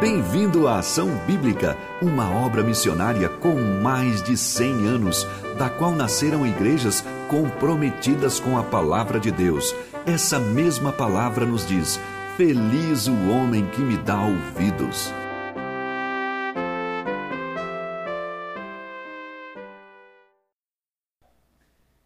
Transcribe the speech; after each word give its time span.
Bem-vindo 0.00 0.68
à 0.68 0.78
Ação 0.78 1.08
Bíblica, 1.26 1.76
uma 2.00 2.30
obra 2.30 2.62
missionária 2.62 3.28
com 3.28 3.56
mais 3.82 4.22
de 4.22 4.36
100 4.36 4.86
anos, 4.86 5.26
da 5.58 5.68
qual 5.68 5.90
nasceram 5.90 6.46
igrejas 6.46 7.04
comprometidas 7.28 8.38
com 8.38 8.56
a 8.56 8.62
palavra 8.62 9.18
de 9.18 9.32
Deus. 9.32 9.74
Essa 10.06 10.38
mesma 10.38 10.92
palavra 10.92 11.44
nos 11.44 11.66
diz: 11.66 11.98
Feliz 12.36 13.08
o 13.08 13.28
homem 13.28 13.68
que 13.70 13.80
me 13.80 13.96
dá 13.96 14.22
ouvidos. 14.22 15.12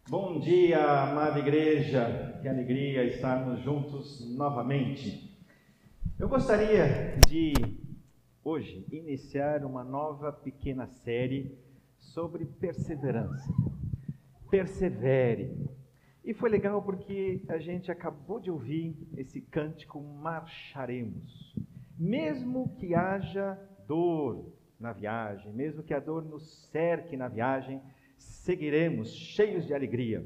Bom 0.09 0.39
dia, 0.39 0.83
amada 1.03 1.37
igreja. 1.37 2.39
Que 2.41 2.47
alegria 2.47 3.03
estarmos 3.03 3.63
juntos 3.63 4.35
novamente. 4.35 5.32
Eu 6.19 6.29
gostaria 6.29 7.17
de 7.27 7.53
hoje 8.43 8.85
iniciar 8.91 9.65
uma 9.65 9.83
nova 9.83 10.31
pequena 10.31 10.85
série 10.85 11.57
sobre 11.97 12.45
perseverança. 12.45 13.51
Persevere. 14.49 15.67
E 16.23 16.33
foi 16.33 16.51
legal 16.51 16.83
porque 16.83 17.43
a 17.49 17.57
gente 17.57 17.91
acabou 17.91 18.39
de 18.39 18.51
ouvir 18.51 18.95
esse 19.17 19.41
cântico 19.41 19.99
Marcharemos. 19.99 21.55
Mesmo 21.97 22.75
que 22.77 22.93
haja 22.93 23.59
dor 23.87 24.53
na 24.79 24.93
viagem, 24.93 25.51
mesmo 25.51 25.81
que 25.81 25.95
a 25.95 25.99
dor 25.99 26.23
nos 26.23 26.69
cerque 26.69 27.17
na 27.17 27.27
viagem, 27.27 27.81
seguiremos 28.17 29.09
cheios 29.09 29.65
de 29.65 29.73
alegria. 29.73 30.25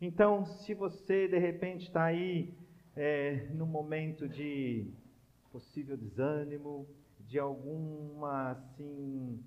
Então, 0.00 0.46
se 0.46 0.72
você 0.72 1.26
de 1.26 1.38
repente 1.38 1.88
está 1.88 2.04
aí 2.04 2.54
é, 2.94 3.48
no 3.52 3.66
momento 3.66 4.28
de 4.28 4.88
possível 5.56 5.96
desânimo, 5.96 6.86
de 7.20 7.38
alguma 7.38 8.50
assim 8.50 9.42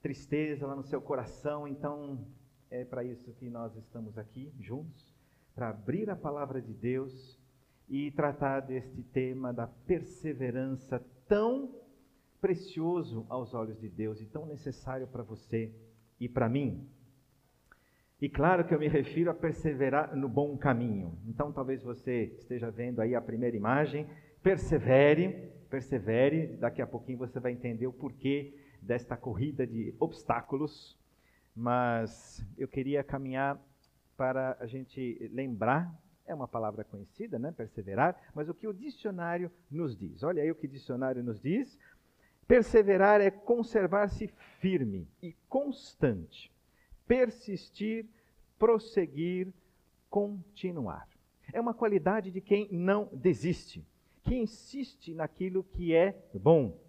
tristeza 0.00 0.66
lá 0.66 0.74
no 0.74 0.82
seu 0.82 1.02
coração, 1.02 1.68
então 1.68 2.26
é 2.70 2.82
para 2.82 3.04
isso 3.04 3.30
que 3.34 3.50
nós 3.50 3.76
estamos 3.76 4.16
aqui 4.16 4.50
juntos, 4.58 5.14
para 5.54 5.68
abrir 5.68 6.08
a 6.08 6.16
palavra 6.16 6.62
de 6.62 6.72
Deus 6.72 7.38
e 7.90 8.10
tratar 8.12 8.60
deste 8.60 9.02
tema 9.02 9.52
da 9.52 9.66
perseverança 9.66 10.98
tão 11.28 11.74
precioso 12.40 13.26
aos 13.28 13.52
olhos 13.52 13.78
de 13.78 13.90
Deus 13.90 14.22
e 14.22 14.26
tão 14.26 14.46
necessário 14.46 15.06
para 15.08 15.22
você 15.22 15.70
e 16.18 16.26
para 16.26 16.48
mim. 16.48 16.88
E 18.18 18.30
claro 18.30 18.66
que 18.66 18.74
eu 18.74 18.78
me 18.78 18.88
refiro 18.88 19.30
a 19.30 19.34
perseverar 19.34 20.16
no 20.16 20.26
bom 20.26 20.56
caminho. 20.56 21.18
Então 21.26 21.52
talvez 21.52 21.82
você 21.82 22.34
esteja 22.38 22.70
vendo 22.70 23.00
aí 23.00 23.14
a 23.14 23.20
primeira 23.20 23.54
imagem, 23.54 24.08
persevere, 24.44 25.50
persevere, 25.70 26.48
daqui 26.58 26.82
a 26.82 26.86
pouquinho 26.86 27.16
você 27.16 27.40
vai 27.40 27.50
entender 27.50 27.86
o 27.86 27.92
porquê 27.94 28.54
desta 28.82 29.16
corrida 29.16 29.66
de 29.66 29.94
obstáculos, 29.98 31.00
mas 31.56 32.46
eu 32.58 32.68
queria 32.68 33.02
caminhar 33.02 33.58
para 34.18 34.54
a 34.60 34.66
gente 34.66 35.30
lembrar, 35.32 35.90
é 36.26 36.34
uma 36.34 36.46
palavra 36.46 36.84
conhecida, 36.84 37.38
né? 37.38 37.52
Perseverar, 37.52 38.20
mas 38.34 38.46
o 38.50 38.54
que 38.54 38.68
o 38.68 38.74
dicionário 38.74 39.50
nos 39.70 39.96
diz. 39.96 40.22
Olha 40.22 40.42
aí 40.42 40.50
o 40.50 40.54
que 40.54 40.66
o 40.66 40.70
dicionário 40.70 41.22
nos 41.22 41.40
diz. 41.40 41.78
Perseverar 42.46 43.22
é 43.22 43.30
conservar-se 43.30 44.28
firme 44.60 45.08
e 45.22 45.34
constante, 45.48 46.52
persistir, 47.06 48.06
prosseguir, 48.58 49.48
continuar. 50.10 51.08
É 51.50 51.58
uma 51.58 51.72
qualidade 51.72 52.30
de 52.30 52.42
quem 52.42 52.68
não 52.70 53.08
desiste, 53.10 53.82
que 54.24 54.34
insiste 54.34 55.14
naquilo 55.14 55.62
que 55.62 55.94
é 55.94 56.28
bom. 56.34 56.80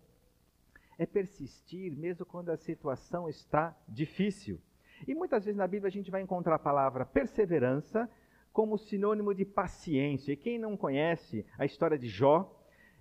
É 0.97 1.05
persistir 1.05 1.95
mesmo 1.97 2.25
quando 2.25 2.49
a 2.49 2.57
situação 2.57 3.29
está 3.29 3.77
difícil. 3.87 4.59
E 5.05 5.13
muitas 5.13 5.43
vezes 5.43 5.57
na 5.57 5.67
Bíblia 5.67 5.89
a 5.89 5.91
gente 5.91 6.09
vai 6.09 6.21
encontrar 6.21 6.55
a 6.55 6.59
palavra 6.59 7.05
perseverança 7.05 8.09
como 8.53 8.77
sinônimo 8.77 9.33
de 9.33 9.43
paciência. 9.43 10.31
E 10.31 10.37
quem 10.37 10.57
não 10.57 10.77
conhece 10.77 11.45
a 11.57 11.65
história 11.65 11.97
de 11.97 12.07
Jó 12.07 12.49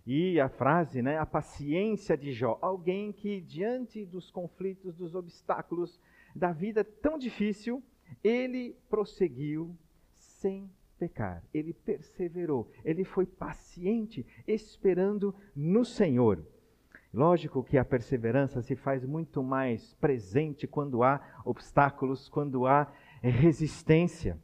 e 0.05 0.41
a 0.41 0.49
frase, 0.49 1.01
né, 1.01 1.17
a 1.17 1.25
paciência 1.25 2.17
de 2.17 2.33
Jó, 2.33 2.59
alguém 2.61 3.13
que 3.13 3.41
diante 3.41 4.05
dos 4.05 4.31
conflitos, 4.31 4.97
dos 4.97 5.15
obstáculos 5.15 6.01
da 6.35 6.53
vida 6.53 6.83
tão 6.83 7.17
difícil, 7.17 7.81
ele 8.23 8.77
prosseguiu 8.91 9.77
sem 10.15 10.69
pecar. 11.05 11.43
Ele 11.53 11.75
perseverou, 11.75 12.71
ele 12.85 13.05
foi 13.05 13.27
paciente, 13.27 14.27
esperando 14.47 15.35
no 15.55 15.85
Senhor. 15.85 16.45
Lógico 17.13 17.63
que 17.63 17.79
a 17.79 17.85
perseverança 17.85 18.63
se 18.63 18.75
faz 18.75 19.05
muito 19.05 19.43
mais 19.43 19.95
presente 19.95 20.67
quando 20.67 21.03
há 21.03 21.21
obstáculos, 21.45 22.29
quando 22.29 22.67
há 22.67 22.91
resistência. 23.23 24.39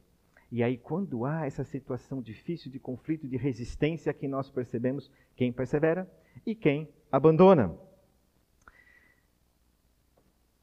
E 0.51 0.61
aí, 0.61 0.77
quando 0.77 1.25
há 1.25 1.45
essa 1.45 1.63
situação 1.63 2.21
difícil 2.21 2.71
de 2.71 2.79
conflito, 2.79 3.27
de 3.27 3.37
resistência, 3.37 4.13
que 4.13 4.27
nós 4.27 4.49
percebemos 4.49 5.09
quem 5.35 5.51
persevera 5.51 6.09
e 6.45 6.53
quem 6.53 6.87
abandona. 7.11 7.75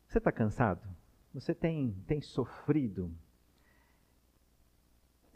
Você 0.06 0.18
está 0.18 0.30
cansado? 0.30 0.86
Você 1.34 1.54
tem, 1.54 1.94
tem 2.06 2.20
sofrido? 2.20 3.10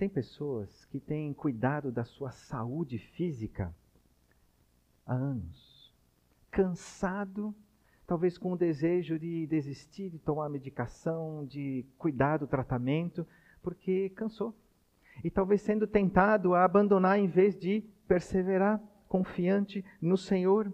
Tem 0.02 0.08
pessoas 0.08 0.84
que 0.86 0.98
têm 0.98 1.32
cuidado 1.32 1.92
da 1.92 2.02
sua 2.02 2.32
saúde 2.32 2.98
física 2.98 3.72
há 5.06 5.14
anos 5.14 5.94
cansado, 6.50 7.54
talvez 8.04 8.36
com 8.36 8.52
o 8.52 8.56
desejo 8.56 9.16
de 9.16 9.46
desistir 9.46 10.10
de 10.10 10.18
tomar 10.18 10.48
medicação, 10.48 11.46
de 11.46 11.86
cuidar 11.96 12.38
do 12.38 12.48
tratamento, 12.48 13.24
porque 13.62 14.10
cansou. 14.16 14.52
E 15.22 15.30
talvez 15.30 15.62
sendo 15.62 15.86
tentado 15.86 16.52
a 16.52 16.64
abandonar 16.64 17.16
em 17.16 17.28
vez 17.28 17.56
de 17.56 17.84
perseverar, 18.08 18.82
confiante 19.06 19.84
no 20.00 20.16
Senhor. 20.16 20.72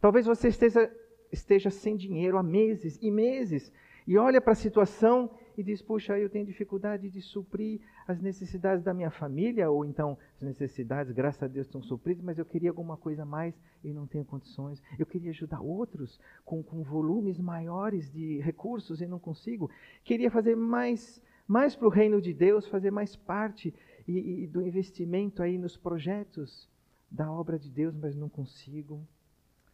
Talvez 0.00 0.24
você 0.24 0.48
esteja, 0.48 0.90
esteja 1.30 1.68
sem 1.68 1.98
dinheiro 1.98 2.38
há 2.38 2.42
meses 2.42 2.98
e 3.02 3.10
meses 3.10 3.70
e 4.06 4.16
olha 4.16 4.40
para 4.40 4.52
a 4.52 4.56
situação 4.56 5.30
e 5.56 5.62
diz: 5.62 5.82
Puxa, 5.82 6.18
eu 6.18 6.28
tenho 6.28 6.46
dificuldade 6.46 7.10
de 7.10 7.20
suprir 7.20 7.80
as 8.10 8.20
necessidades 8.20 8.82
da 8.82 8.92
minha 8.92 9.10
família, 9.10 9.70
ou 9.70 9.84
então 9.84 10.18
as 10.36 10.42
necessidades, 10.42 11.12
graças 11.12 11.42
a 11.42 11.46
Deus, 11.46 11.66
estão 11.66 11.82
supridas, 11.82 12.24
mas 12.24 12.38
eu 12.38 12.44
queria 12.44 12.70
alguma 12.70 12.96
coisa 12.96 13.22
a 13.22 13.26
mais 13.26 13.54
e 13.84 13.92
não 13.92 14.06
tenho 14.06 14.24
condições. 14.24 14.82
Eu 14.98 15.06
queria 15.06 15.30
ajudar 15.30 15.60
outros 15.60 16.20
com, 16.44 16.62
com 16.62 16.82
volumes 16.82 17.38
maiores 17.38 18.10
de 18.10 18.40
recursos 18.40 19.00
e 19.00 19.06
não 19.06 19.18
consigo. 19.18 19.70
Queria 20.02 20.30
fazer 20.30 20.56
mais, 20.56 21.22
mais 21.46 21.76
para 21.76 21.86
o 21.86 21.90
reino 21.90 22.20
de 22.20 22.34
Deus, 22.34 22.66
fazer 22.66 22.90
mais 22.90 23.14
parte 23.14 23.72
e, 24.08 24.42
e 24.42 24.46
do 24.46 24.60
investimento 24.60 25.42
aí 25.42 25.56
nos 25.56 25.76
projetos 25.76 26.68
da 27.10 27.30
obra 27.30 27.58
de 27.58 27.70
Deus, 27.70 27.94
mas 27.94 28.16
não 28.16 28.28
consigo. 28.28 29.06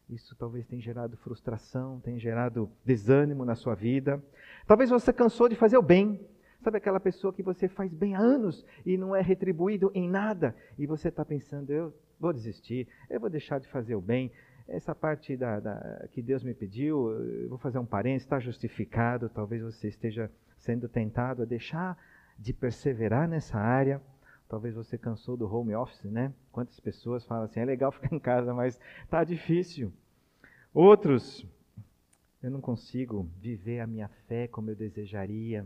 Isso 0.09 0.37
talvez 0.37 0.67
tenha 0.67 0.81
gerado 0.81 1.17
frustração, 1.17 2.01
tenha 2.01 2.19
gerado 2.19 2.71
desânimo 2.85 3.45
na 3.45 3.55
sua 3.55 3.75
vida. 3.75 4.23
Talvez 4.67 4.91
você 4.91 5.13
cansou 5.13 5.49
de 5.49 5.57
fazer 5.57 5.77
o 5.77 5.83
bem. 5.83 6.21
Sabe 6.67 6.79
aquela 6.79 6.99
pessoa 6.99 7.33
que 7.33 7.45
você 7.45 7.69
faz 7.69 7.95
bem 7.95 8.17
há 8.17 8.19
anos 8.19 8.67
e 8.85 8.99
não 8.99 9.15
é 9.15 9.23
retribuído 9.23 9.89
em 9.95 10.11
nada? 10.11 10.53
E 10.77 10.85
você 10.85 11.11
está 11.11 11.25
pensando, 11.25 11.71
eu 11.71 11.95
vou 12.19 12.33
desistir, 12.33 12.89
eu 13.09 13.21
vou 13.21 13.31
deixar 13.31 13.61
de 13.61 13.69
fazer 13.69 13.95
o 13.95 14.01
bem. 14.01 14.33
Essa 14.67 14.93
parte 14.93 15.37
da, 15.37 15.61
da 15.61 16.09
que 16.11 16.21
Deus 16.21 16.43
me 16.43 16.53
pediu, 16.53 17.13
eu 17.13 17.49
vou 17.49 17.57
fazer 17.57 17.79
um 17.79 17.87
parênteses, 17.87 18.27
está 18.27 18.41
justificado. 18.41 19.29
Talvez 19.29 19.63
você 19.63 19.87
esteja 19.87 20.29
sendo 20.57 20.89
tentado 20.89 21.43
a 21.43 21.45
deixar 21.45 21.97
de 22.37 22.53
perseverar 22.53 23.29
nessa 23.29 23.57
área. 23.57 24.03
Talvez 24.49 24.75
você 24.75 24.99
cansou 24.99 25.37
do 25.37 25.47
home 25.47 25.73
office, 25.73 26.11
né? 26.11 26.33
Quantas 26.51 26.81
pessoas 26.81 27.25
falam 27.25 27.45
assim, 27.45 27.61
é 27.61 27.65
legal 27.65 27.93
ficar 27.93 28.13
em 28.13 28.19
casa, 28.19 28.53
mas 28.53 28.81
está 29.05 29.23
difícil. 29.23 29.93
Outros, 30.75 31.47
eu 32.43 32.51
não 32.51 32.61
consigo 32.61 33.31
viver 33.41 33.79
a 33.79 33.87
minha 33.87 34.09
fé 34.27 34.49
como 34.49 34.69
eu 34.69 34.75
desejaria. 34.75 35.65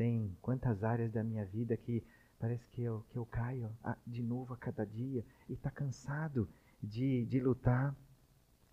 Tem 0.00 0.34
quantas 0.40 0.82
áreas 0.82 1.12
da 1.12 1.22
minha 1.22 1.44
vida 1.44 1.76
que 1.76 2.02
parece 2.38 2.66
que 2.70 2.82
eu, 2.82 3.04
que 3.10 3.18
eu 3.18 3.26
caio 3.26 3.70
de 4.06 4.22
novo 4.22 4.54
a 4.54 4.56
cada 4.56 4.86
dia 4.86 5.22
e 5.46 5.52
está 5.52 5.70
cansado 5.70 6.48
de, 6.82 7.26
de 7.26 7.38
lutar 7.38 7.94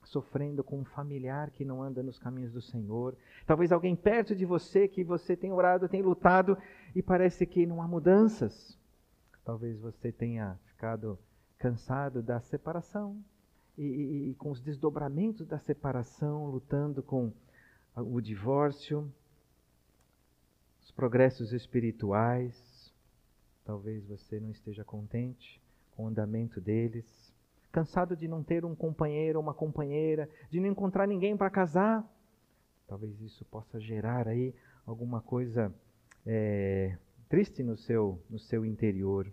sofrendo 0.06 0.64
com 0.64 0.80
um 0.80 0.86
familiar 0.86 1.52
que 1.52 1.66
não 1.66 1.84
anda 1.84 2.02
nos 2.02 2.18
caminhos 2.18 2.54
do 2.54 2.62
Senhor. 2.62 3.14
Talvez 3.46 3.74
alguém 3.74 3.94
perto 3.94 4.34
de 4.34 4.46
você 4.46 4.88
que 4.88 5.04
você 5.04 5.36
tem 5.36 5.52
orado, 5.52 5.90
tem 5.90 6.02
lutado 6.02 6.58
e 6.96 7.04
parece 7.04 7.46
que 7.46 7.66
não 7.66 7.82
há 7.82 7.88
mudanças. 7.90 8.80
Talvez 9.44 9.78
você 9.82 10.14
tenha 10.14 10.58
ficado 10.68 11.20
cansado 11.58 12.24
da 12.24 12.40
separação 12.40 13.22
e, 13.78 13.84
e, 13.84 14.30
e, 14.30 14.36
com 14.36 14.50
os 14.50 14.62
desdobramentos 14.62 15.46
da 15.46 15.60
separação, 15.60 16.46
lutando 16.46 17.04
com 17.04 17.34
o 17.98 18.22
divórcio, 18.22 19.12
progressos 20.98 21.54
espirituais. 21.54 22.92
Talvez 23.64 24.04
você 24.08 24.40
não 24.40 24.50
esteja 24.50 24.84
contente 24.84 25.62
com 25.92 26.06
o 26.06 26.08
andamento 26.08 26.60
deles. 26.60 27.06
cansado 27.72 28.16
de 28.16 28.28
não 28.28 28.42
ter 28.44 28.66
um 28.66 28.74
companheiro 28.74 29.38
ou 29.38 29.44
uma 29.44 29.54
companheira, 29.54 30.28
de 30.50 30.60
não 30.60 30.68
encontrar 30.68 31.08
ninguém 31.08 31.38
para 31.38 31.50
casar. 31.50 32.04
Talvez 32.88 33.22
isso 33.22 33.46
possa 33.46 33.80
gerar 33.80 34.28
aí 34.28 34.56
alguma 34.84 35.22
coisa 35.22 35.72
é, 36.26 36.98
triste 37.30 37.62
no 37.62 37.78
seu, 37.78 38.20
no 38.28 38.40
seu 38.40 38.66
interior. 38.66 39.32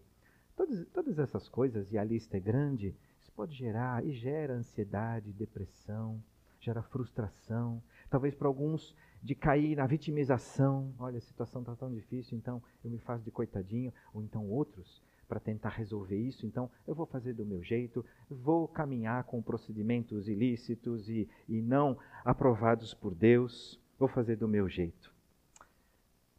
Todas, 0.54 0.86
todas 0.88 1.18
essas 1.18 1.48
coisas, 1.48 1.90
e 1.90 1.96
a 1.96 2.04
lista 2.04 2.36
é 2.36 2.40
grande, 2.40 2.94
isso 3.22 3.32
pode 3.32 3.54
gerar 3.54 4.04
e 4.04 4.12
gera 4.12 4.52
ansiedade, 4.52 5.32
depressão, 5.32 6.22
gera 6.60 6.82
frustração, 6.82 7.82
talvez 8.10 8.34
para 8.34 8.48
alguns 8.48 8.94
de 9.24 9.34
cair 9.34 9.74
na 9.74 9.86
vitimização. 9.86 10.92
Olha, 10.98 11.16
a 11.16 11.22
situação 11.22 11.62
está 11.62 11.74
tão 11.74 11.90
difícil, 11.90 12.36
então 12.36 12.62
eu 12.84 12.90
me 12.90 12.98
faço 12.98 13.24
de 13.24 13.30
coitadinho, 13.30 13.90
ou 14.12 14.22
então 14.22 14.46
outros 14.46 15.02
para 15.26 15.40
tentar 15.40 15.70
resolver 15.70 16.18
isso, 16.18 16.46
então 16.46 16.70
eu 16.86 16.94
vou 16.94 17.06
fazer 17.06 17.32
do 17.32 17.46
meu 17.46 17.62
jeito, 17.62 18.04
vou 18.28 18.68
caminhar 18.68 19.24
com 19.24 19.40
procedimentos 19.40 20.28
ilícitos 20.28 21.08
e, 21.08 21.26
e 21.48 21.62
não 21.62 21.98
aprovados 22.22 22.92
por 22.92 23.14
Deus, 23.14 23.80
vou 23.98 24.06
fazer 24.06 24.36
do 24.36 24.46
meu 24.46 24.68
jeito. 24.68 25.10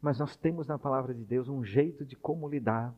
Mas 0.00 0.20
nós 0.20 0.36
temos 0.36 0.68
na 0.68 0.78
palavra 0.78 1.12
de 1.12 1.24
Deus 1.24 1.48
um 1.48 1.64
jeito 1.64 2.04
de 2.04 2.14
como 2.14 2.48
lidar 2.48 2.94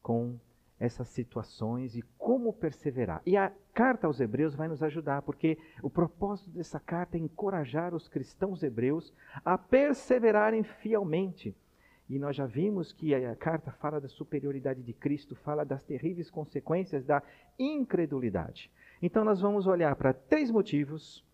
com 0.00 0.38
essas 0.82 1.06
situações 1.06 1.94
e 1.94 2.02
como 2.18 2.52
perseverar. 2.52 3.22
E 3.24 3.36
a 3.36 3.52
carta 3.72 4.08
aos 4.08 4.18
Hebreus 4.18 4.56
vai 4.56 4.66
nos 4.66 4.82
ajudar, 4.82 5.22
porque 5.22 5.56
o 5.80 5.88
propósito 5.88 6.50
dessa 6.50 6.80
carta 6.80 7.16
é 7.16 7.20
encorajar 7.20 7.94
os 7.94 8.08
cristãos 8.08 8.64
hebreus 8.64 9.14
a 9.44 9.56
perseverarem 9.56 10.64
fielmente. 10.64 11.54
E 12.10 12.18
nós 12.18 12.34
já 12.34 12.46
vimos 12.46 12.92
que 12.92 13.14
a 13.14 13.36
carta 13.36 13.70
fala 13.70 14.00
da 14.00 14.08
superioridade 14.08 14.82
de 14.82 14.92
Cristo, 14.92 15.36
fala 15.36 15.64
das 15.64 15.84
terríveis 15.84 16.28
consequências 16.28 17.04
da 17.04 17.22
incredulidade. 17.56 18.68
Então 19.00 19.24
nós 19.24 19.40
vamos 19.40 19.68
olhar 19.68 19.94
para 19.94 20.12
três 20.12 20.50
motivos, 20.50 21.24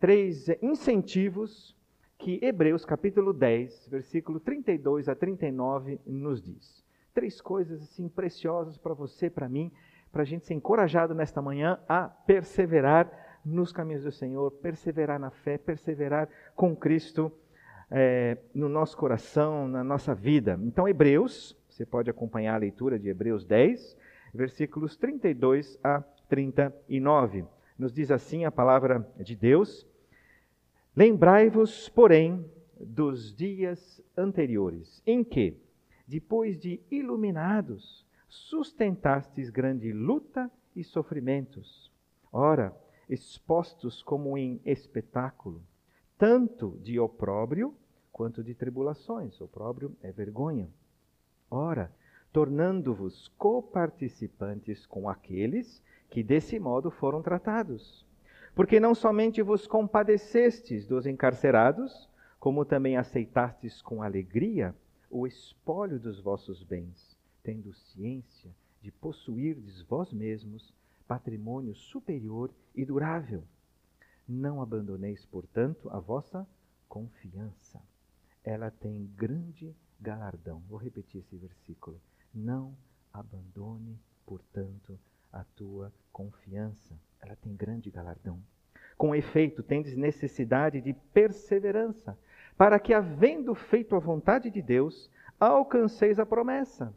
três 0.00 0.48
incentivos 0.62 1.76
que 2.16 2.42
Hebreus 2.42 2.86
capítulo 2.86 3.34
10, 3.34 3.88
versículo 3.88 4.40
32 4.40 5.10
a 5.10 5.14
39 5.14 6.00
nos 6.06 6.42
diz 6.42 6.83
três 7.14 7.40
coisas 7.40 7.80
assim 7.82 8.08
preciosas 8.08 8.76
para 8.76 8.92
você, 8.92 9.30
para 9.30 9.48
mim, 9.48 9.72
para 10.12 10.22
a 10.22 10.24
gente 10.24 10.44
ser 10.44 10.54
encorajado 10.54 11.14
nesta 11.14 11.40
manhã 11.40 11.78
a 11.88 12.08
perseverar 12.08 13.10
nos 13.44 13.72
caminhos 13.72 14.04
do 14.04 14.12
Senhor, 14.12 14.50
perseverar 14.50 15.18
na 15.18 15.30
fé, 15.30 15.56
perseverar 15.56 16.28
com 16.54 16.74
Cristo 16.74 17.32
é, 17.90 18.38
no 18.54 18.68
nosso 18.68 18.96
coração, 18.96 19.68
na 19.68 19.84
nossa 19.84 20.14
vida. 20.14 20.58
Então, 20.62 20.88
Hebreus, 20.88 21.56
você 21.68 21.84
pode 21.84 22.10
acompanhar 22.10 22.54
a 22.54 22.58
leitura 22.58 22.98
de 22.98 23.08
Hebreus 23.08 23.44
10, 23.44 23.96
versículos 24.32 24.96
32 24.96 25.78
a 25.82 26.00
39. 26.28 27.44
Nos 27.78 27.92
diz 27.92 28.10
assim 28.10 28.44
a 28.44 28.50
palavra 28.50 29.06
de 29.18 29.36
Deus: 29.36 29.86
Lembrai-vos, 30.96 31.88
porém, 31.88 32.44
dos 32.80 33.34
dias 33.34 34.00
anteriores, 34.16 35.02
em 35.06 35.22
que, 35.22 35.56
depois 36.06 36.58
de 36.58 36.80
iluminados, 36.90 38.06
sustentastes 38.28 39.48
grande 39.48 39.92
luta 39.92 40.50
e 40.74 40.84
sofrimentos. 40.84 41.90
Ora, 42.32 42.76
expostos 43.08 44.02
como 44.02 44.36
em 44.36 44.60
espetáculo, 44.64 45.62
tanto 46.18 46.78
de 46.82 46.98
opróbrio 46.98 47.74
quanto 48.12 48.42
de 48.42 48.54
tribulações. 48.54 49.40
Opróbrio 49.40 49.96
é 50.02 50.12
vergonha. 50.12 50.68
Ora, 51.50 51.92
tornando-vos 52.32 53.28
coparticipantes 53.38 54.86
com 54.86 55.08
aqueles 55.08 55.82
que 56.10 56.22
desse 56.22 56.58
modo 56.58 56.90
foram 56.90 57.22
tratados. 57.22 58.06
Porque 58.54 58.78
não 58.78 58.94
somente 58.94 59.42
vos 59.42 59.66
compadecestes 59.66 60.86
dos 60.86 61.06
encarcerados, 61.06 62.08
como 62.38 62.64
também 62.64 62.96
aceitastes 62.96 63.82
com 63.82 64.02
alegria 64.02 64.74
o 65.16 65.28
espólio 65.28 66.00
dos 66.00 66.18
vossos 66.18 66.64
bens, 66.64 67.16
tendo 67.40 67.72
ciência 67.72 68.50
de 68.82 68.90
possuirdes 68.90 69.80
vós 69.82 70.12
mesmos 70.12 70.74
patrimônio 71.06 71.72
superior 71.72 72.50
e 72.74 72.84
durável. 72.84 73.44
Não 74.28 74.60
abandoneis, 74.60 75.24
portanto, 75.24 75.88
a 75.90 76.00
vossa 76.00 76.44
confiança. 76.88 77.80
Ela 78.42 78.72
tem 78.72 79.08
grande 79.14 79.72
galardão. 80.00 80.60
Vou 80.68 80.80
repetir 80.80 81.20
esse 81.20 81.36
versículo. 81.36 82.00
Não 82.34 82.76
abandone, 83.12 83.96
portanto, 84.26 84.98
a 85.32 85.44
tua 85.54 85.92
confiança. 86.12 86.98
Ela 87.20 87.36
tem 87.36 87.54
grande 87.54 87.88
galardão. 87.88 88.42
Com 88.98 89.14
efeito, 89.14 89.62
tendes 89.62 89.96
necessidade 89.96 90.80
de 90.80 90.92
perseverança, 90.92 92.18
para 92.56 92.78
que, 92.78 92.94
havendo 92.94 93.54
feito 93.54 93.96
a 93.96 93.98
vontade 93.98 94.50
de 94.50 94.62
Deus, 94.62 95.10
alcanceis 95.38 96.18
a 96.18 96.26
promessa. 96.26 96.94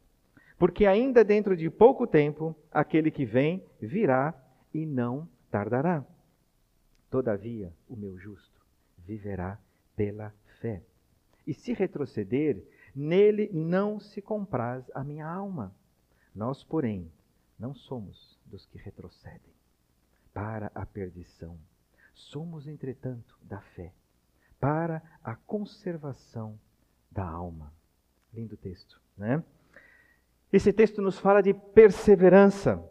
Porque 0.58 0.86
ainda 0.86 1.24
dentro 1.24 1.56
de 1.56 1.70
pouco 1.70 2.06
tempo, 2.06 2.56
aquele 2.72 3.12
que 3.12 3.26
vem 3.26 3.64
virá 3.80 4.34
e 4.74 4.86
não 4.86 5.28
tardará. 5.50 6.06
Todavia, 7.10 7.74
o 7.88 7.96
meu 7.96 8.18
justo 8.18 8.62
viverá 8.98 9.60
pela 9.96 10.34
fé. 10.60 10.82
E 11.46 11.54
se 11.54 11.74
retroceder, 11.74 12.64
nele 12.96 13.50
não 13.54 14.00
se 14.00 14.22
compraz 14.22 14.90
a 14.94 15.04
minha 15.04 15.28
alma. 15.28 15.74
Nós, 16.36 16.64
porém, 16.64 17.12
não 17.58 17.74
somos 17.74 18.38
dos 18.46 18.66
que 18.66 18.78
retrocedem 18.78 19.54
para 20.34 20.72
a 20.76 20.86
perdição. 20.86 21.58
Somos, 22.14 22.68
entretanto, 22.68 23.38
da 23.42 23.62
fé 23.62 23.94
para 24.60 25.02
a 25.28 25.36
conservação 25.36 26.58
da 27.12 27.28
alma. 27.28 27.74
Lindo 28.34 28.56
texto, 28.56 29.02
né? 29.18 29.44
Esse 30.54 30.72
texto 30.72 31.02
nos 31.02 31.20
fala 31.20 31.44
de 31.44 31.54
perseverança. 31.54 32.82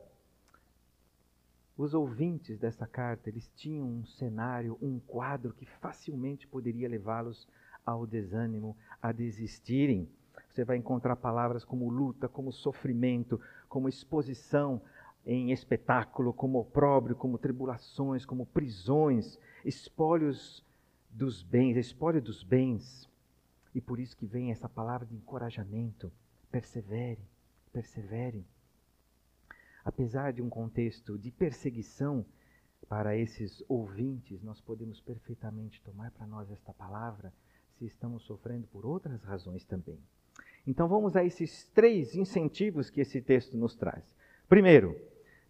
Os 1.79 1.95
ouvintes 1.95 2.59
dessa 2.59 2.87
carta, 2.87 3.31
eles 3.31 3.51
tinham 3.57 3.89
um 3.89 4.05
cenário, 4.05 4.77
um 4.83 5.01
quadro 5.01 5.55
que 5.55 5.65
facilmente 5.65 6.47
poderia 6.47 6.91
levá-los 6.91 7.49
ao 7.87 8.07
desânimo, 8.07 8.77
a 9.01 9.13
desistirem. 9.13 10.07
Você 10.51 10.63
vai 10.63 10.77
encontrar 10.77 11.17
palavras 11.17 11.65
como 11.65 11.89
luta, 11.89 12.29
como 12.29 12.53
sofrimento, 12.53 13.41
como 13.67 13.89
exposição 13.89 14.83
em 15.25 15.53
espetáculo, 15.53 16.35
como 16.35 16.59
opróbrio, 16.59 17.17
como 17.17 17.39
tribulações, 17.39 18.27
como 18.27 18.45
prisões, 18.45 19.39
espólios 19.65 20.66
dos 21.17 21.43
bens, 21.43 21.77
a 21.77 21.81
espólio 21.81 22.21
dos 22.21 22.43
bens. 22.43 23.09
E 23.75 23.81
por 23.81 23.99
isso 23.99 24.17
que 24.17 24.27
vem 24.27 24.51
essa 24.51 24.69
palavra 24.69 25.07
de 25.07 25.15
encorajamento. 25.15 26.13
Persevere, 26.51 27.23
persevere. 27.73 28.45
Apesar 29.85 30.33
de 30.33 30.43
um 30.43 30.51
contexto 30.51 31.19
de 31.19 31.31
perseguição 31.31 32.25
para 32.89 33.17
esses 33.17 33.65
ouvintes, 33.69 34.43
nós 34.43 34.61
podemos 34.61 35.01
perfeitamente 35.01 35.81
tomar 35.83 36.11
para 36.11 36.27
nós 36.27 36.51
esta 36.51 36.73
palavra 36.75 37.33
se 37.79 37.87
estamos 37.87 38.23
sofrendo 38.25 38.67
por 38.67 38.85
outras 38.85 39.23
razões 39.23 39.65
também. 39.65 39.99
Então 40.67 40.89
vamos 40.89 41.17
a 41.17 41.25
esses 41.25 41.65
três 41.69 42.15
incentivos 42.15 42.91
que 42.91 43.01
esse 43.01 43.21
texto 43.21 43.57
nos 43.57 43.75
traz. 43.75 44.05
Primeiro, 44.49 44.97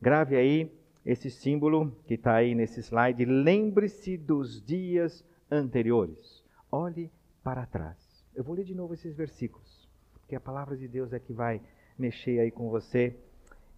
grave 0.01 0.37
aí 0.37 0.71
esse 1.05 1.31
símbolo 1.31 1.93
que 2.07 2.15
está 2.15 2.35
aí 2.35 2.55
nesse 2.55 2.81
slide. 2.81 3.25
Lembre-se 3.25 4.17
dos 4.17 4.61
dias 4.65 5.25
anteriores. 5.51 6.43
Olhe 6.71 7.11
para 7.43 7.67
trás. 7.67 7.97
Eu 8.35 8.45
vou 8.45 8.55
ler 8.55 8.65
de 8.65 8.75
novo 8.75 8.95
esses 8.95 9.15
versículos, 9.15 9.89
porque 10.13 10.37
a 10.37 10.41
palavra 10.41 10.77
de 10.77 10.87
Deus 10.87 11.13
é 11.13 11.19
que 11.19 11.33
vai 11.33 11.61
mexer 11.99 12.41
aí 12.41 12.51
com 12.51 12.69
você 12.69 13.17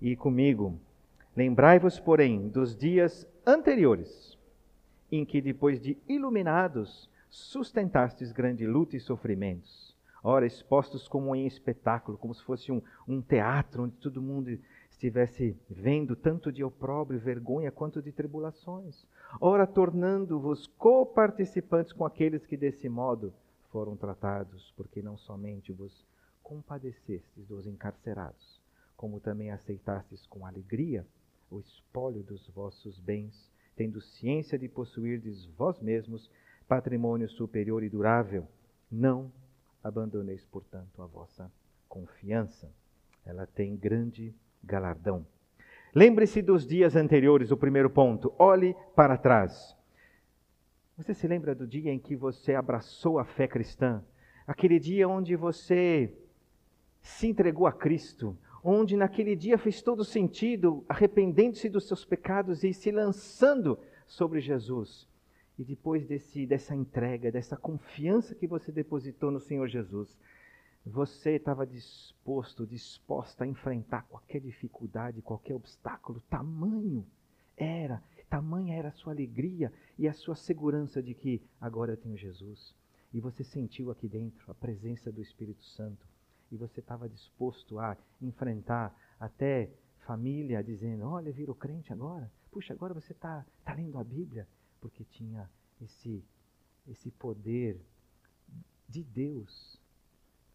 e 0.00 0.16
comigo. 0.16 0.78
Lembrai-vos, 1.37 2.00
porém, 2.00 2.48
dos 2.48 2.76
dias 2.76 3.26
anteriores, 3.46 4.37
em 5.12 5.25
que, 5.25 5.40
depois 5.40 5.80
de 5.80 5.96
iluminados, 6.08 7.08
sustentastes 7.30 8.32
grande 8.32 8.66
luta 8.66 8.96
e 8.96 9.00
sofrimentos. 9.00 9.96
Ora, 10.22 10.46
expostos 10.46 11.06
como 11.06 11.34
em 11.34 11.46
espetáculo, 11.46 12.18
como 12.18 12.34
se 12.34 12.42
fosse 12.42 12.72
um, 12.72 12.82
um 13.06 13.22
teatro 13.22 13.84
onde 13.84 13.94
todo 13.96 14.20
mundo 14.20 14.58
estivesse 14.99 15.57
vendo 15.71 16.17
tanto 16.17 16.50
de 16.50 16.64
opróbrio, 16.64 17.21
vergonha, 17.21 17.71
quanto 17.71 18.02
de 18.02 18.11
tribulações. 18.11 19.07
Ora, 19.40 19.64
tornando-vos 19.64 20.67
coparticipantes 20.76 21.93
com 21.93 22.05
aqueles 22.05 22.45
que 22.45 22.57
desse 22.57 22.88
modo 22.88 23.33
foram 23.71 23.97
tratados, 23.97 24.75
porque 24.76 25.00
não 25.00 25.17
somente 25.17 25.73
vos 25.73 26.05
compadecestes 26.43 27.47
dos 27.47 27.64
encarcerados, 27.64 28.61
como 28.97 29.21
também 29.21 29.52
aceitastes 29.52 30.26
com 30.26 30.45
alegria 30.45 31.07
o 31.49 31.61
espólio 31.61 32.23
dos 32.25 32.49
vossos 32.49 32.99
bens, 32.99 33.50
tendo 33.76 34.00
ciência 34.00 34.59
de 34.59 34.69
possuirdes 34.69 35.47
vós 35.57 35.81
mesmos 35.81 36.28
patrimônio 36.67 37.28
superior 37.28 37.85
e 37.85 37.88
durável. 37.88 38.47
Não 38.90 39.31
abandoneis, 39.83 40.45
portanto, 40.45 41.00
a 41.00 41.07
vossa 41.07 41.50
confiança. 41.88 42.71
Ela 43.25 43.47
tem 43.47 43.76
grande 43.76 44.35
galardão. 44.62 45.26
Lembre-se 45.94 46.42
dos 46.42 46.66
dias 46.66 46.94
anteriores, 46.96 47.50
o 47.50 47.56
primeiro 47.56 47.90
ponto. 47.90 48.32
Olhe 48.38 48.76
para 48.94 49.16
trás. 49.16 49.76
Você 50.96 51.14
se 51.14 51.26
lembra 51.26 51.54
do 51.54 51.66
dia 51.66 51.92
em 51.92 51.98
que 51.98 52.16
você 52.16 52.54
abraçou 52.54 53.18
a 53.18 53.24
fé 53.24 53.46
cristã? 53.46 54.04
Aquele 54.46 54.78
dia 54.78 55.08
onde 55.08 55.36
você 55.36 56.12
se 57.00 57.28
entregou 57.28 57.66
a 57.66 57.72
Cristo, 57.72 58.36
onde 58.62 58.96
naquele 58.96 59.36
dia 59.36 59.56
fez 59.56 59.80
todo 59.80 60.04
sentido, 60.04 60.84
arrependendo-se 60.88 61.68
dos 61.68 61.86
seus 61.86 62.04
pecados 62.04 62.64
e 62.64 62.72
se 62.72 62.90
lançando 62.90 63.78
sobre 64.06 64.40
Jesus. 64.40 65.08
E 65.58 65.64
depois 65.64 66.06
desse, 66.06 66.46
dessa 66.46 66.74
entrega, 66.74 67.32
dessa 67.32 67.56
confiança 67.56 68.34
que 68.34 68.46
você 68.46 68.70
depositou 68.70 69.30
no 69.30 69.40
Senhor 69.40 69.66
Jesus, 69.68 70.18
você 70.88 71.37
estava 71.37 71.66
disposto, 71.66 72.66
disposta 72.66 73.45
a 73.45 73.47
enfrentar 73.47 74.02
qualquer 74.09 74.40
dificuldade, 74.40 75.23
qualquer 75.23 75.54
obstáculo, 75.54 76.21
tamanho 76.30 77.07
era, 77.57 78.02
tamanha 78.30 78.75
era 78.75 78.88
a 78.88 78.92
sua 78.92 79.12
alegria 79.12 79.73
e 79.99 80.09
a 80.09 80.12
sua 80.12 80.35
segurança 80.35 81.02
de 81.02 81.14
que 81.14 81.42
agora 81.61 81.92
eu 81.92 81.97
tenho 81.97 82.16
Jesus. 82.16 82.75
E 83.12 83.21
você 83.21 83.45
sentiu 83.45 83.90
aqui 83.90 84.09
dentro 84.09 84.50
a 84.50 84.54
presença 84.54 85.11
do 85.11 85.21
Espírito 85.21 85.62
Santo. 85.64 86.07
E 86.50 86.57
você 86.57 86.80
estava 86.80 87.09
disposto 87.09 87.78
a 87.78 87.97
enfrentar 88.21 88.95
até 89.21 89.71
família 90.07 90.62
dizendo: 90.62 91.07
Olha, 91.07 91.33
virou 91.33 91.54
crente 91.54 91.92
agora. 91.92 92.30
Puxa, 92.50 92.73
agora 92.73 92.95
você 92.95 93.12
está 93.12 93.45
tá 93.64 93.75
lendo 93.75 93.99
a 93.99 94.04
Bíblia. 94.04 94.47
Porque 94.80 95.04
tinha 95.04 95.50
esse, 95.80 96.25
esse 96.87 97.11
poder 97.11 97.80
de 98.88 99.02
Deus 99.02 99.78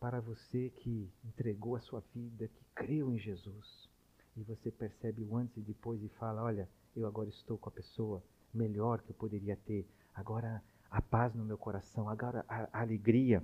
para 0.04 0.20
você 0.20 0.70
que 0.70 1.10
entregou 1.24 1.78
a 1.78 1.80
sua 1.80 2.04
vida, 2.14 2.50
que 2.50 2.66
creu 2.76 3.10
em 3.10 3.18
Jesus. 3.18 3.90
E 4.36 4.44
você 4.44 4.70
percebe 4.70 5.24
o 5.24 5.38
antes 5.38 5.56
e 5.56 5.62
depois 5.62 6.04
e 6.04 6.10
fala: 6.10 6.44
Olha, 6.44 6.68
eu 6.94 7.08
agora 7.08 7.30
estou 7.30 7.58
com 7.58 7.70
a 7.70 7.72
pessoa 7.72 8.22
melhor 8.54 9.02
que 9.02 9.12
eu 9.12 9.16
poderia 9.16 9.56
ter. 9.56 9.88
Agora 10.14 10.62
a 10.92 11.02
paz 11.02 11.34
no 11.34 11.46
meu 11.46 11.58
coração, 11.58 12.10
agora 12.10 12.44
a, 12.50 12.68
a 12.78 12.82
alegria. 12.82 13.42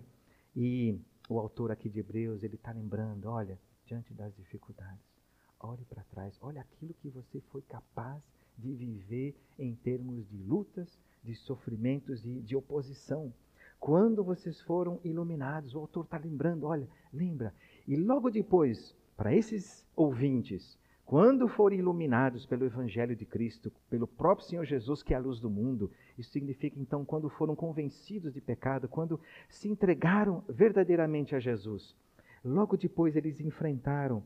E 0.54 1.00
o 1.30 1.40
autor 1.40 1.72
aqui 1.72 1.88
de 1.88 2.02
Hebreus, 2.02 2.44
ele 2.44 2.56
está 2.56 2.74
lembrando: 2.74 3.30
olha, 3.30 3.58
diante 3.86 4.14
das 4.14 4.36
dificuldades, 4.36 5.16
olhe 5.62 5.86
para 5.86 6.04
trás, 6.12 6.38
olha 6.42 6.60
aquilo 6.60 6.94
que 6.96 7.08
você 7.08 7.40
foi 7.40 7.62
capaz 7.62 8.22
de 8.58 8.74
viver 8.74 9.34
em 9.58 9.76
termos 9.76 10.28
de 10.28 10.36
lutas, 10.36 11.00
de 11.24 11.36
sofrimentos 11.36 12.26
e 12.26 12.42
de 12.42 12.54
oposição. 12.54 13.34
Quando 13.80 14.24
vocês 14.24 14.60
foram 14.62 15.00
iluminados, 15.04 15.74
o 15.74 15.80
autor 15.80 16.04
está 16.04 16.18
lembrando, 16.18 16.68
olha, 16.68 16.88
lembra. 17.14 17.54
E 17.88 17.96
logo 17.96 18.30
depois, 18.30 18.96
para 19.16 19.34
esses 19.34 19.88
ouvintes, 19.96 20.78
quando 21.06 21.48
forem 21.48 21.80
iluminados 21.80 22.46
pelo 22.46 22.66
Evangelho 22.66 23.16
de 23.16 23.26
Cristo, 23.26 23.72
pelo 23.90 24.06
próprio 24.06 24.46
Senhor 24.46 24.64
Jesus, 24.64 25.02
que 25.02 25.14
é 25.14 25.18
a 25.18 25.20
luz 25.20 25.40
do 25.40 25.50
mundo, 25.50 25.90
isso 26.18 26.30
significa 26.30 26.80
então 26.80 27.04
quando 27.04 27.30
foram 27.30 27.56
convencidos 27.56 28.34
de 28.34 28.42
pecado, 28.42 28.88
quando 28.88 29.20
se 29.48 29.68
entregaram 29.68 30.44
verdadeiramente 30.48 31.34
a 31.34 31.40
Jesus. 31.40 31.96
Logo 32.44 32.78
depois 32.78 33.16
eles 33.16 33.40
enfrentaram 33.40 34.24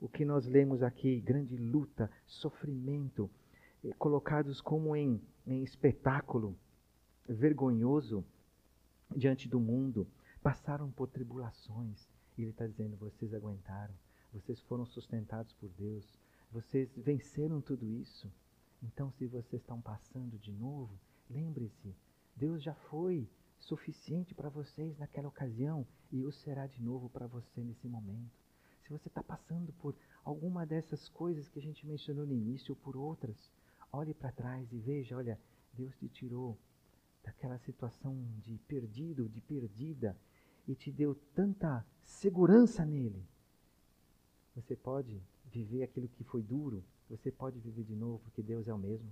o 0.00 0.08
que 0.08 0.24
nós 0.24 0.46
lemos 0.46 0.82
aqui: 0.82 1.20
grande 1.20 1.56
luta, 1.56 2.10
sofrimento, 2.24 3.28
eh, 3.84 3.90
colocados 3.98 4.60
como 4.60 4.96
em, 4.96 5.20
em 5.46 5.62
espetáculo 5.62 6.56
vergonhoso 7.28 8.24
diante 9.16 9.48
do 9.48 9.60
mundo, 9.60 10.06
passaram 10.42 10.90
por 10.90 11.08
tribulações. 11.08 12.08
E 12.36 12.42
ele 12.42 12.50
está 12.50 12.66
dizendo: 12.66 12.96
vocês 12.96 13.32
aguentaram, 13.34 13.94
vocês 14.32 14.60
foram 14.62 14.84
sustentados 14.86 15.52
por 15.54 15.68
Deus, 15.70 16.18
vocês 16.50 16.90
venceram 16.96 17.60
tudo 17.60 17.88
isso. 17.88 18.30
Então, 18.82 19.10
se 19.12 19.26
vocês 19.26 19.62
estão 19.62 19.80
passando 19.80 20.38
de 20.38 20.52
novo, 20.52 20.98
lembre-se: 21.30 21.94
Deus 22.34 22.62
já 22.62 22.74
foi 22.74 23.28
suficiente 23.58 24.34
para 24.34 24.48
vocês 24.48 24.98
naquela 24.98 25.28
ocasião 25.28 25.86
e 26.10 26.24
o 26.24 26.32
será 26.32 26.66
de 26.66 26.82
novo 26.82 27.08
para 27.08 27.26
você 27.26 27.62
nesse 27.62 27.86
momento. 27.86 28.42
Se 28.82 28.90
você 28.90 29.08
está 29.08 29.22
passando 29.22 29.72
por 29.74 29.94
alguma 30.24 30.66
dessas 30.66 31.08
coisas 31.08 31.48
que 31.48 31.58
a 31.58 31.62
gente 31.62 31.86
mencionou 31.86 32.26
no 32.26 32.34
início 32.34 32.72
ou 32.72 32.76
por 32.76 32.96
outras, 32.96 33.36
olhe 33.92 34.12
para 34.12 34.32
trás 34.32 34.72
e 34.72 34.78
veja: 34.78 35.16
olha, 35.16 35.38
Deus 35.72 35.94
te 35.96 36.08
tirou 36.08 36.58
daquela 37.22 37.58
situação 37.58 38.16
de 38.40 38.58
perdido, 38.66 39.28
de 39.28 39.40
perdida, 39.40 40.16
e 40.66 40.74
te 40.74 40.90
deu 40.90 41.14
tanta 41.34 41.84
segurança 42.04 42.84
nele. 42.84 43.26
Você 44.54 44.76
pode 44.76 45.20
viver 45.46 45.82
aquilo 45.82 46.08
que 46.08 46.24
foi 46.24 46.42
duro, 46.42 46.84
você 47.08 47.30
pode 47.30 47.58
viver 47.58 47.84
de 47.84 47.94
novo, 47.94 48.20
porque 48.20 48.42
Deus 48.42 48.68
é 48.68 48.74
o 48.74 48.78
mesmo. 48.78 49.10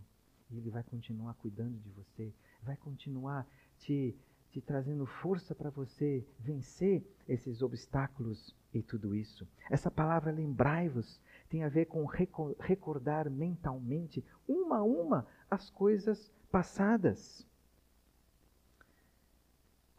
E 0.50 0.58
Ele 0.58 0.70
vai 0.70 0.82
continuar 0.82 1.34
cuidando 1.34 1.78
de 1.78 1.90
você, 1.90 2.32
vai 2.62 2.76
continuar 2.76 3.46
te, 3.78 4.16
te 4.50 4.60
trazendo 4.60 5.06
força 5.06 5.54
para 5.54 5.70
você 5.70 6.26
vencer 6.38 7.04
esses 7.28 7.62
obstáculos 7.62 8.54
e 8.72 8.82
tudo 8.82 9.14
isso. 9.14 9.46
Essa 9.70 9.90
palavra 9.90 10.30
lembrai-vos 10.30 11.20
tem 11.50 11.64
a 11.64 11.68
ver 11.68 11.86
com 11.86 12.06
recordar 12.06 13.28
mentalmente, 13.28 14.24
uma 14.46 14.78
a 14.78 14.82
uma, 14.84 15.26
as 15.50 15.68
coisas 15.68 16.32
passadas. 16.50 17.44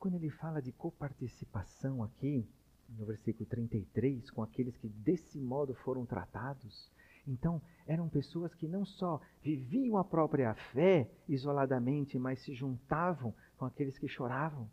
Quando 0.01 0.15
ele 0.15 0.31
fala 0.31 0.59
de 0.59 0.71
coparticipação 0.71 2.03
aqui, 2.03 2.43
no 2.89 3.05
versículo 3.05 3.45
33, 3.47 4.31
com 4.31 4.41
aqueles 4.41 4.75
que 4.75 4.89
desse 4.89 5.39
modo 5.39 5.75
foram 5.75 6.07
tratados, 6.07 6.89
então 7.27 7.61
eram 7.85 8.09
pessoas 8.09 8.55
que 8.55 8.67
não 8.67 8.83
só 8.83 9.21
viviam 9.43 9.99
a 9.99 10.03
própria 10.03 10.55
fé 10.55 11.07
isoladamente, 11.29 12.17
mas 12.17 12.39
se 12.39 12.51
juntavam 12.51 13.31
com 13.55 13.63
aqueles 13.63 13.95
que 13.99 14.07
choravam. 14.07 14.67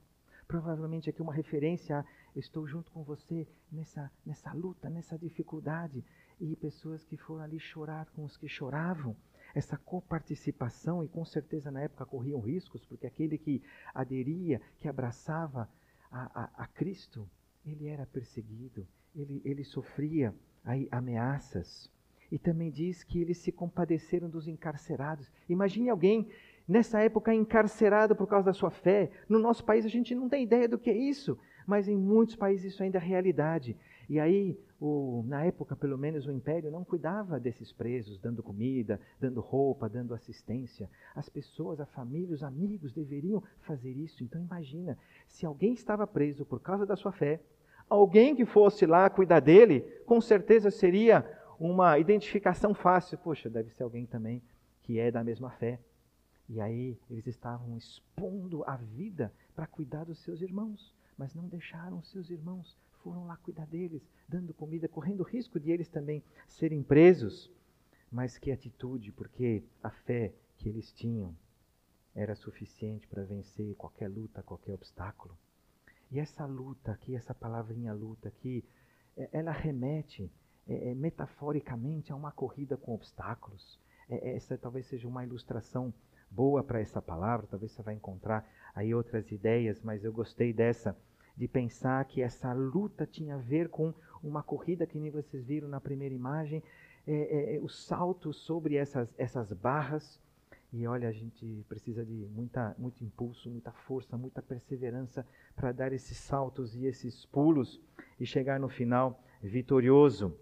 Provavelmente 0.47 1.11
aqui 1.11 1.21
uma 1.21 1.35
referência 1.35 1.99
a 1.99 2.05
estou 2.35 2.67
junto 2.67 2.91
com 2.91 3.03
você 3.03 3.47
nessa, 3.71 4.11
nessa 4.25 4.51
luta, 4.55 4.89
nessa 4.89 5.19
dificuldade. 5.19 6.03
E 6.41 6.57
pessoas 6.57 7.05
que 7.05 7.19
foram 7.19 7.45
ali 7.45 7.61
chorar 7.61 8.07
com 8.13 8.25
os 8.25 8.35
que 8.35 8.49
choravam 8.49 9.15
essa 9.55 9.77
coparticipação, 9.77 11.05
e 11.05 11.09
com 11.09 11.25
certeza 11.25 11.71
na 11.71 11.81
época 11.81 12.07
corriam 12.07 12.41
riscos, 12.41 12.85
porque 12.85 13.07
aquele 13.07 13.39
que 13.39 13.63
aderia, 13.95 14.61
que 14.79 14.89
abraçava 14.89 15.69
a, 16.11 16.43
a, 16.43 16.65
a 16.65 16.67
Cristo, 16.67 17.29
ele 17.65 17.87
era 17.89 18.07
perseguido, 18.07 18.87
ele, 19.15 19.43
ele 19.45 19.65
sofria 19.65 20.35
aí, 20.65 20.89
ameaças. 20.91 21.91
E 22.31 22.39
também 22.39 22.71
diz 22.71 23.03
que 23.03 23.21
eles 23.21 23.39
se 23.39 23.51
compadeceram 23.51 24.29
dos 24.29 24.47
encarcerados. 24.47 25.31
Imagine 25.49 25.89
alguém 25.89 26.29
nessa 26.67 27.01
época 27.01 27.35
encarcerado 27.35 28.15
por 28.15 28.27
causa 28.27 28.47
da 28.47 28.53
sua 28.53 28.71
fé. 28.71 29.11
No 29.29 29.39
nosso 29.39 29.65
país 29.65 29.87
a 29.87 29.89
gente 29.89 30.15
não 30.15 30.29
tem 30.29 30.45
ideia 30.45 30.69
do 30.69 30.79
que 30.79 30.91
é 30.91 30.97
isso, 30.97 31.39
mas 31.67 31.89
em 31.89 31.97
muitos 31.97 32.37
países 32.37 32.73
isso 32.73 32.83
ainda 32.83 32.99
é 32.99 33.01
realidade. 33.01 33.77
E 34.09 34.19
aí, 34.19 34.59
o, 34.81 35.23
na 35.27 35.45
época, 35.45 35.77
pelo 35.77 35.99
menos, 35.99 36.27
o 36.27 36.33
império 36.33 36.71
não 36.71 36.83
cuidava 36.83 37.39
desses 37.39 37.71
presos, 37.73 38.19
dando 38.19 38.43
comida, 38.43 38.99
dando 39.21 39.41
roupa, 39.41 39.87
dando 39.87 40.15
assistência. 40.15 40.89
As 41.15 41.29
pessoas, 41.29 41.79
a 41.79 41.85
família, 41.85 42.35
os 42.35 42.43
amigos 42.43 42.93
deveriam 42.93 43.43
fazer 43.61 43.91
isso. 43.91 44.25
Então, 44.25 44.41
imagina, 44.41 44.97
se 45.27 45.45
alguém 45.45 45.75
estava 45.75 46.07
preso 46.07 46.47
por 46.47 46.59
causa 46.61 46.87
da 46.87 46.97
sua 46.97 47.13
fé, 47.13 47.43
alguém 47.89 48.35
que 48.35 48.47
fosse 48.47 48.87
lá 48.87 49.11
cuidar 49.11 49.41
dele, 49.41 49.81
com 50.07 50.23
certeza 50.23 50.71
seria 50.71 51.23
uma 51.61 51.99
identificação 51.99 52.73
fácil. 52.73 53.19
Poxa, 53.19 53.51
deve 53.51 53.71
ser 53.71 53.83
alguém 53.83 54.07
também 54.07 54.43
que 54.85 54.99
é 54.99 55.11
da 55.11 55.23
mesma 55.23 55.51
fé. 55.51 55.79
E 56.49 56.63
aí, 56.63 56.99
eles 57.11 57.27
estavam 57.27 57.77
expondo 57.77 58.65
a 58.67 58.77
vida 58.77 59.31
para 59.55 59.67
cuidar 59.67 60.05
dos 60.05 60.19
seus 60.21 60.41
irmãos, 60.41 60.95
mas 61.19 61.35
não 61.35 61.47
deixaram 61.47 61.99
os 61.99 62.11
seus 62.11 62.31
irmãos 62.31 62.75
foram 63.03 63.27
lá 63.27 63.37
cuidar 63.37 63.67
deles, 63.67 64.03
dando 64.29 64.55
comida, 64.55 64.89
correndo 64.89 65.23
risco 65.23 65.59
de 65.59 65.71
eles 65.71 65.89
também 65.89 66.23
serem 66.47 66.83
presos. 66.83 67.51
Mas 68.11 68.39
que 68.39 68.51
atitude, 68.51 69.13
porque 69.13 69.63
a 69.83 69.91
fé 69.91 70.33
que 70.57 70.69
eles 70.69 70.93
tinham 70.93 71.35
era 72.15 72.35
suficiente 72.35 73.07
para 73.07 73.23
vencer 73.23 73.75
qualquer 73.77 74.09
luta, 74.09 74.43
qualquer 74.43 74.73
obstáculo. 74.73 75.37
E 76.11 76.19
essa 76.19 76.47
luta 76.47 76.93
aqui, 76.93 77.15
essa 77.15 77.35
palavrinha 77.35 77.93
luta 77.93 78.29
aqui, 78.29 78.65
é, 79.17 79.29
ela 79.33 79.53
remete 79.53 80.31
é, 80.67 80.91
é, 80.91 80.95
metaforicamente 80.95 82.13
a 82.13 82.17
uma 82.17 82.33
corrida 82.33 82.77
com 82.77 82.95
obstáculos. 82.95 83.79
É, 84.09 84.31
é 84.31 84.37
essa 84.37 84.57
talvez 84.57 84.87
seja 84.87 85.07
uma 85.07 85.25
ilustração 85.25 85.93
boa 86.31 86.63
para 86.63 86.81
essa 86.81 87.01
palavra, 87.01 87.47
talvez 87.47 87.73
você 87.73 87.83
vai 87.83 87.95
encontrar 87.95 88.49
aí 88.75 88.95
outras 88.95 89.31
ideias, 89.31 89.81
mas 89.83 90.05
eu 90.05 90.13
gostei 90.13 90.53
dessa 90.53 90.97
de 91.39 91.47
pensar 91.47 92.05
que 92.07 92.21
essa 92.21 92.53
luta 92.53 93.07
tinha 93.07 93.37
a 93.37 93.39
ver 93.39 93.69
com 93.69 93.95
uma 94.23 94.43
corrida 94.43 94.87
que 94.87 94.99
nem 94.99 95.09
vocês 95.09 95.47
viram 95.47 95.69
na 95.69 95.81
primeira 95.81 96.13
imagem, 96.13 96.63
é, 97.07 97.13
é, 97.13 97.57
é, 97.57 97.61
o 97.61 97.69
salto 97.69 98.33
sobre 98.33 98.75
essas, 98.75 99.15
essas 99.17 99.53
barras. 99.53 100.21
E 100.73 100.87
olha, 100.87 101.09
a 101.09 101.13
gente 101.13 101.65
precisa 101.69 102.05
de 102.05 102.29
muita, 102.35 102.75
muito 102.77 103.03
impulso, 103.05 103.49
muita 103.49 103.71
força, 103.71 104.19
muita 104.19 104.43
perseverança 104.43 105.25
para 105.55 105.71
dar 105.71 105.93
esses 105.93 106.17
saltos 106.19 106.75
e 106.75 106.85
esses 106.87 107.25
pulos 107.27 107.81
e 108.19 108.27
chegar 108.27 108.59
no 108.59 108.69
final 108.69 109.23
vitorioso. 109.41 110.37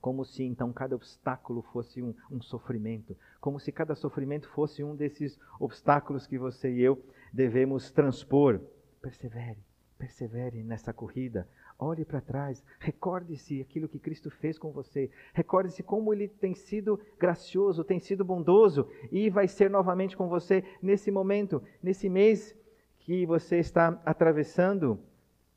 como 0.00 0.24
se 0.24 0.42
então 0.42 0.72
cada 0.72 0.96
obstáculo 0.96 1.62
fosse 1.62 2.02
um, 2.02 2.14
um, 2.30 2.40
sofrimento, 2.40 3.16
como 3.40 3.60
se 3.60 3.70
cada 3.70 3.94
sofrimento 3.94 4.48
fosse 4.48 4.82
um 4.82 4.96
desses 4.96 5.38
obstáculos 5.60 6.26
que 6.26 6.38
você 6.38 6.70
e 6.72 6.82
eu 6.82 7.02
devemos 7.32 7.90
transpor. 7.90 8.60
Persevere, 9.00 9.58
persevere 9.98 10.62
nessa 10.62 10.92
corrida. 10.92 11.48
Olhe 11.78 12.04
para 12.04 12.20
trás, 12.20 12.64
recorde-se 12.78 13.60
aquilo 13.60 13.88
que 13.88 13.98
Cristo 13.98 14.30
fez 14.30 14.58
com 14.58 14.72
você, 14.72 15.10
recorde-se 15.34 15.82
como 15.82 16.12
Ele 16.12 16.26
tem 16.26 16.54
sido 16.54 16.98
gracioso, 17.18 17.84
tem 17.84 17.98
sido 17.98 18.24
bondoso 18.24 18.88
e 19.12 19.28
vai 19.28 19.46
ser 19.46 19.70
novamente 19.70 20.16
com 20.16 20.28
você 20.28 20.64
nesse 20.80 21.10
momento, 21.10 21.62
nesse 21.82 22.08
mês 22.08 22.56
que 23.00 23.26
você 23.26 23.58
está 23.58 24.00
atravessando 24.04 24.98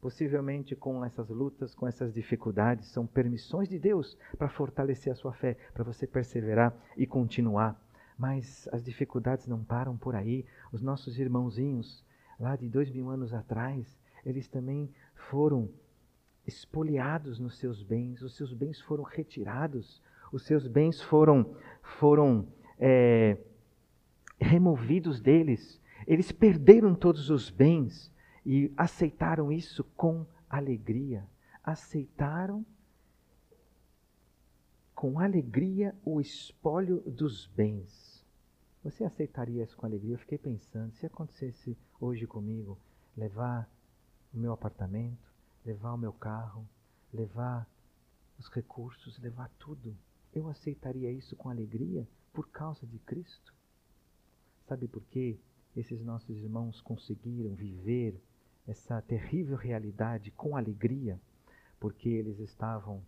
possivelmente 0.02 0.76
com 0.76 1.04
essas 1.04 1.30
lutas, 1.30 1.76
com 1.76 1.88
essas 1.88 2.14
dificuldades, 2.14 2.88
são 2.88 3.06
permissões 3.06 3.68
de 3.68 3.78
Deus 3.78 4.18
para 4.38 4.50
fortalecer 4.50 5.12
a 5.12 5.16
sua 5.16 5.34
fé, 5.34 5.58
para 5.74 5.84
você 5.84 6.08
perseverar 6.08 6.74
e 6.96 7.06
continuar. 7.06 7.80
Mas 8.18 8.68
as 8.72 8.84
dificuldades 8.84 9.48
não 9.48 9.64
param 9.64 9.98
por 9.98 10.16
aí. 10.16 10.46
Os 10.72 10.82
nossos 10.82 11.20
irmãozinhos, 11.20 12.04
lá 12.40 12.56
de 12.56 12.70
dois 12.70 12.90
mil 12.90 13.10
anos 13.10 13.34
atrás, 13.34 13.99
eles 14.26 14.48
também 14.48 14.90
foram 15.30 15.70
espoliados 16.46 17.40
nos 17.40 17.58
seus 17.58 17.84
bens, 17.84 18.22
os 18.22 18.36
seus 18.36 18.54
bens 18.54 18.82
foram 18.82 19.04
retirados, 19.04 20.02
os 20.32 20.44
seus 20.44 20.68
bens 20.68 21.02
foram, 21.02 21.56
foram 21.82 22.48
é, 22.78 23.38
removidos 24.40 25.22
deles. 25.22 25.82
Eles 26.08 26.32
perderam 26.32 26.96
todos 26.96 27.30
os 27.30 27.50
bens 27.50 28.12
e 28.46 28.72
aceitaram 28.78 29.52
isso 29.52 29.84
com 29.96 30.26
alegria. 30.50 31.28
Aceitaram 31.64 32.66
com 34.96 35.20
alegria 35.20 35.96
o 36.04 36.20
espólio 36.20 37.02
dos 37.02 37.48
bens. 37.48 38.26
Você 38.84 39.04
aceitaria 39.04 39.64
isso 39.64 39.78
com 39.78 39.86
alegria? 39.86 40.16
Eu 40.16 40.20
fiquei 40.20 40.38
pensando, 40.38 40.92
se 40.94 41.06
acontecesse 41.06 41.78
hoje 42.00 42.26
comigo, 42.26 42.78
levar 43.16 43.70
o 44.34 44.38
meu 44.38 44.52
apartamento, 44.54 45.32
levar 45.66 45.94
o 45.94 45.98
meu 45.98 46.14
carro, 46.14 46.68
levar 47.14 47.68
os 48.38 48.48
recursos, 48.48 49.20
levar 49.20 49.50
tudo, 49.60 49.96
eu 50.34 50.48
aceitaria 50.48 51.12
isso 51.12 51.36
com 51.36 51.50
alegria 51.50 52.08
por 52.34 52.48
causa 52.50 52.86
de 52.86 53.00
Cristo? 53.00 53.54
Sabe 54.68 54.88
por 54.88 55.04
quê? 55.06 55.40
Esses 55.76 56.04
nossos 56.04 56.38
irmãos 56.38 56.82
conseguiram 56.82 57.56
viver 57.56 58.22
essa 58.68 59.02
terrível 59.02 59.58
realidade 59.58 60.32
com 60.32 60.56
alegria, 60.56 61.20
porque 61.80 62.10
eles 62.10 62.40
estavam 62.40 63.04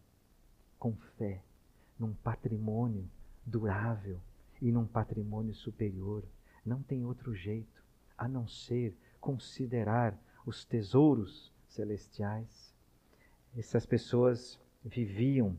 com 0.80 0.96
fé 1.18 1.44
num 2.00 2.14
patrimônio 2.16 3.08
durável 3.46 4.20
e 4.60 4.72
num 4.72 4.88
patrimônio 4.88 5.54
superior. 5.54 6.24
Não 6.66 6.82
tem 6.82 7.06
outro 7.06 7.36
jeito 7.36 7.84
a 8.18 8.28
não 8.28 8.48
ser 8.48 8.98
considerar 9.20 10.18
os 10.46 10.66
tesouros 10.66 11.52
celestiais. 11.68 12.74
Essas 13.58 13.86
pessoas 13.86 14.60
viviam 14.84 15.56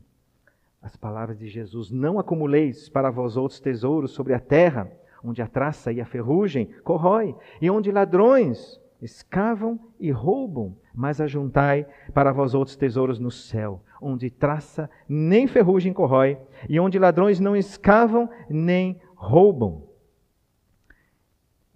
as 0.81 0.95
palavras 0.95 1.37
de 1.37 1.47
Jesus: 1.47 1.89
Não 1.89 2.19
acumuleis 2.19 2.89
para 2.89 3.09
vós 3.09 3.37
outros 3.37 3.59
tesouros 3.59 4.11
sobre 4.11 4.33
a 4.33 4.39
terra, 4.39 4.91
onde 5.23 5.41
a 5.41 5.47
traça 5.47 5.91
e 5.91 6.01
a 6.01 6.05
ferrugem 6.05 6.65
corrói, 6.83 7.35
e 7.61 7.69
onde 7.69 7.91
ladrões 7.91 8.79
escavam 9.01 9.79
e 9.99 10.11
roubam, 10.11 10.75
mas 10.93 11.19
ajuntai 11.19 11.85
para 12.13 12.31
vós 12.31 12.53
outros 12.53 12.75
tesouros 12.75 13.19
no 13.19 13.31
céu, 13.31 13.81
onde 14.01 14.29
traça 14.29 14.89
nem 15.07 15.47
ferrugem 15.47 15.93
corrói, 15.93 16.37
e 16.67 16.79
onde 16.79 16.99
ladrões 16.99 17.39
não 17.39 17.55
escavam 17.55 18.29
nem 18.49 18.99
roubam. 19.15 19.92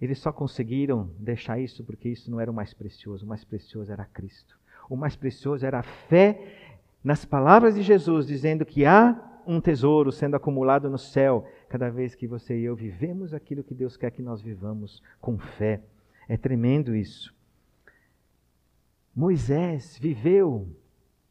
Eles 0.00 0.18
só 0.18 0.32
conseguiram 0.32 1.10
deixar 1.18 1.58
isso 1.58 1.84
porque 1.84 2.08
isso 2.08 2.30
não 2.30 2.40
era 2.40 2.50
o 2.50 2.54
mais 2.54 2.72
precioso, 2.72 3.24
o 3.24 3.28
mais 3.28 3.44
precioso 3.44 3.92
era 3.92 4.04
Cristo. 4.04 4.58
O 4.88 4.96
mais 4.96 5.16
precioso 5.16 5.66
era 5.66 5.80
a 5.80 5.82
fé 5.82 6.76
nas 7.02 7.24
palavras 7.24 7.74
de 7.74 7.82
Jesus, 7.82 8.26
dizendo 8.26 8.64
que 8.64 8.84
há 8.84 9.40
um 9.46 9.60
tesouro 9.60 10.12
sendo 10.12 10.36
acumulado 10.36 10.90
no 10.90 10.98
céu, 10.98 11.46
cada 11.68 11.90
vez 11.90 12.14
que 12.14 12.26
você 12.26 12.58
e 12.58 12.64
eu 12.64 12.76
vivemos 12.76 13.32
aquilo 13.32 13.64
que 13.64 13.74
Deus 13.74 13.96
quer 13.96 14.10
que 14.10 14.22
nós 14.22 14.42
vivamos 14.42 15.02
com 15.20 15.38
fé. 15.38 15.80
É 16.28 16.36
tremendo 16.36 16.94
isso. 16.94 17.34
Moisés 19.14 19.98
viveu 19.98 20.68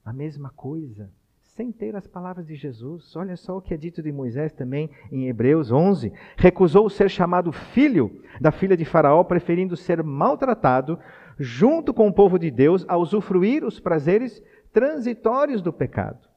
a 0.03 0.12
mesma 0.12 0.49
coisa 0.49 1.12
sem 1.58 1.72
ter 1.72 1.96
as 1.96 2.06
palavras 2.06 2.46
de 2.46 2.56
Jesus. 2.56 3.15
Olha 3.15 3.36
só 3.36 3.58
o 3.58 3.62
que 3.62 3.74
é 3.74 3.78
dito 3.78 4.04
de 4.04 4.12
Moisés 4.12 4.54
também 4.54 4.91
em 5.12 5.28
Hebreus 5.28 5.72
11. 5.72 6.13
Recusou 6.38 6.88
ser 6.88 7.10
chamado 7.10 7.52
filho 7.52 8.22
da 8.39 8.52
filha 8.52 8.78
de 8.78 8.86
Faraó, 8.86 9.24
preferindo 9.24 9.76
ser 9.76 10.04
maltratado 10.04 11.00
junto 11.39 11.96
com 11.96 12.08
o 12.08 12.13
povo 12.13 12.38
de 12.38 12.52
Deus 12.52 12.86
a 12.88 12.96
usufruir 12.96 13.65
os 13.65 13.80
prazeres 13.80 14.39
transitórios 14.72 15.63
do 15.63 15.74
pecado, 15.74 16.30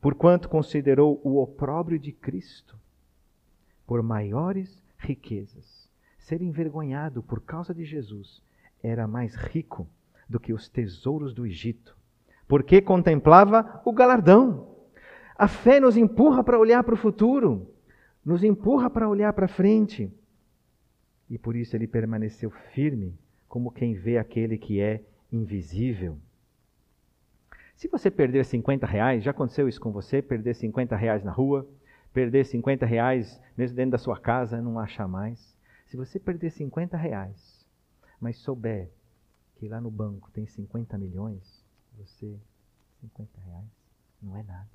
porquanto 0.00 0.48
considerou 0.48 1.20
o 1.22 1.36
opróbrio 1.38 1.98
de 1.98 2.10
Cristo 2.10 2.78
por 3.86 4.02
maiores 4.02 4.82
riquezas 4.96 5.86
ser 6.16 6.40
envergonhado 6.40 7.22
por 7.22 7.42
causa 7.42 7.74
de 7.74 7.84
Jesus 7.84 8.42
era 8.82 9.06
mais 9.06 9.34
rico 9.34 9.86
do 10.26 10.40
que 10.40 10.52
os 10.52 10.68
tesouros 10.68 11.34
do 11.34 11.46
Egito, 11.46 11.96
porque 12.48 12.80
contemplava 12.80 13.80
o 13.84 13.92
galardão. 13.92 14.68
A 15.36 15.48
fé 15.48 15.80
nos 15.80 15.96
empurra 15.96 16.42
para 16.42 16.58
olhar 16.58 16.82
para 16.82 16.94
o 16.94 16.98
futuro, 16.98 17.70
nos 18.24 18.42
empurra 18.42 18.88
para 18.88 19.08
olhar 19.08 19.32
para 19.32 19.48
frente. 19.48 20.10
E 21.28 21.36
por 21.36 21.56
isso 21.56 21.76
ele 21.76 21.86
permaneceu 21.86 22.50
firme, 22.50 23.18
como 23.48 23.70
quem 23.70 23.94
vê 23.94 24.16
aquele 24.16 24.56
que 24.56 24.80
é 24.80 25.02
invisível. 25.30 26.18
Se 27.74 27.88
você 27.88 28.10
perder 28.10 28.44
50 28.44 28.86
reais, 28.86 29.22
já 29.22 29.32
aconteceu 29.32 29.68
isso 29.68 29.80
com 29.80 29.92
você? 29.92 30.22
Perder 30.22 30.54
50 30.54 30.96
reais 30.96 31.22
na 31.22 31.30
rua, 31.30 31.68
perder 32.12 32.46
50 32.46 32.86
reais 32.86 33.40
mesmo 33.56 33.76
dentro 33.76 33.92
da 33.92 33.98
sua 33.98 34.18
casa, 34.18 34.62
não 34.62 34.78
achar 34.78 35.06
mais. 35.06 35.54
Se 35.86 35.96
você 35.96 36.18
perder 36.18 36.50
50 36.50 36.96
reais, 36.96 37.66
mas 38.20 38.38
souber 38.38 38.90
que 39.56 39.68
lá 39.68 39.80
no 39.80 39.90
banco 39.90 40.30
tem 40.30 40.46
50 40.46 40.96
milhões, 40.96 41.55
você, 41.96 42.40
50 43.00 43.40
reais 43.40 43.70
não 44.22 44.36
é 44.36 44.42
nada. 44.42 44.70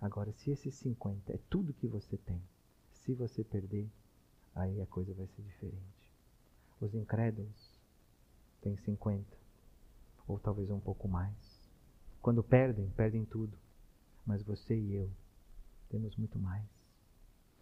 Agora, 0.00 0.32
se 0.32 0.50
esses 0.50 0.74
50 0.74 1.32
é 1.32 1.38
tudo 1.48 1.74
que 1.74 1.86
você 1.86 2.16
tem, 2.16 2.42
se 2.92 3.14
você 3.14 3.42
perder, 3.44 3.88
aí 4.54 4.80
a 4.80 4.86
coisa 4.86 5.12
vai 5.14 5.26
ser 5.28 5.42
diferente. 5.42 6.10
Os 6.80 6.94
incrédulos 6.94 7.78
têm 8.60 8.76
50, 8.76 9.24
ou 10.26 10.38
talvez 10.38 10.70
um 10.70 10.80
pouco 10.80 11.08
mais. 11.08 11.34
Quando 12.20 12.42
perdem, 12.42 12.90
perdem 12.90 13.24
tudo. 13.24 13.58
Mas 14.26 14.42
você 14.42 14.74
e 14.74 14.94
eu 14.94 15.10
temos 15.90 16.16
muito 16.16 16.38
mais. 16.38 16.64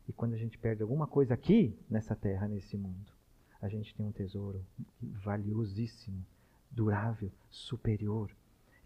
E 0.08 0.12
quando 0.12 0.34
a 0.34 0.38
gente 0.38 0.58
perde 0.58 0.82
alguma 0.82 1.06
coisa 1.06 1.34
aqui 1.34 1.78
nessa 1.88 2.14
terra, 2.14 2.48
nesse 2.48 2.76
mundo, 2.76 3.12
a 3.60 3.68
gente 3.68 3.94
tem 3.94 4.06
um 4.06 4.12
tesouro 4.12 4.64
valiosíssimo, 5.00 6.24
durável, 6.70 7.30
superior. 7.50 8.34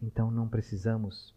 Então 0.00 0.30
não 0.30 0.48
precisamos 0.48 1.34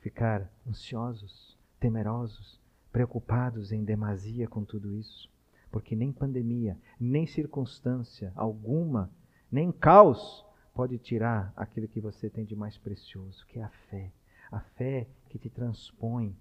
ficar 0.00 0.50
ansiosos, 0.66 1.56
temerosos, 1.80 2.60
preocupados 2.92 3.72
em 3.72 3.84
demasia 3.84 4.48
com 4.48 4.64
tudo 4.64 4.94
isso, 4.94 5.30
porque 5.70 5.96
nem 5.96 6.12
pandemia, 6.12 6.78
nem 6.98 7.26
circunstância 7.26 8.32
alguma, 8.34 9.10
nem 9.50 9.70
caos 9.70 10.44
pode 10.74 10.98
tirar 10.98 11.52
aquilo 11.56 11.88
que 11.88 12.00
você 12.00 12.30
tem 12.30 12.44
de 12.44 12.54
mais 12.54 12.78
precioso, 12.78 13.44
que 13.46 13.58
é 13.58 13.62
a 13.62 13.68
fé. 13.68 14.12
A 14.50 14.60
fé 14.60 15.08
que 15.28 15.38
te 15.38 15.50
transpõe 15.50 16.36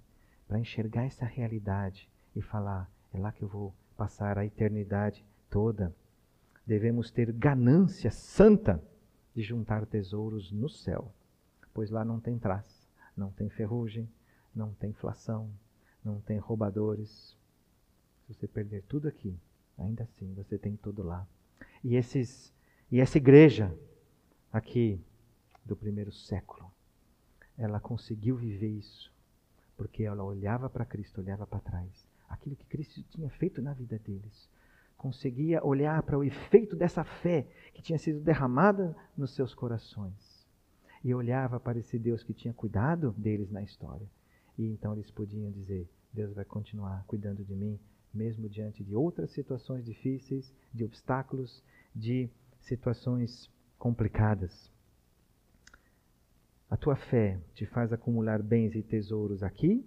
para 0.48 0.60
enxergar 0.60 1.06
essa 1.06 1.26
realidade 1.26 2.10
e 2.36 2.42
falar: 2.42 2.90
é 3.14 3.18
lá 3.18 3.32
que 3.32 3.42
eu 3.42 3.48
vou 3.48 3.74
passar 3.98 4.38
a 4.38 4.46
eternidade 4.46 5.26
toda. 5.50 5.96
Devemos 6.66 7.12
ter 7.12 7.32
ganância 7.32 8.12
santa 8.12 8.84
de 9.34 9.42
juntar 9.42 9.86
tesouros 9.86 10.52
no 10.52 10.70
céu, 10.70 11.12
pois 11.76 11.92
lá 11.92 12.06
não 12.06 12.22
tem 12.22 12.40
traça, 12.40 12.88
não 13.18 13.30
tem 13.32 13.50
ferrugem, 13.50 14.10
não 14.56 14.74
tem 14.74 14.92
inflação, 14.92 15.52
não 16.04 16.22
tem 16.22 16.38
roubadores. 16.38 17.38
Se 18.26 18.34
você 18.34 18.48
perder 18.48 18.82
tudo 18.84 19.10
aqui, 19.10 19.38
ainda 19.78 20.04
assim 20.04 20.34
você 20.34 20.58
tem 20.58 20.78
tudo 20.78 21.04
lá. 21.04 21.28
E 21.84 21.96
esses 21.96 22.54
e 22.90 23.02
essa 23.02 23.18
igreja 23.18 23.78
aqui 24.54 25.04
do 25.66 25.76
primeiro 25.76 26.14
século, 26.14 26.72
ela 27.58 27.80
conseguiu 27.80 28.38
viver 28.38 28.70
isso, 28.70 29.12
porque 29.76 30.04
ela 30.04 30.24
olhava 30.24 30.70
para 30.70 30.86
Cristo, 30.86 31.20
olhava 31.20 31.46
para 31.46 31.60
trás 31.60 32.08
aquilo 32.30 32.56
que 32.56 32.66
Cristo 32.66 33.04
tinha 33.10 33.30
feito 33.30 33.62
na 33.62 33.74
vida 33.74 34.00
deles. 34.00 34.50
Conseguia 34.98 35.64
olhar 35.64 36.02
para 36.04 36.18
o 36.18 36.24
efeito 36.24 36.74
dessa 36.74 37.04
fé 37.04 37.46
que 37.74 37.82
tinha 37.82 38.00
sido 38.00 38.22
derramada 38.22 38.96
nos 39.18 39.36
seus 39.36 39.54
corações. 39.54 40.35
E 41.06 41.14
olhava 41.14 41.60
para 41.60 41.78
esse 41.78 42.00
Deus 42.00 42.24
que 42.24 42.34
tinha 42.34 42.52
cuidado 42.52 43.14
deles 43.16 43.52
na 43.52 43.62
história. 43.62 44.10
E 44.58 44.66
então 44.66 44.94
eles 44.94 45.12
podiam 45.12 45.52
dizer: 45.52 45.88
Deus 46.12 46.34
vai 46.34 46.44
continuar 46.44 47.04
cuidando 47.06 47.44
de 47.44 47.54
mim, 47.54 47.80
mesmo 48.12 48.50
diante 48.50 48.84
de 48.84 48.96
outras 48.96 49.30
situações 49.30 49.86
difíceis, 49.86 50.52
de 50.74 50.84
obstáculos, 50.84 51.62
de 51.96 52.28
situações 52.60 53.52
complicadas. 53.78 54.72
A 56.72 56.76
tua 56.76 56.96
fé 56.96 57.40
te 57.54 57.68
faz 57.68 57.94
acumular 57.94 58.42
bens 58.42 58.74
e 58.74 58.82
tesouros 58.82 59.44
aqui 59.44 59.86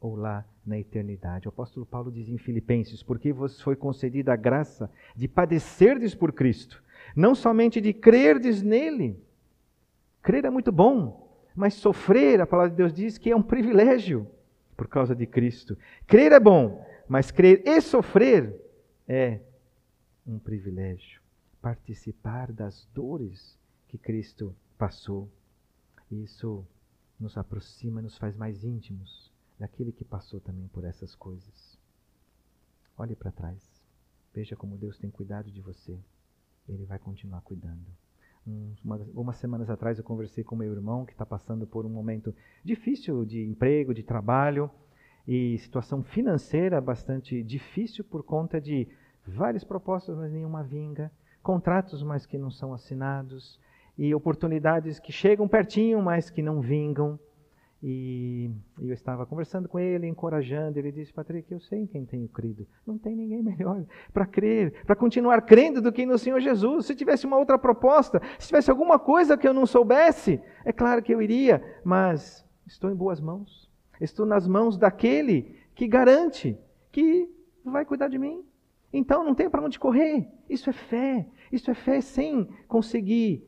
ou 0.00 0.16
lá 0.16 0.46
na 0.64 0.78
eternidade. 0.78 1.46
O 1.46 1.50
apóstolo 1.50 1.84
Paulo 1.84 2.10
diz 2.10 2.30
em 2.30 2.38
Filipenses: 2.38 3.02
Porque 3.02 3.34
vos 3.34 3.60
foi 3.60 3.76
concedida 3.76 4.32
a 4.32 4.36
graça 4.36 4.90
de 5.14 5.28
padecerdes 5.28 6.14
por 6.14 6.32
Cristo, 6.32 6.82
não 7.14 7.34
somente 7.34 7.82
de 7.82 7.92
crerdes 7.92 8.62
nele. 8.62 9.22
Crer 10.24 10.46
é 10.46 10.50
muito 10.50 10.72
bom, 10.72 11.38
mas 11.54 11.74
sofrer, 11.74 12.40
a 12.40 12.46
palavra 12.46 12.70
de 12.70 12.76
Deus 12.78 12.94
diz 12.94 13.18
que 13.18 13.30
é 13.30 13.36
um 13.36 13.42
privilégio 13.42 14.26
por 14.74 14.88
causa 14.88 15.14
de 15.14 15.26
Cristo. 15.26 15.76
Crer 16.06 16.32
é 16.32 16.40
bom, 16.40 16.82
mas 17.06 17.30
crer 17.30 17.62
e 17.66 17.78
sofrer 17.82 18.58
é 19.06 19.38
um 20.26 20.38
privilégio. 20.38 21.20
Participar 21.60 22.50
das 22.50 22.88
dores 22.94 23.58
que 23.86 23.98
Cristo 23.98 24.56
passou. 24.78 25.30
Isso 26.10 26.66
nos 27.20 27.36
aproxima, 27.36 28.00
nos 28.00 28.16
faz 28.16 28.34
mais 28.34 28.64
íntimos 28.64 29.30
daquele 29.58 29.92
que 29.92 30.06
passou 30.06 30.40
também 30.40 30.68
por 30.68 30.84
essas 30.84 31.14
coisas. 31.14 31.78
Olhe 32.96 33.14
para 33.14 33.30
trás. 33.30 33.62
Veja 34.32 34.56
como 34.56 34.78
Deus 34.78 34.96
tem 34.96 35.10
cuidado 35.10 35.50
de 35.50 35.60
você. 35.60 35.98
Ele 36.66 36.86
vai 36.86 36.98
continuar 36.98 37.42
cuidando. 37.42 38.03
Uma, 38.46 39.00
umas 39.14 39.36
semanas 39.36 39.70
atrás 39.70 39.96
eu 39.98 40.04
conversei 40.04 40.44
com 40.44 40.54
meu 40.54 40.70
irmão 40.70 41.06
que 41.06 41.12
está 41.12 41.24
passando 41.24 41.66
por 41.66 41.86
um 41.86 41.88
momento 41.88 42.34
difícil 42.62 43.24
de 43.24 43.42
emprego, 43.42 43.94
de 43.94 44.02
trabalho 44.02 44.70
e 45.26 45.56
situação 45.58 46.02
financeira 46.02 46.80
bastante 46.80 47.42
difícil 47.42 48.04
por 48.04 48.22
conta 48.22 48.60
de 48.60 48.86
várias 49.26 49.64
propostas, 49.64 50.14
mas 50.16 50.30
nenhuma 50.30 50.62
vinga, 50.62 51.10
contratos, 51.42 52.02
mas 52.02 52.26
que 52.26 52.36
não 52.36 52.50
são 52.50 52.74
assinados 52.74 53.58
e 53.96 54.14
oportunidades 54.14 54.98
que 54.98 55.12
chegam 55.12 55.48
pertinho, 55.48 56.02
mas 56.02 56.28
que 56.28 56.42
não 56.42 56.60
vingam. 56.60 57.18
E 57.86 58.50
eu 58.80 58.94
estava 58.94 59.26
conversando 59.26 59.68
com 59.68 59.78
ele, 59.78 60.08
encorajando. 60.08 60.78
Ele 60.78 60.90
disse: 60.90 61.12
Patrick, 61.12 61.52
eu 61.52 61.60
sei 61.60 61.80
em 61.80 61.86
quem 61.86 62.06
tenho 62.06 62.26
crido. 62.26 62.66
Não 62.86 62.96
tem 62.96 63.14
ninguém 63.14 63.42
melhor 63.42 63.84
para 64.10 64.24
crer, 64.24 64.82
para 64.86 64.96
continuar 64.96 65.42
crendo 65.42 65.82
do 65.82 65.92
que 65.92 66.06
no 66.06 66.16
Senhor 66.16 66.40
Jesus. 66.40 66.86
Se 66.86 66.94
tivesse 66.94 67.26
uma 67.26 67.36
outra 67.36 67.58
proposta, 67.58 68.22
se 68.38 68.46
tivesse 68.46 68.70
alguma 68.70 68.98
coisa 68.98 69.36
que 69.36 69.46
eu 69.46 69.52
não 69.52 69.66
soubesse, 69.66 70.40
é 70.64 70.72
claro 70.72 71.02
que 71.02 71.12
eu 71.12 71.20
iria, 71.20 71.62
mas 71.84 72.42
estou 72.66 72.90
em 72.90 72.96
boas 72.96 73.20
mãos. 73.20 73.70
Estou 74.00 74.24
nas 74.24 74.48
mãos 74.48 74.78
daquele 74.78 75.54
que 75.74 75.86
garante 75.86 76.58
que 76.90 77.28
vai 77.62 77.84
cuidar 77.84 78.08
de 78.08 78.18
mim. 78.18 78.42
Então 78.94 79.22
não 79.22 79.34
tem 79.34 79.50
para 79.50 79.62
onde 79.62 79.78
correr. 79.78 80.26
Isso 80.48 80.70
é 80.70 80.72
fé. 80.72 81.28
Isso 81.52 81.70
é 81.70 81.74
fé 81.74 82.00
sem 82.00 82.48
conseguir 82.66 83.46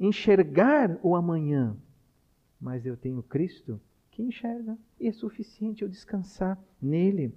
enxergar 0.00 0.98
o 1.04 1.14
amanhã 1.14 1.76
mas 2.60 2.86
eu 2.86 2.96
tenho 2.96 3.22
Cristo 3.22 3.80
que 4.10 4.22
enxerga 4.22 4.78
e 4.98 5.08
é 5.08 5.12
suficiente 5.12 5.82
eu 5.82 5.88
descansar 5.88 6.58
nele. 6.80 7.34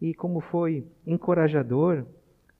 E 0.00 0.14
como 0.14 0.40
foi 0.40 0.86
encorajador 1.06 2.06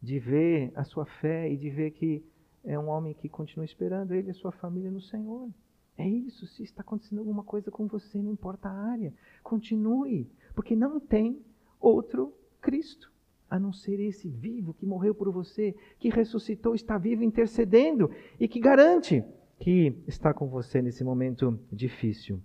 de 0.00 0.18
ver 0.18 0.72
a 0.74 0.84
sua 0.84 1.06
fé 1.06 1.50
e 1.50 1.56
de 1.56 1.70
ver 1.70 1.92
que 1.92 2.24
é 2.64 2.78
um 2.78 2.88
homem 2.88 3.14
que 3.14 3.28
continua 3.28 3.64
esperando 3.64 4.12
ele 4.12 4.28
e 4.28 4.30
a 4.30 4.34
sua 4.34 4.52
família 4.52 4.90
no 4.90 5.00
Senhor. 5.00 5.48
É 5.96 6.08
isso, 6.08 6.46
se 6.46 6.62
está 6.62 6.82
acontecendo 6.82 7.18
alguma 7.18 7.42
coisa 7.42 7.70
com 7.70 7.86
você, 7.86 8.20
não 8.22 8.32
importa 8.32 8.68
a 8.68 8.90
área, 8.90 9.12
continue, 9.42 10.30
porque 10.54 10.74
não 10.74 10.98
tem 10.98 11.40
outro 11.80 12.34
Cristo 12.60 13.12
a 13.50 13.58
não 13.58 13.72
ser 13.72 14.00
esse 14.00 14.28
vivo 14.28 14.72
que 14.72 14.86
morreu 14.86 15.14
por 15.14 15.30
você, 15.30 15.74
que 15.98 16.08
ressuscitou, 16.08 16.74
está 16.74 16.96
vivo 16.96 17.22
intercedendo 17.22 18.10
e 18.40 18.48
que 18.48 18.58
garante 18.58 19.22
que 19.62 20.02
está 20.08 20.34
com 20.34 20.48
você 20.48 20.82
nesse 20.82 21.04
momento 21.04 21.56
difícil. 21.70 22.42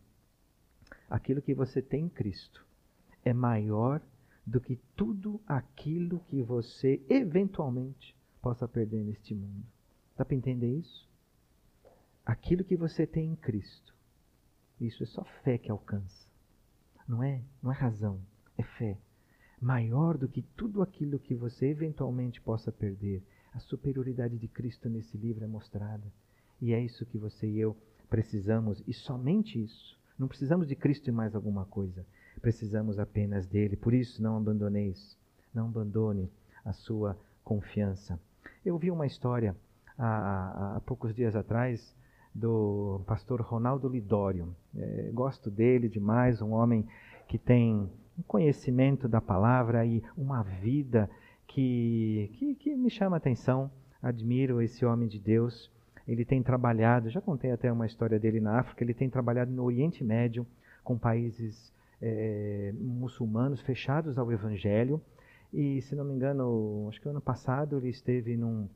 Aquilo 1.09 1.41
que 1.41 1.55
você 1.55 1.81
tem 1.81 2.05
em 2.05 2.09
Cristo 2.09 2.63
é 3.25 3.33
maior 3.33 4.03
do 4.45 4.61
que 4.61 4.75
tudo 4.95 5.41
aquilo 5.47 6.19
que 6.27 6.43
você 6.43 7.03
eventualmente 7.09 8.15
possa 8.39 8.67
perder 8.67 9.03
neste 9.03 9.33
mundo. 9.33 9.65
Dá 10.15 10.23
para 10.23 10.35
entender 10.35 10.71
isso? 10.77 11.09
Aquilo 12.23 12.63
que 12.63 12.75
você 12.75 13.07
tem 13.07 13.31
em 13.31 13.35
Cristo, 13.35 13.95
isso 14.79 15.01
é 15.01 15.07
só 15.07 15.23
fé 15.43 15.57
que 15.57 15.71
alcança. 15.71 16.27
Não 17.07 17.23
é, 17.23 17.41
não 17.63 17.71
é 17.71 17.75
razão, 17.75 18.21
é 18.55 18.61
fé. 18.61 18.95
Maior 19.59 20.19
do 20.19 20.27
que 20.27 20.43
tudo 20.55 20.83
aquilo 20.83 21.17
que 21.17 21.33
você 21.33 21.65
eventualmente 21.65 22.39
possa 22.39 22.71
perder. 22.71 23.23
A 23.53 23.59
superioridade 23.59 24.37
de 24.37 24.47
Cristo 24.47 24.87
nesse 24.87 25.17
livro 25.17 25.43
é 25.43 25.47
mostrada. 25.47 26.13
E 26.61 26.73
é 26.73 26.79
isso 26.79 27.05
que 27.05 27.17
você 27.17 27.47
e 27.47 27.59
eu 27.59 27.75
precisamos, 28.09 28.83
e 28.87 28.93
somente 28.93 29.61
isso. 29.61 29.97
Não 30.17 30.27
precisamos 30.27 30.67
de 30.67 30.75
Cristo 30.75 31.09
e 31.09 31.11
mais 31.11 31.35
alguma 31.35 31.65
coisa. 31.65 32.05
Precisamos 32.41 32.97
apenas 32.99 33.45
dele. 33.45 33.75
Por 33.75 33.93
isso, 33.93 34.21
não 34.21 34.37
abandoneis, 34.37 35.17
não 35.53 35.67
abandone 35.67 36.29
a 36.65 36.73
sua 36.73 37.17
confiança. 37.43 38.19
Eu 38.65 38.77
vi 38.77 38.89
uma 38.89 39.05
história 39.05 39.55
há, 39.97 40.75
há 40.75 40.81
poucos 40.81 41.13
dias 41.13 41.35
atrás 41.35 41.95
do 42.33 43.01
pastor 43.05 43.41
Ronaldo 43.41 43.87
Lidório. 43.87 44.55
É, 44.75 45.09
gosto 45.13 45.49
dele 45.49 45.89
demais, 45.89 46.41
um 46.41 46.51
homem 46.51 46.87
que 47.27 47.37
tem 47.37 47.89
um 48.17 48.21
conhecimento 48.27 49.07
da 49.07 49.19
palavra 49.19 49.85
e 49.85 50.03
uma 50.15 50.43
vida 50.43 51.09
que, 51.47 52.31
que, 52.33 52.55
que 52.55 52.75
me 52.75 52.89
chama 52.89 53.15
a 53.15 53.17
atenção. 53.17 53.71
Admiro 54.01 54.61
esse 54.61 54.85
homem 54.85 55.07
de 55.07 55.19
Deus. 55.19 55.71
Ele 56.07 56.23
tem 56.23 56.41
trabalhado, 56.41 57.09
já 57.09 57.19
contei 57.19 57.51
até 57.51 57.71
uma 57.71 57.85
história 57.85 58.19
dele 58.19 58.39
na 58.39 58.59
África, 58.59 58.83
ele 58.83 58.93
tem 58.93 59.09
trabalhado 59.09 59.51
no 59.51 59.63
Oriente 59.63 60.03
Médio 60.03 60.47
com 60.83 60.97
países 60.97 61.73
é, 62.01 62.73
muçulmanos 62.79 63.61
fechados 63.61 64.17
ao 64.17 64.31
Evangelho. 64.31 65.01
E, 65.53 65.81
se 65.81 65.95
não 65.95 66.05
me 66.05 66.13
engano, 66.13 66.87
acho 66.89 67.01
que 67.01 67.09
ano 67.09 67.21
passado 67.21 67.77
ele 67.77 67.89
esteve 67.89 68.37
num, 68.37 68.69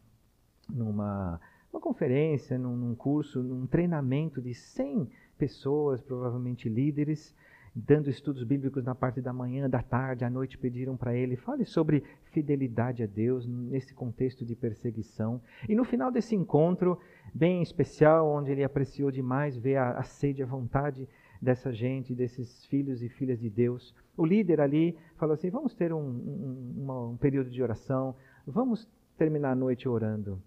numa 0.70 1.40
uma 1.72 1.80
conferência, 1.80 2.58
num, 2.58 2.76
num 2.76 2.94
curso, 2.94 3.42
num 3.42 3.66
treinamento 3.66 4.42
de 4.42 4.54
100 4.54 5.10
pessoas, 5.38 6.02
provavelmente 6.02 6.68
líderes, 6.68 7.34
dando 7.74 8.10
estudos 8.10 8.44
bíblicos 8.44 8.84
na 8.84 8.94
parte 8.94 9.22
da 9.22 9.32
manhã, 9.32 9.70
da 9.70 9.82
tarde, 9.82 10.26
à 10.26 10.30
noite, 10.30 10.58
pediram 10.58 10.98
para 10.98 11.16
ele, 11.16 11.38
fale 11.38 11.64
sobre 11.64 12.04
fidelidade 12.32 13.02
a 13.02 13.08
Deus 13.08 13.48
nesse 13.48 13.94
contexto 13.94 14.46
de 14.46 14.56
perseguição. 14.56 15.42
E 15.68 15.76
no 15.76 15.86
final 15.86 16.12
desse 16.12 16.36
encontro, 16.36 17.00
bem 17.34 17.62
especial, 17.62 18.30
onde 18.30 18.52
ele 18.52 18.64
apreciou 18.64 19.10
demais 19.10 19.58
ver 19.58 19.78
a, 19.78 19.92
a 19.92 20.04
sede, 20.04 20.44
a 20.44 20.46
vontade 20.46 21.08
dessa 21.42 21.72
gente, 21.72 22.14
desses 22.14 22.66
filhos 22.66 23.02
e 23.02 23.10
filhas 23.10 23.40
de 23.40 23.50
Deus, 23.50 23.96
o 24.18 24.26
líder 24.26 24.60
ali 24.60 24.98
falou 25.16 25.34
assim: 25.34 25.50
vamos 25.50 25.74
ter 25.74 25.94
um, 25.94 26.00
um, 26.00 26.74
uma, 26.78 27.08
um 27.08 27.18
período 27.18 27.50
de 27.50 27.64
oração, 27.64 28.16
vamos 28.46 28.88
terminar 29.18 29.52
a 29.52 29.56
noite 29.56 29.88
orando. 29.88 30.42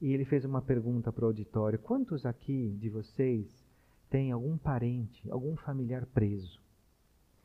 E 0.00 0.12
ele 0.12 0.24
fez 0.24 0.44
uma 0.44 0.60
pergunta 0.60 1.12
para 1.12 1.24
o 1.24 1.28
auditório: 1.28 1.78
quantos 1.78 2.26
aqui 2.26 2.76
de 2.78 2.90
vocês 2.90 3.65
tem 4.10 4.32
algum 4.32 4.56
parente, 4.56 5.28
algum 5.30 5.56
familiar 5.56 6.06
preso. 6.06 6.60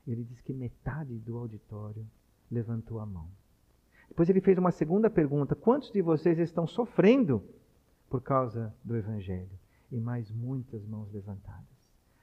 Ele 0.08 0.24
diz 0.24 0.42
que 0.42 0.54
metade 0.54 1.18
do 1.20 1.38
auditório 1.38 2.06
levantou 2.50 3.00
a 3.00 3.06
mão. 3.06 3.30
Depois 4.08 4.30
ele 4.30 4.42
fez 4.42 4.58
uma 4.58 4.72
segunda 4.72 5.10
pergunta: 5.10 5.56
quantos 5.56 5.92
de 5.92 6.02
vocês 6.02 6.38
estão 6.40 6.68
sofrendo 6.68 7.44
por 8.10 8.22
causa 8.22 8.74
do 8.84 8.96
Evangelho? 8.96 9.60
E 9.92 10.00
mais 10.00 10.32
muitas 10.32 10.86
mãos 10.86 11.12
levantadas. 11.12 11.66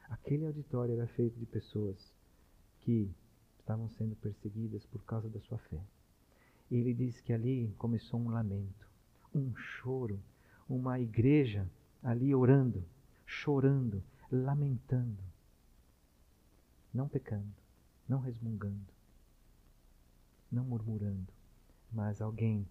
Aquele 0.09 0.47
auditório 0.47 0.95
era 0.95 1.07
feito 1.07 1.39
de 1.39 1.45
pessoas 1.47 2.15
que 2.81 3.11
estavam 3.59 3.89
sendo 3.91 4.17
perseguidas 4.17 4.87
por 4.87 5.05
causa 5.05 5.29
da 5.29 5.39
sua 5.41 5.59
fé. 5.59 5.81
E 6.71 6.77
ele 6.77 6.95
diz 6.95 7.21
que 7.21 7.33
ali 7.33 7.75
começou 7.77 8.19
um 8.19 8.31
lamento, 8.31 8.89
um 9.35 9.55
choro, 9.55 10.19
uma 10.69 10.99
igreja 10.99 11.71
ali 12.03 12.35
orando, 12.35 12.83
chorando, 13.27 14.03
lamentando, 14.31 15.23
não 16.93 17.09
pecando, 17.09 17.55
não 18.09 18.21
resmungando, 18.21 18.93
não 20.51 20.65
murmurando, 20.65 21.33
mas 21.93 22.21
alguém, 22.21 22.67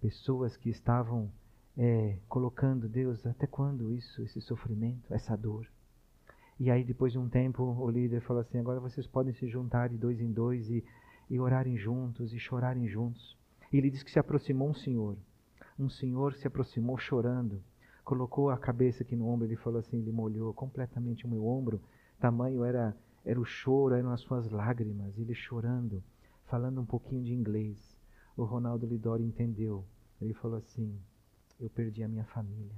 pessoas 0.00 0.56
que 0.56 0.70
estavam 0.70 1.30
é, 1.76 2.18
colocando 2.28 2.88
Deus, 2.88 3.24
até 3.26 3.46
quando 3.46 3.92
isso, 3.92 4.22
esse 4.22 4.40
sofrimento, 4.40 5.12
essa 5.12 5.36
dor? 5.36 5.66
E 6.58 6.70
aí, 6.70 6.84
depois 6.84 7.12
de 7.12 7.18
um 7.18 7.28
tempo, 7.28 7.62
o 7.62 7.90
líder 7.90 8.20
falou 8.20 8.42
assim: 8.42 8.58
agora 8.58 8.80
vocês 8.80 9.06
podem 9.06 9.32
se 9.32 9.48
juntar 9.48 9.88
de 9.88 9.96
dois 9.96 10.20
em 10.20 10.30
dois 10.30 10.68
e, 10.68 10.84
e 11.30 11.40
orarem 11.40 11.76
juntos 11.78 12.34
e 12.34 12.38
chorarem 12.38 12.86
juntos. 12.86 13.38
E 13.72 13.78
ele 13.78 13.90
disse 13.90 14.04
que 14.04 14.10
se 14.10 14.18
aproximou 14.18 14.68
um 14.68 14.74
senhor. 14.74 15.16
Um 15.78 15.88
senhor 15.88 16.34
se 16.34 16.46
aproximou 16.46 16.98
chorando 16.98 17.62
colocou 18.10 18.50
a 18.50 18.58
cabeça 18.58 19.04
aqui 19.04 19.14
no 19.14 19.28
ombro, 19.28 19.46
ele 19.46 19.54
falou 19.54 19.78
assim, 19.78 19.98
ele 19.98 20.10
molhou 20.10 20.52
completamente 20.52 21.24
o 21.24 21.28
meu 21.28 21.46
ombro, 21.46 21.80
tamanho 22.18 22.64
era 22.64 22.96
era 23.24 23.38
o 23.38 23.44
choro, 23.44 23.94
eram 23.94 24.10
as 24.10 24.20
suas 24.22 24.50
lágrimas, 24.50 25.16
ele 25.16 25.32
chorando, 25.32 26.02
falando 26.46 26.80
um 26.80 26.84
pouquinho 26.84 27.22
de 27.22 27.32
inglês. 27.32 27.96
O 28.36 28.42
Ronaldo 28.42 28.84
Lidori 28.84 29.22
entendeu. 29.22 29.84
Ele 30.20 30.34
falou 30.34 30.56
assim: 30.56 30.98
Eu 31.60 31.70
perdi 31.70 32.02
a 32.02 32.08
minha 32.08 32.24
família. 32.24 32.74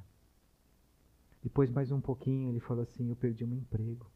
Depois, 1.43 1.71
mais 1.71 1.91
um 1.91 2.01
pouquinho, 2.01 2.51
ele 2.51 2.61
falou 2.61 2.83
assim: 2.83 3.09
Eu 3.09 3.17
perdi 3.17 3.47
meu 3.47 3.57
emprego 3.57 4.11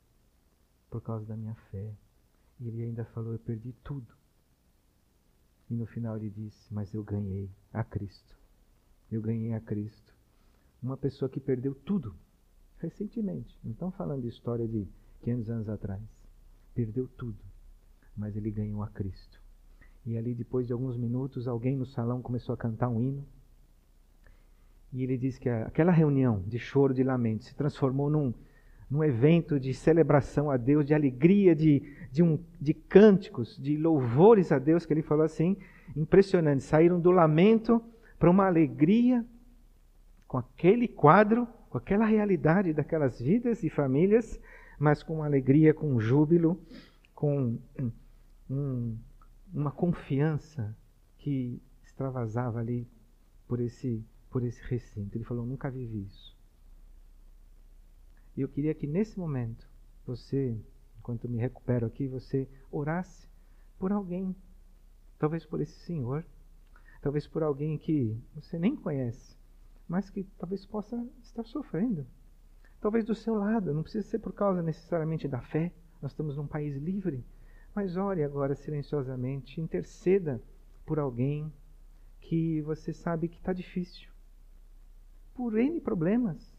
por 0.91 1.01
causa 1.01 1.25
da 1.25 1.37
minha 1.37 1.55
fé. 1.71 1.95
E 2.61 2.69
ele 2.69 2.83
ainda 2.83 3.05
falou: 3.07 3.33
Eu 3.33 3.39
perdi 3.39 3.73
tudo. 3.85 4.13
E 5.71 5.75
no 5.75 5.87
final 5.87 6.17
ele 6.17 6.29
disse: 6.29 6.75
Mas 6.75 6.93
eu 6.93 7.03
ganhei 7.05 7.49
a 7.73 7.85
Cristo. 7.85 8.37
Eu 9.11 9.23
ganhei 9.23 9.55
a 9.55 9.61
Cristo. 9.61 10.16
Uma 10.87 10.97
pessoa 10.97 11.29
que 11.29 11.41
perdeu 11.41 11.75
tudo 11.75 12.15
recentemente. 12.79 13.59
Não 13.65 13.73
estamos 13.73 13.97
falando 13.97 14.23
de 14.23 14.29
história 14.29 14.69
de 14.69 14.87
500 15.23 15.51
anos 15.51 15.69
atrás. 15.69 16.01
Perdeu 16.77 17.09
tudo, 17.19 17.43
mas 18.17 18.37
ele 18.37 18.53
ganhou 18.53 18.85
a 18.85 18.87
Cristo. 18.87 19.43
E 20.07 20.17
ali, 20.17 20.33
depois 20.33 20.65
de 20.65 20.73
alguns 20.73 20.97
minutos, 20.97 21.49
alguém 21.49 21.77
no 21.77 21.87
salão 21.87 22.23
começou 22.23 22.53
a 22.53 22.57
cantar 22.57 22.89
um 22.89 23.01
hino. 23.01 23.27
E 24.93 25.03
ele 25.03 25.19
disse 25.19 25.41
que 25.41 25.49
aquela 25.49 25.91
reunião 25.91 26.41
de 26.47 26.57
choro, 26.57 26.95
de 26.95 27.03
lamento, 27.03 27.43
se 27.43 27.57
transformou 27.57 28.09
num, 28.09 28.33
num 28.89 29.03
evento 29.03 29.59
de 29.59 29.75
celebração 29.75 30.53
a 30.53 30.57
Deus, 30.57 30.87
de 30.87 30.95
alegria, 30.95 31.57
de, 31.57 31.83
de, 32.13 32.23
um, 32.23 32.39
de 32.61 32.73
cânticos, 32.73 33.61
de 33.61 33.77
louvores 33.77 34.53
a 34.53 34.59
Deus, 34.61 34.87
que 34.87 34.93
ele 34.93 35.03
falou 35.03 35.25
assim, 35.25 35.57
impressionante. 35.97 36.63
Saíram 36.63 37.01
do 37.01 37.11
lamento 37.11 37.83
para 38.21 38.31
uma 38.31 38.47
alegria 38.47 39.27
com 40.27 40.39
aquele 40.39 40.89
quadro, 40.89 41.47
com 41.71 41.79
aquela 41.79 42.05
realidade 42.05 42.73
daquelas 42.73 43.21
vidas 43.21 43.63
e 43.63 43.71
famílias, 43.71 44.41
mas 44.79 45.03
com 45.03 45.23
alegria, 45.23 45.73
com 45.73 45.99
júbilo, 46.01 46.61
com 47.15 47.59
um, 48.51 48.97
uma 49.53 49.71
confiança 49.71 50.77
que 51.19 51.61
extravasava 51.85 52.59
ali 52.61 52.87
por 53.49 53.61
esse, 53.61 54.05
por 54.31 54.43
esse 54.45 54.63
recinto. 54.65 55.17
Ele 55.17 55.25
falou: 55.25 55.47
Nunca 55.47 55.71
vivi 55.71 56.05
isso. 56.05 56.37
E 58.37 58.43
eu 58.43 58.49
queria 58.49 58.75
que 58.75 58.87
nesse 58.87 59.19
momento, 59.19 59.67
você, 60.07 60.57
enquanto 60.99 61.29
me 61.29 61.39
recupero 61.39 61.87
aqui, 61.87 62.07
você 62.07 62.47
orasse 62.71 63.27
por 63.79 63.93
alguém, 63.93 64.37
talvez 65.19 65.47
por 65.47 65.61
esse 65.61 65.79
senhor, 65.87 66.25
talvez 67.01 67.27
por 67.27 67.43
alguém 67.43 67.79
que 67.79 68.17
você 68.35 68.59
nem 68.59 68.77
conhece, 68.77 69.36
mas 69.89 70.11
que 70.11 70.25
talvez 70.39 70.65
possa 70.67 70.97
estar 71.23 71.45
sofrendo 71.45 72.07
talvez 72.81 73.05
do 73.05 73.15
seu 73.15 73.35
lado, 73.35 73.75
não 73.75 73.83
precisa 73.83 74.07
ser 74.07 74.19
por 74.19 74.33
causa 74.33 74.63
necessariamente 74.63 75.27
da 75.27 75.41
fé, 75.41 75.73
nós 76.01 76.13
estamos 76.13 76.37
num 76.37 76.47
país 76.47 76.77
livre, 76.77 77.25
mas 77.75 77.97
ore 77.97 78.23
agora 78.23 78.55
silenciosamente, 78.55 79.61
interceda 79.61 80.41
por 80.85 80.99
alguém 80.99 81.53
que 82.21 82.61
você 82.63 82.93
sabe 82.93 83.29
que 83.29 83.39
está 83.39 83.53
difícil, 83.53 84.09
por 85.35 85.59
N 85.59 85.81
problemas. 85.81 86.55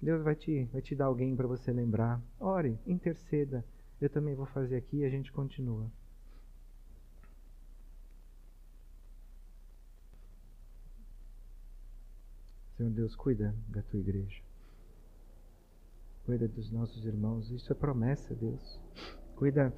Deus 0.00 0.22
vai 0.22 0.34
te, 0.34 0.64
vai 0.72 0.82
te 0.82 0.96
dar 0.96 1.04
alguém 1.04 1.36
para 1.36 1.46
você 1.46 1.70
lembrar. 1.70 2.20
Ore, 2.40 2.76
interceda. 2.84 3.64
Eu 4.00 4.10
também 4.10 4.34
vou 4.34 4.46
fazer 4.46 4.76
aqui 4.76 4.98
e 4.98 5.04
a 5.04 5.08
gente 5.08 5.30
continua. 5.30 5.86
Senhor 12.82 12.94
Deus, 12.94 13.14
cuida 13.14 13.54
da 13.68 13.80
tua 13.80 14.00
igreja. 14.00 14.42
Cuida 16.26 16.48
dos 16.48 16.68
nossos 16.72 17.06
irmãos. 17.06 17.48
Isso 17.52 17.72
é 17.72 17.76
promessa, 17.76 18.34
Deus. 18.34 18.80
Cuida 19.36 19.72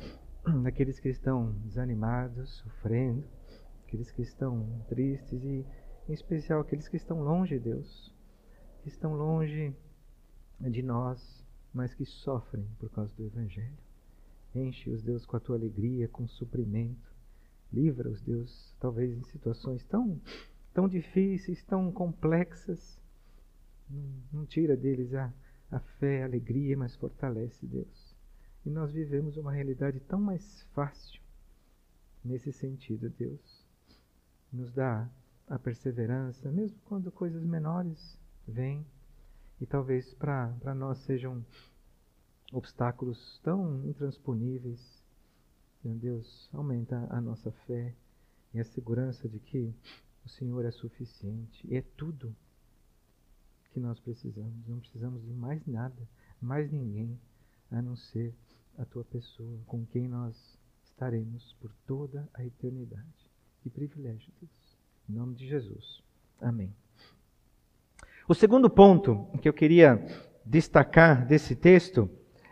daqueles 0.62 0.98
que 0.98 1.10
estão 1.10 1.52
desanimados, 1.66 2.48
sofrendo, 2.62 3.22
aqueles 3.86 4.10
que 4.10 4.22
estão 4.22 4.82
tristes 4.88 5.44
e, 5.44 5.66
em 6.08 6.12
especial, 6.14 6.62
aqueles 6.62 6.88
que 6.88 6.96
estão 6.96 7.22
longe, 7.22 7.58
Deus. 7.58 8.10
Que 8.82 8.88
estão 8.88 9.12
longe 9.12 9.76
de 10.58 10.82
nós, 10.82 11.44
mas 11.74 11.92
que 11.92 12.06
sofrem 12.06 12.66
por 12.78 12.88
causa 12.88 13.14
do 13.16 13.26
Evangelho. 13.26 13.76
Enche-os, 14.54 15.02
Deus, 15.02 15.26
com 15.26 15.36
a 15.36 15.40
tua 15.40 15.56
alegria, 15.56 16.08
com 16.08 16.26
suprimento. 16.26 17.12
Livra-os, 17.70 18.22
Deus, 18.22 18.74
talvez 18.80 19.14
em 19.14 19.24
situações 19.24 19.84
tão, 19.84 20.18
tão 20.74 20.86
difíceis, 20.86 21.62
tão 21.64 21.90
complexas. 21.90 23.00
Não, 24.32 24.44
tira 24.44 24.76
deles 24.76 25.14
a 25.14 25.32
a 25.74 25.80
fé, 25.80 26.22
a 26.22 26.26
alegria, 26.26 26.76
mas 26.76 26.94
fortalece 26.94 27.66
Deus. 27.66 28.14
E 28.64 28.70
nós 28.70 28.92
vivemos 28.92 29.36
uma 29.36 29.52
realidade 29.52 30.00
tão 30.00 30.20
mais 30.20 30.62
fácil 30.72 31.20
nesse 32.24 32.52
sentido, 32.52 33.10
Deus. 33.10 33.66
Nos 34.52 34.72
dá 34.72 35.10
a 35.48 35.58
perseverança, 35.58 36.50
mesmo 36.50 36.78
quando 36.84 37.10
coisas 37.10 37.44
menores 37.44 38.18
vêm 38.46 38.86
e 39.60 39.66
talvez 39.66 40.14
para 40.14 40.74
nós 40.74 40.98
sejam 40.98 41.44
obstáculos 42.52 43.40
tão 43.42 43.84
intransponíveis. 43.84 45.02
Meu 45.82 45.96
Deus, 45.96 46.48
aumenta 46.52 47.06
a 47.10 47.20
nossa 47.20 47.50
fé 47.66 47.94
e 48.54 48.60
a 48.60 48.64
segurança 48.64 49.28
de 49.28 49.38
que 49.40 49.74
o 50.24 50.28
Senhor 50.28 50.64
é 50.64 50.70
suficiente 50.70 51.74
é 51.74 51.82
tudo 51.96 52.34
que 53.72 53.80
nós 53.80 53.98
precisamos. 54.00 54.66
Não 54.66 54.78
precisamos 54.78 55.22
de 55.24 55.32
mais 55.32 55.64
nada, 55.66 56.08
mais 56.40 56.70
ninguém, 56.70 57.18
a 57.70 57.82
não 57.82 57.96
ser 57.96 58.32
a 58.78 58.84
tua 58.84 59.04
pessoa, 59.04 59.60
com 59.66 59.84
quem 59.86 60.08
nós 60.08 60.58
estaremos 60.84 61.54
por 61.60 61.72
toda 61.86 62.28
a 62.34 62.44
eternidade. 62.44 63.30
Que 63.62 63.68
privilégio, 63.70 64.32
Deus. 64.40 64.78
Em 65.08 65.12
nome 65.12 65.34
de 65.34 65.46
Jesus. 65.46 66.02
Amém. 66.40 66.74
O 68.28 68.34
segundo 68.34 68.70
ponto 68.70 69.26
que 69.42 69.48
eu 69.48 69.52
queria 69.52 70.04
destacar 70.44 71.26
desse 71.26 71.54
texto 71.54 72.08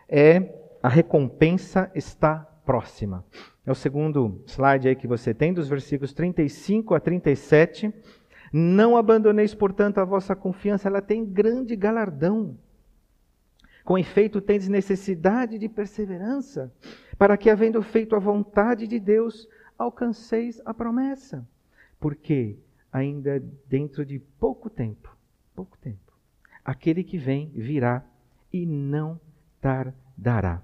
é 0.07 0.77
a 0.83 0.89
recompensa 0.89 1.91
está 1.95 2.52
próxima. 2.65 3.25
É 3.65 3.71
o 3.71 3.75
segundo 3.75 4.41
slide 4.45 4.87
aí 4.87 4.95
que 4.95 5.07
você 5.07 5.33
tem, 5.33 5.53
dos 5.53 5.67
versículos 5.67 6.13
35 6.13 6.95
a 6.95 6.99
37. 6.99 7.93
Não 8.51 8.97
abandoneis, 8.97 9.53
portanto, 9.53 9.97
a 9.99 10.05
vossa 10.05 10.35
confiança, 10.35 10.87
ela 10.87 11.01
tem 11.01 11.25
grande 11.25 11.75
galardão. 11.75 12.57
Com 13.83 13.97
efeito, 13.97 14.39
tendes 14.39 14.69
necessidade 14.69 15.57
de 15.57 15.67
perseverança, 15.67 16.71
para 17.17 17.35
que, 17.35 17.49
havendo 17.49 17.81
feito 17.81 18.15
a 18.15 18.19
vontade 18.19 18.87
de 18.87 18.99
Deus, 18.99 19.47
alcanceis 19.77 20.61
a 20.65 20.73
promessa. 20.73 21.47
Porque 21.99 22.57
ainda 22.91 23.43
dentro 23.67 24.05
de 24.05 24.19
pouco 24.19 24.69
tempo, 24.69 25.15
pouco 25.55 25.77
tempo, 25.79 26.13
aquele 26.63 27.03
que 27.03 27.17
vem 27.17 27.49
virá 27.55 28.05
e 28.51 28.65
não 28.65 29.19
tardará. 29.59 30.61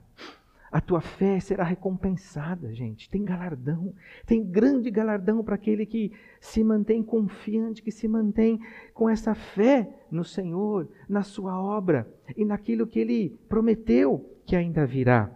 A 0.72 0.80
tua 0.80 1.02
fé 1.02 1.40
será 1.40 1.64
recompensada, 1.64 2.74
gente. 2.74 3.10
Tem 3.10 3.24
galardão, 3.24 3.94
tem 4.26 4.44
grande 4.44 4.92
galardão 4.92 5.44
para 5.44 5.56
aquele 5.56 5.86
que 5.86 6.12
se 6.40 6.64
mantém 6.64 7.02
confiante, 7.02 7.82
que 7.82 7.92
se 7.92 8.08
mantém 8.08 8.60
com 8.94 9.10
essa 9.10 9.34
fé 9.34 9.90
no 10.12 10.24
Senhor, 10.24 10.88
na 11.08 11.24
Sua 11.24 11.60
obra 11.60 12.08
e 12.38 12.46
naquilo 12.46 12.86
que 12.86 13.00
Ele 13.00 13.30
prometeu 13.50 14.40
que 14.46 14.56
ainda 14.56 14.86
virá. 14.86 15.32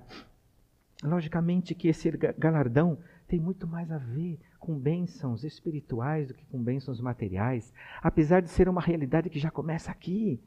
Logicamente 1.03 1.73
que 1.73 1.87
esse 1.87 2.09
galardão 2.37 2.97
tem 3.27 3.39
muito 3.39 3.67
mais 3.67 3.91
a 3.91 3.97
ver 3.97 4.39
com 4.59 4.77
bênçãos 4.77 5.43
espirituais 5.43 6.27
do 6.27 6.33
que 6.33 6.45
com 6.45 6.61
bênçãos 6.61 7.01
materiais, 7.01 7.73
apesar 8.01 8.41
de 8.41 8.49
ser 8.49 8.69
uma 8.69 8.79
realidade 8.79 9.29
que 9.29 9.39
já 9.39 9.51
começa 9.51 9.91
aqui. 9.91 10.39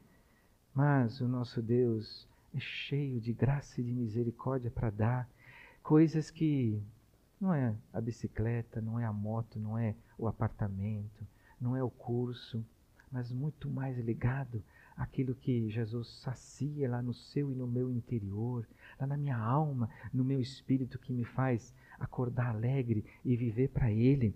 Mas 0.73 1.21
o 1.21 1.27
nosso 1.27 1.61
Deus 1.61 2.27
é 2.57 2.59
cheio 2.59 3.21
de 3.21 3.31
graça 3.33 3.79
e 3.79 3.83
de 3.83 3.93
misericórdia 3.93 4.71
para 4.71 4.89
dar. 4.89 5.29
Coisas 5.83 6.31
que 6.31 6.81
não 7.39 7.53
é 7.53 7.75
a 7.93 8.01
bicicleta, 8.01 8.81
não 8.81 8.99
é 8.99 9.05
a 9.05 9.13
moto, 9.13 9.59
não 9.59 9.77
é 9.77 9.95
o 10.17 10.27
apartamento, 10.27 11.25
não 11.61 11.75
é 11.75 11.83
o 11.83 11.89
curso, 11.89 12.65
mas 13.11 13.31
muito 13.31 13.69
mais 13.69 13.97
ligado 13.99 14.63
àquilo 14.97 15.35
que 15.35 15.69
Jesus 15.69 16.19
sacia 16.21 16.89
lá 16.89 16.99
no 16.99 17.13
seu 17.13 17.51
e 17.51 17.55
no 17.55 17.67
meu 17.67 17.91
interior, 17.91 18.67
lá 18.99 19.05
na 19.05 19.15
minha 19.15 19.37
alma, 19.37 19.87
no 20.11 20.23
meu 20.23 20.41
espírito 20.41 20.97
que 20.97 21.13
me 21.13 21.23
faz 21.23 21.71
acordar 21.99 22.49
alegre 22.49 23.05
e 23.23 23.37
viver 23.37 23.69
para 23.69 23.91
Ele 23.91 24.35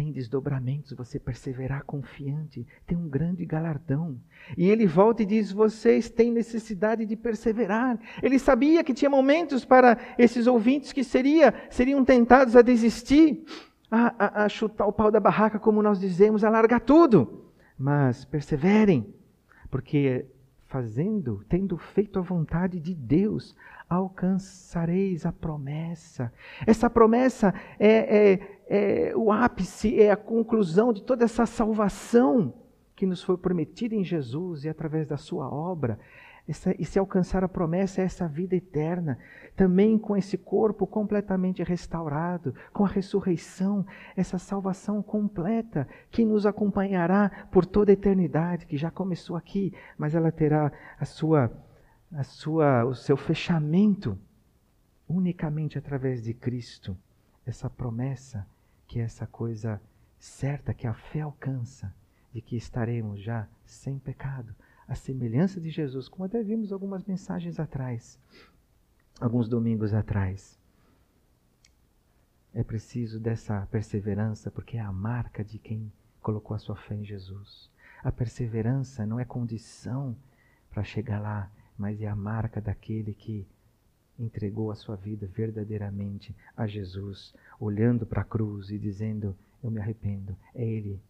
tem 0.00 0.10
desdobramentos, 0.10 0.94
você 0.94 1.18
perseverar 1.18 1.84
confiante, 1.84 2.66
tem 2.86 2.96
um 2.96 3.06
grande 3.06 3.44
galardão. 3.44 4.18
E 4.56 4.66
ele 4.66 4.86
volta 4.86 5.22
e 5.22 5.26
diz: 5.26 5.52
Vocês 5.52 6.08
têm 6.08 6.32
necessidade 6.32 7.04
de 7.04 7.14
perseverar. 7.14 8.00
Ele 8.22 8.38
sabia 8.38 8.82
que 8.82 8.94
tinha 8.94 9.10
momentos 9.10 9.62
para 9.62 9.98
esses 10.16 10.46
ouvintes 10.46 10.90
que 10.90 11.04
seria, 11.04 11.52
seriam 11.68 12.02
tentados 12.02 12.56
a 12.56 12.62
desistir, 12.62 13.44
a, 13.90 14.14
a, 14.18 14.44
a 14.46 14.48
chutar 14.48 14.86
o 14.86 14.92
pau 14.92 15.10
da 15.10 15.20
barraca, 15.20 15.58
como 15.58 15.82
nós 15.82 16.00
dizemos, 16.00 16.44
a 16.44 16.48
largar 16.48 16.80
tudo. 16.80 17.52
Mas 17.78 18.24
perseverem, 18.24 19.06
porque 19.70 20.24
fazendo, 20.64 21.44
tendo 21.46 21.76
feito 21.76 22.18
a 22.18 22.22
vontade 22.22 22.80
de 22.80 22.94
Deus, 22.94 23.54
alcançareis 23.90 25.26
a 25.26 25.32
promessa. 25.32 26.32
Essa 26.64 26.88
promessa 26.88 27.52
é, 27.76 27.88
é, 27.88 28.40
é, 28.68 29.16
o 29.16 29.32
ápice, 29.32 30.00
é 30.00 30.12
a 30.12 30.16
conclusão 30.16 30.92
de 30.92 31.02
toda 31.02 31.24
essa 31.24 31.44
salvação 31.44 32.54
que 32.94 33.04
nos 33.04 33.20
foi 33.20 33.36
prometida 33.36 33.96
em 33.96 34.04
Jesus 34.04 34.64
e 34.64 34.68
através 34.68 35.08
da 35.08 35.16
sua 35.16 35.52
obra. 35.52 35.98
Essa, 36.46 36.74
e 36.78 36.84
se 36.84 36.98
alcançar 36.98 37.42
a 37.42 37.48
promessa 37.48 38.00
é 38.00 38.04
essa 38.04 38.28
vida 38.28 38.54
eterna, 38.54 39.18
também 39.56 39.98
com 39.98 40.16
esse 40.16 40.38
corpo 40.38 40.86
completamente 40.86 41.62
restaurado, 41.62 42.54
com 42.72 42.84
a 42.84 42.88
ressurreição, 42.88 43.84
essa 44.16 44.38
salvação 44.38 45.02
completa 45.02 45.86
que 46.10 46.24
nos 46.24 46.46
acompanhará 46.46 47.48
por 47.50 47.66
toda 47.66 47.90
a 47.90 47.94
eternidade, 47.94 48.66
que 48.66 48.76
já 48.76 48.90
começou 48.90 49.36
aqui, 49.36 49.72
mas 49.98 50.14
ela 50.14 50.30
terá 50.30 50.72
a 50.98 51.04
sua, 51.04 51.52
a 52.12 52.24
sua, 52.24 52.84
o 52.84 52.94
seu 52.94 53.16
fechamento 53.16 54.18
unicamente 55.08 55.78
através 55.78 56.22
de 56.22 56.34
Cristo. 56.34 56.96
Essa 57.44 57.68
promessa, 57.68 58.46
que 58.86 59.00
é 59.00 59.02
essa 59.02 59.26
coisa 59.26 59.80
certa 60.18 60.74
que 60.74 60.86
a 60.86 60.94
fé 60.94 61.20
alcança, 61.20 61.94
de 62.32 62.40
que 62.40 62.56
estaremos 62.56 63.20
já 63.20 63.48
sem 63.64 63.98
pecado 63.98 64.54
a 64.90 64.94
semelhança 64.96 65.60
de 65.60 65.70
Jesus, 65.70 66.08
como 66.08 66.24
até 66.24 66.42
vimos 66.42 66.72
algumas 66.72 67.04
mensagens 67.04 67.60
atrás, 67.60 68.18
alguns 69.20 69.48
domingos 69.48 69.94
atrás. 69.94 70.58
É 72.52 72.64
preciso 72.64 73.20
dessa 73.20 73.68
perseverança, 73.70 74.50
porque 74.50 74.76
é 74.76 74.80
a 74.80 74.90
marca 74.90 75.44
de 75.44 75.60
quem 75.60 75.92
colocou 76.20 76.56
a 76.56 76.58
sua 76.58 76.74
fé 76.74 76.96
em 76.96 77.04
Jesus. 77.04 77.70
A 78.02 78.10
perseverança 78.10 79.06
não 79.06 79.20
é 79.20 79.24
condição 79.24 80.16
para 80.70 80.82
chegar 80.82 81.20
lá, 81.20 81.48
mas 81.80 82.02
é 82.02 82.06
a 82.06 82.14
marca 82.14 82.60
daquele 82.60 83.14
que 83.14 83.46
entregou 84.18 84.70
a 84.70 84.74
sua 84.74 84.96
vida 84.96 85.26
verdadeiramente 85.26 86.36
a 86.54 86.66
Jesus, 86.66 87.34
olhando 87.58 88.04
para 88.04 88.20
a 88.20 88.24
cruz 88.24 88.68
e 88.70 88.78
dizendo: 88.78 89.34
Eu 89.64 89.70
me 89.70 89.80
arrependo, 89.80 90.36
é 90.54 90.62
Ele 90.62 91.00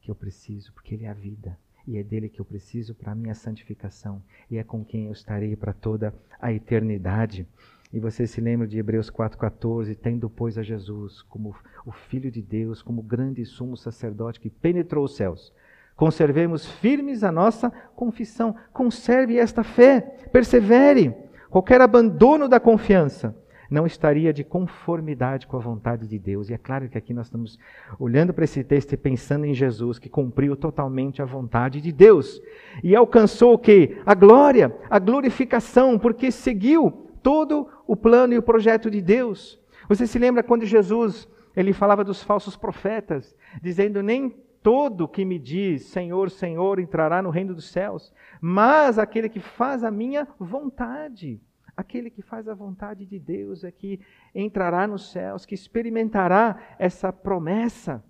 que 0.00 0.10
eu 0.10 0.14
preciso, 0.14 0.72
porque 0.72 0.94
Ele 0.94 1.04
é 1.04 1.10
a 1.10 1.14
vida 1.14 1.54
e 1.86 1.98
é 1.98 2.02
dele 2.02 2.30
que 2.30 2.40
eu 2.40 2.44
preciso 2.46 2.94
para 2.94 3.12
a 3.12 3.14
minha 3.14 3.34
santificação, 3.34 4.22
e 4.50 4.56
é 4.56 4.64
com 4.64 4.84
quem 4.84 5.06
eu 5.06 5.12
estarei 5.12 5.54
para 5.56 5.72
toda 5.72 6.14
a 6.40 6.52
eternidade. 6.52 7.46
E 7.92 7.98
você 7.98 8.26
se 8.26 8.40
lembra 8.40 8.66
de 8.66 8.78
Hebreus 8.78 9.10
4,14, 9.10 9.96
tendo, 9.96 10.30
pois, 10.30 10.56
a 10.56 10.62
Jesus 10.62 11.22
como 11.22 11.54
o 11.84 11.90
Filho 11.90 12.30
de 12.30 12.40
Deus, 12.40 12.80
como 12.80 13.02
grande 13.02 13.44
sumo 13.44 13.76
sacerdote 13.76 14.38
que 14.38 14.48
penetrou 14.48 15.04
os 15.04 15.16
céus. 15.16 15.52
Conservemos 16.00 16.64
firmes 16.64 17.22
a 17.22 17.30
nossa 17.30 17.70
confissão, 17.94 18.56
conserve 18.72 19.36
esta 19.36 19.62
fé, 19.62 20.00
persevere. 20.32 21.14
Qualquer 21.50 21.82
abandono 21.82 22.48
da 22.48 22.58
confiança 22.58 23.36
não 23.70 23.84
estaria 23.84 24.32
de 24.32 24.42
conformidade 24.42 25.46
com 25.46 25.58
a 25.58 25.60
vontade 25.60 26.06
de 26.06 26.18
Deus. 26.18 26.48
E 26.48 26.54
é 26.54 26.56
claro 26.56 26.88
que 26.88 26.96
aqui 26.96 27.12
nós 27.12 27.26
estamos 27.26 27.58
olhando 27.98 28.32
para 28.32 28.44
esse 28.44 28.64
texto 28.64 28.94
e 28.94 28.96
pensando 28.96 29.44
em 29.44 29.52
Jesus, 29.52 29.98
que 29.98 30.08
cumpriu 30.08 30.56
totalmente 30.56 31.20
a 31.20 31.26
vontade 31.26 31.82
de 31.82 31.92
Deus. 31.92 32.40
E 32.82 32.96
alcançou 32.96 33.52
o 33.52 33.58
que? 33.58 34.00
A 34.06 34.14
glória, 34.14 34.74
a 34.88 34.98
glorificação, 34.98 35.98
porque 35.98 36.30
seguiu 36.30 37.10
todo 37.22 37.68
o 37.86 37.94
plano 37.94 38.32
e 38.32 38.38
o 38.38 38.42
projeto 38.42 38.90
de 38.90 39.02
Deus. 39.02 39.60
Você 39.86 40.06
se 40.06 40.18
lembra 40.18 40.42
quando 40.42 40.64
Jesus 40.64 41.28
ele 41.54 41.74
falava 41.74 42.02
dos 42.02 42.22
falsos 42.22 42.56
profetas, 42.56 43.36
dizendo: 43.60 44.02
Nem 44.02 44.34
todo 44.62 45.08
que 45.08 45.24
me 45.24 45.38
diz 45.38 45.86
Senhor, 45.86 46.30
Senhor 46.30 46.78
entrará 46.78 47.22
no 47.22 47.30
reino 47.30 47.54
dos 47.54 47.70
céus, 47.70 48.12
mas 48.40 48.98
aquele 48.98 49.28
que 49.28 49.40
faz 49.40 49.84
a 49.84 49.90
minha 49.90 50.26
vontade. 50.38 51.40
Aquele 51.76 52.10
que 52.10 52.20
faz 52.20 52.46
a 52.46 52.54
vontade 52.54 53.06
de 53.06 53.18
Deus 53.18 53.64
é 53.64 53.70
que 53.70 54.00
entrará 54.34 54.86
nos 54.86 55.12
céus, 55.12 55.46
que 55.46 55.54
experimentará 55.54 56.76
essa 56.78 57.12
promessa. 57.12 58.04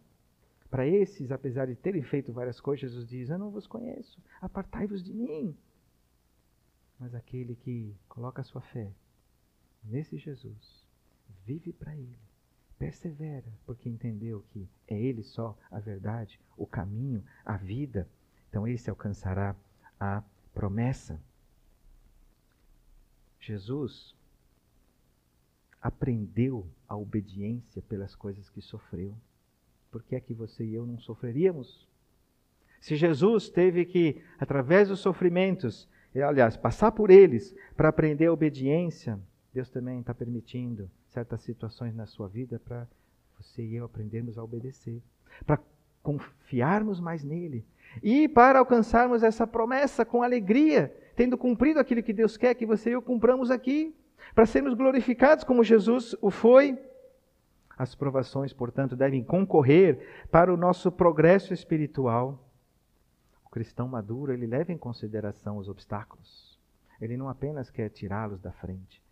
Para 0.68 0.86
esses, 0.86 1.32
apesar 1.32 1.66
de 1.66 1.74
terem 1.74 2.02
feito 2.02 2.32
várias 2.32 2.60
coisas, 2.60 2.80
Jesus 2.80 3.08
diz: 3.08 3.28
Eu 3.28 3.38
não 3.38 3.50
vos 3.50 3.66
conheço, 3.66 4.20
apartai-vos 4.40 5.02
de 5.02 5.12
mim. 5.12 5.56
Mas 6.98 7.14
aquele 7.14 7.54
que 7.56 7.96
coloca 8.08 8.40
a 8.40 8.44
sua 8.44 8.60
fé 8.60 8.92
nesse 9.84 10.16
Jesus, 10.16 10.84
vive 11.46 11.72
para 11.72 11.96
Ele, 11.96 12.18
persevera, 12.80 13.44
porque 13.66 13.90
entendeu 13.90 14.42
que 14.50 14.66
é 14.88 14.98
Ele 14.98 15.22
só 15.22 15.54
a 15.70 15.78
verdade, 15.78 16.40
o 16.56 16.66
caminho, 16.66 17.22
a 17.44 17.58
vida, 17.58 18.08
então 18.48 18.66
esse 18.66 18.88
alcançará 18.88 19.54
a 20.00 20.24
promessa. 20.54 21.20
Jesus 23.38 24.16
aprendeu 25.80 26.66
a 26.88 26.96
obediência 26.96 27.82
pelas 27.82 28.16
coisas 28.16 28.48
que 28.48 28.62
sofreu. 28.62 29.14
Por 29.90 30.02
que 30.02 30.16
é 30.16 30.20
que 30.20 30.32
você 30.32 30.64
e 30.64 30.74
eu 30.74 30.86
não 30.86 30.98
sofreríamos? 30.98 31.86
Se 32.80 32.96
Jesus 32.96 33.50
teve 33.50 33.84
que, 33.84 34.24
através 34.38 34.88
dos 34.88 35.00
sofrimentos, 35.00 35.86
aliás, 36.14 36.56
passar 36.56 36.92
por 36.92 37.10
eles 37.10 37.54
para 37.76 37.90
aprender 37.90 38.26
a 38.26 38.32
obediência, 38.32 39.20
Deus 39.52 39.68
também 39.68 40.00
está 40.00 40.14
permitindo 40.14 40.90
certas 41.10 41.42
situações 41.42 41.94
na 41.94 42.06
sua 42.06 42.28
vida 42.28 42.58
para 42.58 42.86
você 43.38 43.62
e 43.62 43.76
eu 43.76 43.84
aprendermos 43.84 44.38
a 44.38 44.44
obedecer, 44.44 45.02
para 45.46 45.60
confiarmos 46.02 46.98
mais 47.00 47.22
nele 47.22 47.64
e 48.02 48.28
para 48.28 48.58
alcançarmos 48.58 49.22
essa 49.22 49.46
promessa 49.46 50.04
com 50.04 50.22
alegria 50.22 50.94
tendo 51.20 51.36
cumprido 51.36 51.78
aquilo 51.78 52.02
que 52.02 52.14
Deus 52.14 52.38
quer 52.38 52.54
que 52.54 52.64
você 52.64 52.88
e 52.88 52.92
eu 52.94 53.02
cumpramos 53.02 53.50
aqui, 53.50 53.94
para 54.34 54.46
sermos 54.46 54.72
glorificados 54.72 55.44
como 55.44 55.62
Jesus 55.62 56.16
o 56.22 56.30
foi. 56.30 56.78
As 57.76 57.94
provações, 57.94 58.54
portanto, 58.54 58.96
devem 58.96 59.22
concorrer 59.22 60.26
para 60.30 60.50
o 60.50 60.56
nosso 60.56 60.90
progresso 60.90 61.52
espiritual. 61.52 62.42
O 63.44 63.50
cristão 63.50 63.86
maduro, 63.86 64.32
ele 64.32 64.46
leva 64.46 64.72
em 64.72 64.78
consideração 64.78 65.58
os 65.58 65.68
obstáculos. 65.68 66.58
Ele 66.98 67.18
não 67.18 67.28
apenas 67.28 67.68
quer 67.68 67.90
tirá-los 67.90 68.40
da 68.40 68.52
frente. 68.52 69.02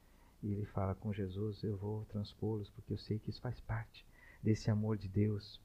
E 0.42 0.52
ele 0.52 0.66
fala 0.66 0.94
com 0.94 1.12
Jesus: 1.12 1.62
Eu 1.62 1.76
vou 1.76 2.04
transpô-los, 2.06 2.70
porque 2.70 2.92
eu 2.92 2.98
sei 2.98 3.18
que 3.18 3.30
isso 3.30 3.40
faz 3.40 3.60
parte 3.60 4.06
desse 4.42 4.70
amor 4.70 4.96
de 4.96 5.08
Deus 5.08 5.60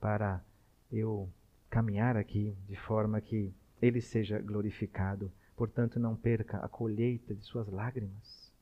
para 0.00 0.42
eu 0.92 1.28
caminhar 1.70 2.16
aqui 2.16 2.56
de 2.66 2.76
forma 2.76 3.20
que 3.20 3.52
ele 3.80 4.00
seja 4.00 4.38
glorificado 4.40 5.32
Portanto, 5.58 5.98
não 5.98 6.14
perca 6.14 6.58
a 6.58 6.68
colheita 6.68 7.34
de 7.34 7.44
suas 7.44 7.66
lágrimas. 7.66 8.52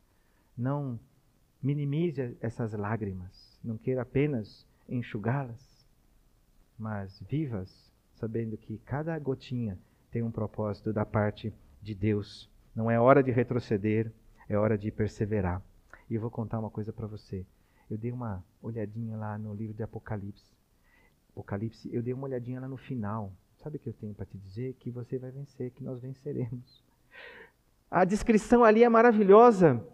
Não 0.57 0.99
minimize 1.63 2.35
essas 2.41 2.73
lágrimas. 2.73 3.61
Não 3.63 3.77
queira 3.77 4.01
apenas 4.01 4.67
enxugá-las, 4.89 5.87
mas 6.79 7.21
vivas, 7.29 7.93
sabendo 8.15 8.57
que 8.57 8.79
cada 8.79 9.19
gotinha 9.19 9.79
tem 10.11 10.23
um 10.23 10.31
propósito 10.31 10.91
da 10.91 11.05
parte 11.05 11.53
de 11.83 11.95
Deus. 11.95 12.49
Não 12.75 12.91
é 12.91 12.99
hora 12.99 13.23
de 13.23 13.31
retroceder, 13.31 14.11
é 14.49 14.57
hora 14.57 14.77
de 14.77 14.91
perseverar. 14.91 15.63
E 16.09 16.15
eu 16.15 16.21
vou 16.21 16.31
contar 16.31 16.59
uma 16.59 16.71
coisa 16.71 16.93
para 16.93 17.07
você. 17.07 17.45
Eu 17.91 17.97
dei 17.97 18.13
uma 18.13 18.45
olhadinha 18.63 19.17
lá 19.17 19.39
no 19.39 19.55
livro 19.55 19.75
de 19.75 19.83
Apocalipse. 19.83 20.51
Apocalipse, 21.31 21.89
eu 21.93 22.03
dei 22.03 22.15
uma 22.15 22.27
olhadinha 22.27 22.61
lá 22.61 22.69
no 22.69 22.77
final. 22.77 23.33
Sabe 23.59 23.77
o 23.77 23.81
que 23.81 23.89
eu 23.89 23.93
tenho 23.93 24.15
para 24.15 24.27
te 24.27 24.39
dizer? 24.39 24.75
Que 24.75 24.91
você 24.91 25.19
vai 25.19 25.31
vencer, 25.31 25.71
que 25.71 25.83
nós 25.83 26.01
venceremos. 26.01 26.85
A 27.91 28.05
descrição 28.05 28.65
ali 28.65 28.83
é 28.83 28.89
maravilhosa 28.89 29.85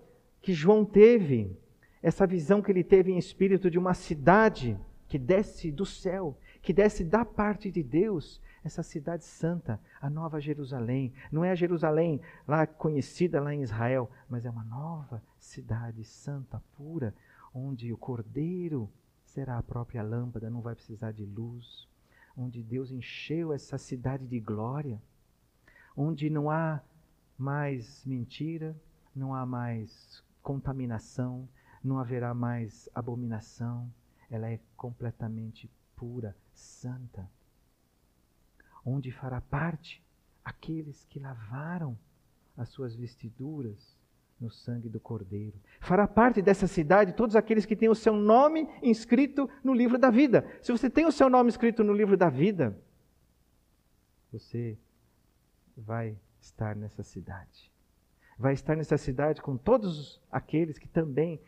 que 0.40 0.52
João 0.52 0.84
teve, 0.84 1.56
essa 2.02 2.26
visão 2.26 2.60
que 2.60 2.70
ele 2.72 2.82
teve 2.82 3.12
em 3.12 3.18
espírito 3.18 3.70
de 3.70 3.78
uma 3.78 3.94
cidade 3.94 4.78
que 5.12 5.18
desce 5.18 5.70
do 5.70 5.84
céu, 5.84 6.38
que 6.62 6.72
desce 6.72 7.04
da 7.04 7.22
parte 7.22 7.70
de 7.70 7.82
Deus, 7.82 8.40
essa 8.64 8.82
cidade 8.82 9.26
santa, 9.26 9.78
a 10.00 10.08
nova 10.08 10.40
Jerusalém. 10.40 11.12
Não 11.30 11.44
é 11.44 11.50
a 11.50 11.54
Jerusalém 11.54 12.18
lá 12.48 12.66
conhecida 12.66 13.38
lá 13.38 13.52
em 13.52 13.60
Israel, 13.60 14.10
mas 14.26 14.46
é 14.46 14.50
uma 14.50 14.64
nova 14.64 15.22
cidade 15.38 16.02
santa, 16.02 16.62
pura, 16.74 17.14
onde 17.52 17.92
o 17.92 17.98
Cordeiro 17.98 18.90
será 19.22 19.58
a 19.58 19.62
própria 19.62 20.02
lâmpada, 20.02 20.48
não 20.48 20.62
vai 20.62 20.74
precisar 20.74 21.12
de 21.12 21.26
luz, 21.26 21.86
onde 22.34 22.62
Deus 22.62 22.90
encheu 22.90 23.52
essa 23.52 23.76
cidade 23.76 24.26
de 24.26 24.40
glória, 24.40 24.98
onde 25.94 26.30
não 26.30 26.50
há 26.50 26.80
mais 27.36 28.02
mentira, 28.06 28.74
não 29.14 29.34
há 29.34 29.44
mais 29.44 30.24
contaminação, 30.42 31.46
não 31.84 31.98
haverá 31.98 32.32
mais 32.32 32.88
abominação. 32.94 33.92
Ela 34.32 34.50
é 34.50 34.58
completamente 34.78 35.70
pura, 35.94 36.34
santa. 36.54 37.30
Onde 38.82 39.12
fará 39.12 39.42
parte 39.42 40.02
aqueles 40.42 41.04
que 41.04 41.20
lavaram 41.20 41.98
as 42.56 42.70
suas 42.70 42.96
vestiduras 42.96 43.94
no 44.40 44.50
sangue 44.50 44.88
do 44.88 44.98
Cordeiro. 44.98 45.60
Fará 45.80 46.08
parte 46.08 46.40
dessa 46.40 46.66
cidade 46.66 47.12
todos 47.12 47.36
aqueles 47.36 47.66
que 47.66 47.76
têm 47.76 47.90
o 47.90 47.94
seu 47.94 48.16
nome 48.16 48.66
inscrito 48.82 49.50
no 49.62 49.74
livro 49.74 49.98
da 49.98 50.08
vida. 50.08 50.50
Se 50.62 50.72
você 50.72 50.88
tem 50.88 51.04
o 51.04 51.12
seu 51.12 51.28
nome 51.28 51.50
escrito 51.50 51.84
no 51.84 51.92
livro 51.92 52.16
da 52.16 52.30
vida, 52.30 52.74
você 54.32 54.78
vai 55.76 56.18
estar 56.40 56.74
nessa 56.74 57.02
cidade. 57.02 57.70
vai 58.38 58.54
estar 58.54 58.74
nessa 58.74 58.96
cidade 58.96 59.42
com 59.42 59.58
todos 59.58 60.20
aqueles 60.30 60.78
que 60.78 60.88
também 60.88 61.38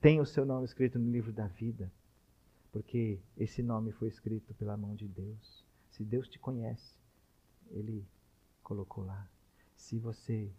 têm 0.00 0.20
o 0.20 0.24
seu 0.24 0.46
nome 0.46 0.64
escrito 0.64 0.96
no 0.96 1.10
livro 1.10 1.32
da 1.32 1.48
vida. 1.48 1.90
Porque 2.74 3.20
esse 3.36 3.62
nome 3.62 3.92
foi 3.92 4.08
escrito 4.08 4.52
pela 4.54 4.76
mão 4.76 4.96
de 4.96 5.06
Deus. 5.06 5.64
Se 5.90 6.02
Deus 6.02 6.28
te 6.28 6.40
conhece, 6.40 6.98
Ele 7.70 8.04
colocou 8.64 9.04
lá. 9.04 9.30
Se 9.76 9.96
você 9.96 10.50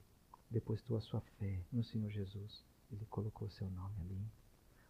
depositou 0.49 0.95
a 0.95 1.01
sua 1.01 1.19
fé 1.19 1.59
no 1.69 1.83
Senhor 1.83 2.09
Jesus, 2.09 2.63
Ele 2.89 3.05
colocou 3.07 3.49
o 3.49 3.51
seu 3.51 3.69
nome 3.69 3.99
ali. 3.99 4.17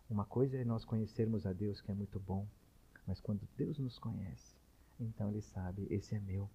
Uma 0.08 0.24
coisa 0.24 0.56
é 0.56 0.64
nós 0.64 0.86
conhecermos 0.86 1.48
a 1.48 1.52
Deus, 1.52 1.82
que 1.82 1.90
é 1.90 1.96
muito 1.96 2.20
bom, 2.20 2.48
mas 3.08 3.20
quando 3.20 3.50
Deus 3.58 3.80
nos 3.80 3.98
conhece, 3.98 4.56
então 5.00 5.32
Ele 5.32 5.42
sabe, 5.42 5.88
esse 5.90 6.14
é 6.14 6.20
meu. 6.20 6.48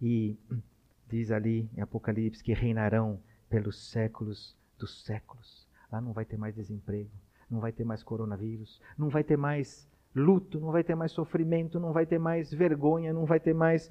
E 0.00 0.38
diz 1.10 1.32
ali 1.32 1.68
em 1.76 1.80
Apocalipse 1.80 2.44
que 2.44 2.54
reinarão 2.54 3.20
pelos 3.48 3.90
séculos 3.90 4.56
dos 4.78 5.02
séculos. 5.02 5.66
Lá 5.90 6.00
não 6.00 6.12
vai 6.12 6.24
ter 6.24 6.36
mais 6.36 6.54
desemprego, 6.54 7.10
não 7.52 7.60
vai 7.60 7.70
ter 7.70 7.84
mais 7.84 8.02
coronavírus, 8.02 8.80
não 8.96 9.10
vai 9.10 9.22
ter 9.22 9.36
mais 9.36 9.86
luto, 10.14 10.58
não 10.58 10.72
vai 10.72 10.82
ter 10.82 10.94
mais 10.94 11.12
sofrimento, 11.12 11.78
não 11.78 11.92
vai 11.92 12.06
ter 12.06 12.18
mais 12.18 12.52
vergonha, 12.52 13.12
não 13.12 13.26
vai 13.26 13.38
ter 13.38 13.54
mais 13.54 13.90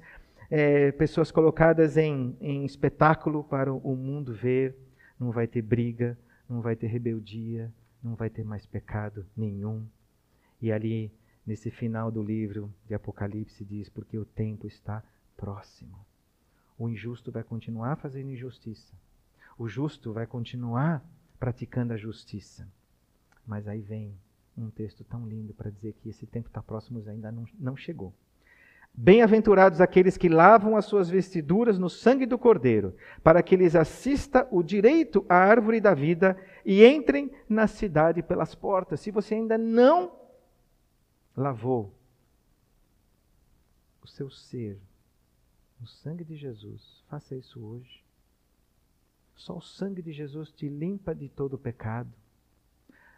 é, 0.50 0.90
pessoas 0.92 1.30
colocadas 1.30 1.96
em, 1.96 2.36
em 2.40 2.64
espetáculo 2.64 3.44
para 3.44 3.72
o 3.72 3.96
mundo 3.96 4.34
ver, 4.34 4.76
não 5.18 5.30
vai 5.30 5.46
ter 5.46 5.62
briga, 5.62 6.18
não 6.48 6.60
vai 6.60 6.74
ter 6.74 6.88
rebeldia, 6.88 7.72
não 8.02 8.16
vai 8.16 8.28
ter 8.28 8.44
mais 8.44 8.66
pecado 8.66 9.24
nenhum. 9.36 9.86
E 10.60 10.72
ali, 10.72 11.12
nesse 11.46 11.70
final 11.70 12.10
do 12.10 12.22
livro 12.22 12.72
de 12.88 12.94
Apocalipse, 12.94 13.64
diz: 13.64 13.88
porque 13.88 14.18
o 14.18 14.24
tempo 14.24 14.66
está 14.66 15.02
próximo. 15.36 16.04
O 16.76 16.88
injusto 16.88 17.30
vai 17.30 17.44
continuar 17.44 17.96
fazendo 17.96 18.30
injustiça. 18.30 18.92
O 19.56 19.68
justo 19.68 20.12
vai 20.12 20.26
continuar 20.26 21.04
praticando 21.38 21.92
a 21.92 21.96
justiça. 21.96 22.66
Mas 23.46 23.66
aí 23.66 23.80
vem 23.80 24.14
um 24.56 24.70
texto 24.70 25.04
tão 25.04 25.26
lindo 25.26 25.54
para 25.54 25.70
dizer 25.70 25.94
que 25.94 26.08
esse 26.08 26.26
tempo 26.26 26.48
está 26.48 26.62
próximo 26.62 27.02
ainda 27.06 27.32
não, 27.32 27.44
não 27.58 27.76
chegou. 27.76 28.12
Bem-aventurados 28.94 29.80
aqueles 29.80 30.18
que 30.18 30.28
lavam 30.28 30.76
as 30.76 30.84
suas 30.84 31.08
vestiduras 31.08 31.78
no 31.78 31.88
sangue 31.88 32.26
do 32.26 32.38
Cordeiro, 32.38 32.94
para 33.22 33.42
que 33.42 33.56
lhes 33.56 33.74
assista 33.74 34.46
o 34.50 34.62
direito 34.62 35.24
à 35.28 35.36
árvore 35.36 35.80
da 35.80 35.94
vida 35.94 36.36
e 36.64 36.84
entrem 36.84 37.30
na 37.48 37.66
cidade 37.66 38.22
pelas 38.22 38.54
portas. 38.54 39.00
Se 39.00 39.10
você 39.10 39.34
ainda 39.34 39.56
não 39.56 40.12
lavou 41.34 41.94
o 44.02 44.06
seu 44.06 44.30
ser 44.30 44.78
no 45.80 45.86
sangue 45.86 46.22
de 46.22 46.36
Jesus, 46.36 47.02
faça 47.08 47.34
isso 47.34 47.64
hoje. 47.64 48.04
Só 49.34 49.56
o 49.56 49.62
sangue 49.62 50.02
de 50.02 50.12
Jesus 50.12 50.52
te 50.52 50.68
limpa 50.68 51.14
de 51.14 51.30
todo 51.30 51.54
o 51.54 51.58
pecado. 51.58 52.12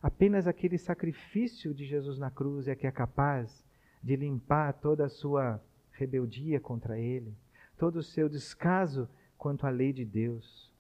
Apenas 0.05 0.47
aquele 0.47 0.77
sacrifício 0.77 1.73
de 1.73 1.87
Jesus 1.87 2.19
na 2.19 2.31
cruz 2.31 2.69
é 2.69 2.75
que 2.75 2.87
é 2.87 2.93
capaz 2.93 3.65
de 4.03 4.15
limpar 4.17 4.75
toda 4.75 5.07
a 5.07 5.09
sua 5.09 5.59
rebeldia 5.93 6.61
contra 6.61 6.99
Ele, 6.99 7.35
todo 7.79 7.97
o 7.97 8.03
seu 8.03 8.29
descaso 8.29 9.09
quanto 9.39 9.67
à 9.67 9.71
lei 9.71 9.95
de 9.95 10.05
Deus, 10.05 10.71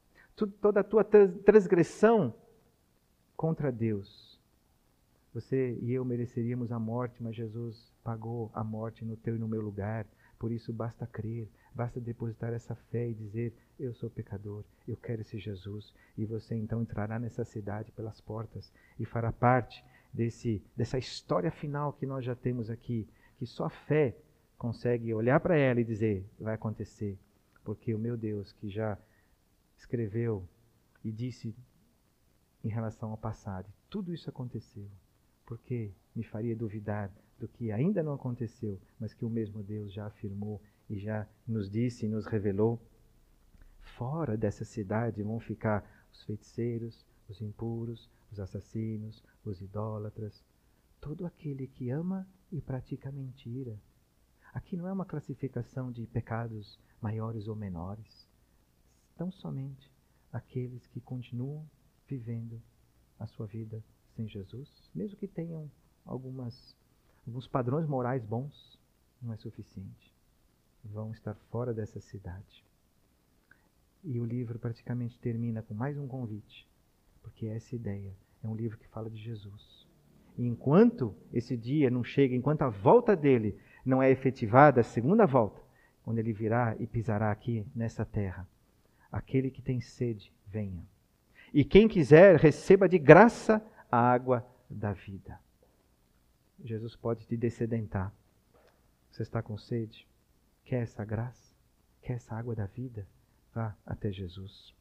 toda 0.61 0.81
a 0.81 0.85
tua 0.85 1.03
transgressão 1.03 2.35
contra 3.35 3.73
Deus. 3.73 4.39
Você 5.33 5.79
e 5.81 5.91
eu 5.95 6.05
mereceríamos 6.05 6.71
a 6.71 6.79
morte, 6.79 7.23
mas 7.23 7.35
Jesus 7.35 7.91
pagou 8.05 8.51
a 8.53 8.63
morte 8.63 9.07
no 9.07 9.17
teu 9.17 9.37
e 9.37 9.39
no 9.39 9.49
meu 9.49 9.63
lugar. 9.63 10.07
Por 10.39 10.53
isso 10.53 10.71
basta 10.71 11.07
crer, 11.07 11.49
basta 11.75 12.01
depositar 12.01 12.53
essa 12.53 12.75
fé 12.75 13.09
e 13.09 13.15
dizer: 13.15 13.53
Eu 13.79 13.93
sou 13.95 14.09
pecador, 14.09 14.65
eu 14.87 14.97
quero 14.97 15.23
esse 15.23 15.39
Jesus. 15.39 15.93
E 16.17 16.25
você 16.25 16.55
então 16.55 16.83
entrará 16.83 17.19
nessa 17.19 17.45
cidade 17.45 17.91
pelas 17.93 18.21
portas 18.21 18.73
e 18.99 19.05
fará 19.05 19.33
parte 19.33 19.85
desse, 20.13 20.63
dessa 20.77 20.99
história 20.99 21.51
final 21.51 21.93
que 21.93 22.07
nós 22.07 22.25
já 22.25 22.35
temos 22.35 22.71
aqui, 22.71 23.09
que 23.39 23.47
só 23.47 23.65
a 23.65 23.71
fé 23.71 24.17
consegue 24.57 25.13
olhar 25.13 25.41
para 25.41 25.57
ela 25.57 25.81
e 25.81 25.85
dizer: 25.85 26.25
Vai 26.39 26.55
acontecer. 26.55 27.19
Porque 27.65 27.95
o 27.95 27.99
meu 27.99 28.17
Deus, 28.17 28.53
que 28.53 28.69
já 28.69 28.99
escreveu 29.77 30.47
e 31.03 31.11
disse 31.11 31.55
em 32.63 32.69
relação 32.69 33.11
ao 33.11 33.17
passado, 33.17 33.67
tudo 33.91 34.13
isso 34.13 34.29
aconteceu. 34.29 34.89
Porque 35.45 35.93
me 36.15 36.23
faria 36.23 36.57
duvidar 36.57 37.11
do 37.39 37.49
que 37.49 37.71
ainda 37.71 38.03
não 38.03 38.15
aconteceu, 38.15 38.81
mas 38.99 39.13
que 39.13 39.25
o 39.25 39.31
mesmo 39.31 39.63
Deus 39.63 39.93
já 39.93 40.07
afirmou 40.07 40.61
e 40.89 40.99
já 40.99 41.29
nos 41.47 41.71
disse 41.71 42.07
e 42.07 42.09
nos 42.09 42.27
revelou. 42.27 42.81
Fora 43.81 44.37
dessa 44.37 44.65
cidade 44.65 45.23
vão 45.23 45.39
ficar 45.39 45.85
os 46.13 46.23
feiticeiros, 46.25 47.05
os 47.29 47.41
impuros, 47.41 48.11
os 48.31 48.41
assassinos, 48.41 49.23
os 49.45 49.61
idólatras, 49.61 50.45
todo 51.01 51.27
aquele 51.27 51.67
que 51.67 51.91
ama 51.91 52.27
e 52.51 52.61
pratica 52.61 53.13
mentira. 53.13 53.79
Aqui 54.53 54.77
não 54.77 54.89
é 54.89 54.93
uma 54.93 55.05
classificação 55.05 55.91
de 55.91 56.07
pecados 56.07 56.79
maiores 57.01 57.49
ou 57.49 57.57
menores, 57.57 58.29
tão 59.17 59.31
somente 59.31 59.93
aqueles 60.33 60.87
que 60.87 61.01
continuam 61.01 61.69
vivendo 62.07 62.63
a 63.19 63.27
sua 63.27 63.47
vida 63.47 63.83
sem 64.17 64.29
Jesus, 64.29 64.69
mesmo 64.95 65.17
que 65.17 65.27
tenham 65.27 65.71
algumas, 66.05 66.77
alguns 67.27 67.47
padrões 67.47 67.87
morais 67.87 68.25
bons, 68.25 68.79
não 69.21 69.33
é 69.33 69.37
suficiente. 69.37 70.13
Vão 70.85 71.11
estar 71.13 71.35
fora 71.51 71.73
dessa 71.73 72.01
cidade. 72.01 72.65
E 74.03 74.21
o 74.21 74.25
livro 74.25 74.59
praticamente 74.59 75.19
termina 75.19 75.63
com 75.63 75.75
mais 75.75 75.97
um 75.97 76.07
convite, 76.07 76.69
porque 77.23 77.47
essa 77.47 77.75
ideia 77.75 78.13
é 78.43 78.49
um 78.49 78.55
livro 78.55 78.79
que 78.79 78.87
fala 78.89 79.09
de 79.09 79.17
Jesus. 79.17 79.87
E 80.37 80.47
enquanto 80.47 81.15
esse 81.33 81.57
dia 81.57 81.91
não 81.91 82.05
chega, 82.05 82.35
enquanto 82.35 82.63
a 82.63 82.69
volta 82.69 83.17
dele 83.17 83.59
não 83.85 84.03
é 84.03 84.11
efetivada, 84.11 84.81
a 84.81 84.85
segunda 84.85 85.27
volta, 85.27 85.63
quando 86.03 86.19
ele 86.19 86.33
virá 86.33 86.77
e 86.79 86.87
pisará 86.87 87.31
aqui 87.31 87.67
nessa 87.75 88.05
terra, 88.05 88.47
aquele 89.11 89.51
que 89.51 89.63
tem 89.63 89.81
sede, 89.81 90.33
venha. 90.47 90.85
E 91.53 91.65
quem 91.65 91.89
quiser, 91.89 92.37
receba 92.37 92.89
de 92.89 92.99
graça 92.99 93.65
a 93.91 93.99
água 93.99 94.47
da 94.69 94.93
vida. 94.93 95.39
Jesus 96.65 96.97
pode 96.97 97.27
te 97.27 97.37
descedentar. 97.37 98.13
Você 99.11 99.23
está 99.23 99.43
com 99.43 99.57
sede? 99.57 100.07
Quer 100.65 100.83
essa 100.83 101.05
graça? 101.05 101.55
Quer 102.03 102.15
essa 102.15 102.35
água 102.35 102.55
da 102.55 102.67
vida? 102.67 103.07
Vá 103.55 103.77
até 103.87 104.11
Jesus. 104.11 104.75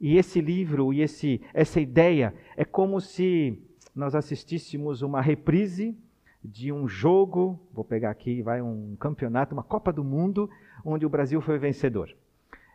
E 0.00 0.16
esse 0.16 0.40
livro 0.40 0.92
e 0.92 1.00
esse, 1.00 1.40
essa 1.52 1.80
ideia 1.80 2.34
é 2.56 2.64
como 2.64 3.00
se 3.00 3.60
nós 3.94 4.14
assistíssemos 4.14 5.02
uma 5.02 5.20
reprise 5.20 5.96
de 6.42 6.72
um 6.72 6.86
jogo, 6.86 7.58
vou 7.72 7.84
pegar 7.84 8.10
aqui, 8.10 8.42
vai 8.42 8.62
um 8.62 8.94
campeonato, 8.96 9.54
uma 9.54 9.62
Copa 9.62 9.92
do 9.92 10.04
Mundo, 10.04 10.48
onde 10.84 11.04
o 11.04 11.08
Brasil 11.08 11.40
foi 11.40 11.58
vencedor. 11.58 12.14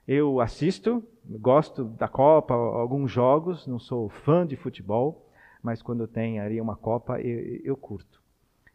Eu 0.05 0.41
assisto, 0.41 1.01
gosto 1.25 1.85
da 1.85 2.09
Copa, 2.09 2.53
alguns 2.53 3.09
jogos, 3.09 3.65
não 3.65 3.79
sou 3.79 4.09
fã 4.09 4.45
de 4.45 4.57
futebol, 4.57 5.22
mas 5.63 5.81
quando 5.81 6.05
tem 6.05 6.41
ali 6.41 6.59
uma 6.59 6.75
Copa, 6.75 7.21
eu, 7.21 7.61
eu 7.63 7.77
curto. 7.77 8.21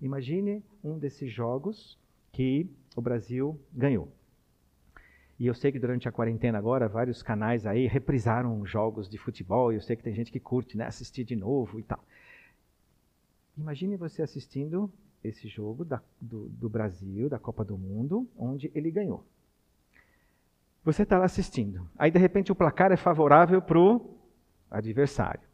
Imagine 0.01 0.64
um 0.82 0.99
desses 0.99 1.30
jogos 1.30 1.99
que 2.32 2.66
o 2.97 3.03
Brasil 3.03 3.61
ganhou. 3.72 4.11
E 5.39 5.47
eu 5.47 5.55
sei 5.55 5.70
que 5.70 5.78
durante 5.78 6.09
a 6.09 6.12
quarentena 6.12 6.59
agora, 6.59 6.89
vários 6.89 7.22
canais 7.22 7.66
aí 7.66 7.86
reprisaram 7.86 8.64
jogos 8.66 9.09
de 9.09 9.18
futebol, 9.18 9.72
e 9.72 9.76
eu 9.76 9.80
sei 9.80 9.95
que 9.95 10.03
tem 10.03 10.14
gente 10.14 10.32
que 10.32 10.41
curte, 10.41 10.76
né, 10.76 10.86
assistir 10.86 11.24
de 11.24 11.36
novo 11.36 11.78
e 11.78 11.82
tal. 11.82 12.03
Imagine 13.57 13.97
você 13.97 14.22
assistindo 14.22 14.91
esse 15.22 15.47
jogo 15.47 15.84
da, 15.84 16.01
do, 16.20 16.49
do 16.49 16.68
Brasil, 16.68 17.28
da 17.28 17.39
Copa 17.39 17.64
do 17.64 17.76
Mundo, 17.76 18.26
onde 18.36 18.70
ele 18.74 18.91
ganhou. 18.91 19.24
Você 20.84 21.03
está 21.03 21.18
lá 21.18 21.26
assistindo. 21.26 21.89
Aí, 21.99 22.11
de 22.11 22.18
repente, 22.18 22.51
o 22.51 22.55
placar 22.55 22.91
é 22.91 22.97
favorável 22.97 23.61
para 23.61 23.78
o 23.78 24.16
adversário. 24.70 25.47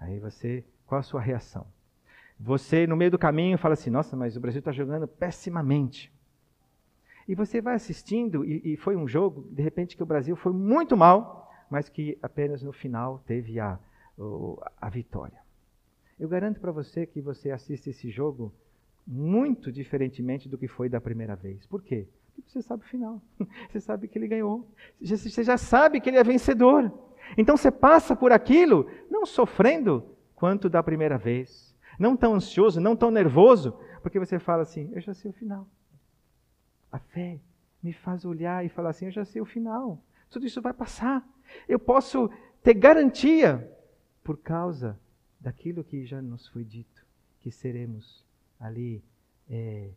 Aí 0.00 0.18
você, 0.18 0.64
qual 0.92 1.00
a 1.00 1.02
sua 1.02 1.22
reação? 1.22 1.66
Você, 2.38 2.86
no 2.86 2.94
meio 2.94 3.10
do 3.10 3.18
caminho, 3.18 3.56
fala 3.56 3.72
assim: 3.72 3.88
Nossa, 3.88 4.14
mas 4.14 4.36
o 4.36 4.40
Brasil 4.40 4.58
está 4.58 4.72
jogando 4.72 5.08
pessimamente. 5.08 6.12
E 7.26 7.34
você 7.34 7.62
vai 7.62 7.74
assistindo, 7.76 8.44
e, 8.44 8.74
e, 8.74 8.76
foi 8.76 8.94
um 8.94 9.08
jogo, 9.08 9.48
de 9.50 9.62
repente, 9.62 9.96
que 9.96 10.02
o 10.02 10.06
Brasil 10.06 10.36
foi 10.36 10.52
muito 10.52 10.94
mal, 10.94 11.50
mas 11.70 11.88
que 11.88 12.18
apenas 12.20 12.62
no 12.62 12.74
final 12.74 13.22
teve 13.26 13.58
a, 13.58 13.78
a 14.78 14.90
vitória. 14.90 15.40
Eu 16.20 16.28
garanto 16.28 16.60
para 16.60 16.70
você 16.70 17.06
que 17.06 17.22
você 17.22 17.50
assiste 17.50 17.88
esse 17.88 18.10
jogo 18.10 18.52
muito 19.06 19.72
diferentemente 19.72 20.46
do 20.46 20.58
que 20.58 20.68
foi 20.68 20.90
da 20.90 21.00
primeira 21.00 21.34
vez. 21.34 21.64
Por 21.64 21.82
quê? 21.82 22.06
Porque 22.34 22.50
você 22.50 22.60
sabe 22.60 22.82
o 22.84 22.86
final. 22.86 23.22
Você 23.70 23.80
sabe 23.80 24.08
que 24.08 24.18
ele 24.18 24.28
ganhou. 24.28 24.66
Você 25.00 25.42
já 25.42 25.56
sabe 25.56 26.00
que 26.00 26.08
ele 26.10 26.16
é 26.18 26.24
vencedor. 26.24 26.92
Então 27.36 27.56
você 27.56 27.70
passa 27.70 28.16
por 28.16 28.32
aquilo 28.32 28.90
não 29.10 29.26
sofrendo 29.26 30.12
quanto 30.42 30.68
da 30.68 30.82
primeira 30.82 31.16
vez. 31.16 31.72
Não 31.96 32.16
tão 32.16 32.34
ansioso, 32.34 32.80
não 32.80 32.96
tão 32.96 33.12
nervoso, 33.12 33.78
porque 34.02 34.18
você 34.18 34.40
fala 34.40 34.62
assim: 34.62 34.90
eu 34.92 35.00
já 35.00 35.14
sei 35.14 35.30
o 35.30 35.34
final. 35.34 35.68
A 36.90 36.98
fé 36.98 37.38
me 37.80 37.92
faz 37.92 38.24
olhar 38.24 38.66
e 38.66 38.68
falar 38.68 38.90
assim: 38.90 39.04
eu 39.04 39.12
já 39.12 39.24
sei 39.24 39.40
o 39.40 39.44
final. 39.44 40.02
Tudo 40.28 40.44
isso 40.44 40.60
vai 40.60 40.72
passar. 40.72 41.24
Eu 41.68 41.78
posso 41.78 42.28
ter 42.60 42.74
garantia 42.74 43.72
por 44.24 44.36
causa 44.36 44.98
daquilo 45.38 45.84
que 45.84 46.04
já 46.04 46.20
nos 46.20 46.48
foi 46.48 46.64
dito, 46.64 47.06
que 47.38 47.52
seremos 47.52 48.26
ali 48.58 49.00
é, 49.48 49.92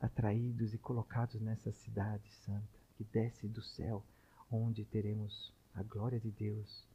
atraídos 0.00 0.72
e 0.72 0.78
colocados 0.78 1.38
nessa 1.42 1.70
cidade 1.72 2.32
santa 2.46 2.80
que 2.96 3.04
desce 3.04 3.46
do 3.46 3.60
céu, 3.60 4.02
onde 4.50 4.82
teremos 4.86 5.52
a 5.74 5.82
glória 5.82 6.18
de 6.18 6.30
Deus 6.30 6.88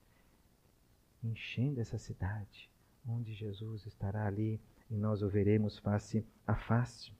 enchendo 1.23 1.79
essa 1.79 1.99
cidade, 1.99 2.67
onde 3.09 3.33
Jesus 3.33 3.85
estará 3.85 4.27
ali 4.27 4.59
e 4.89 4.95
nós 4.95 5.21
o 5.21 5.29
veremos 5.29 5.79
face 5.79 6.23
a 6.45 6.55
face. 6.55 7.11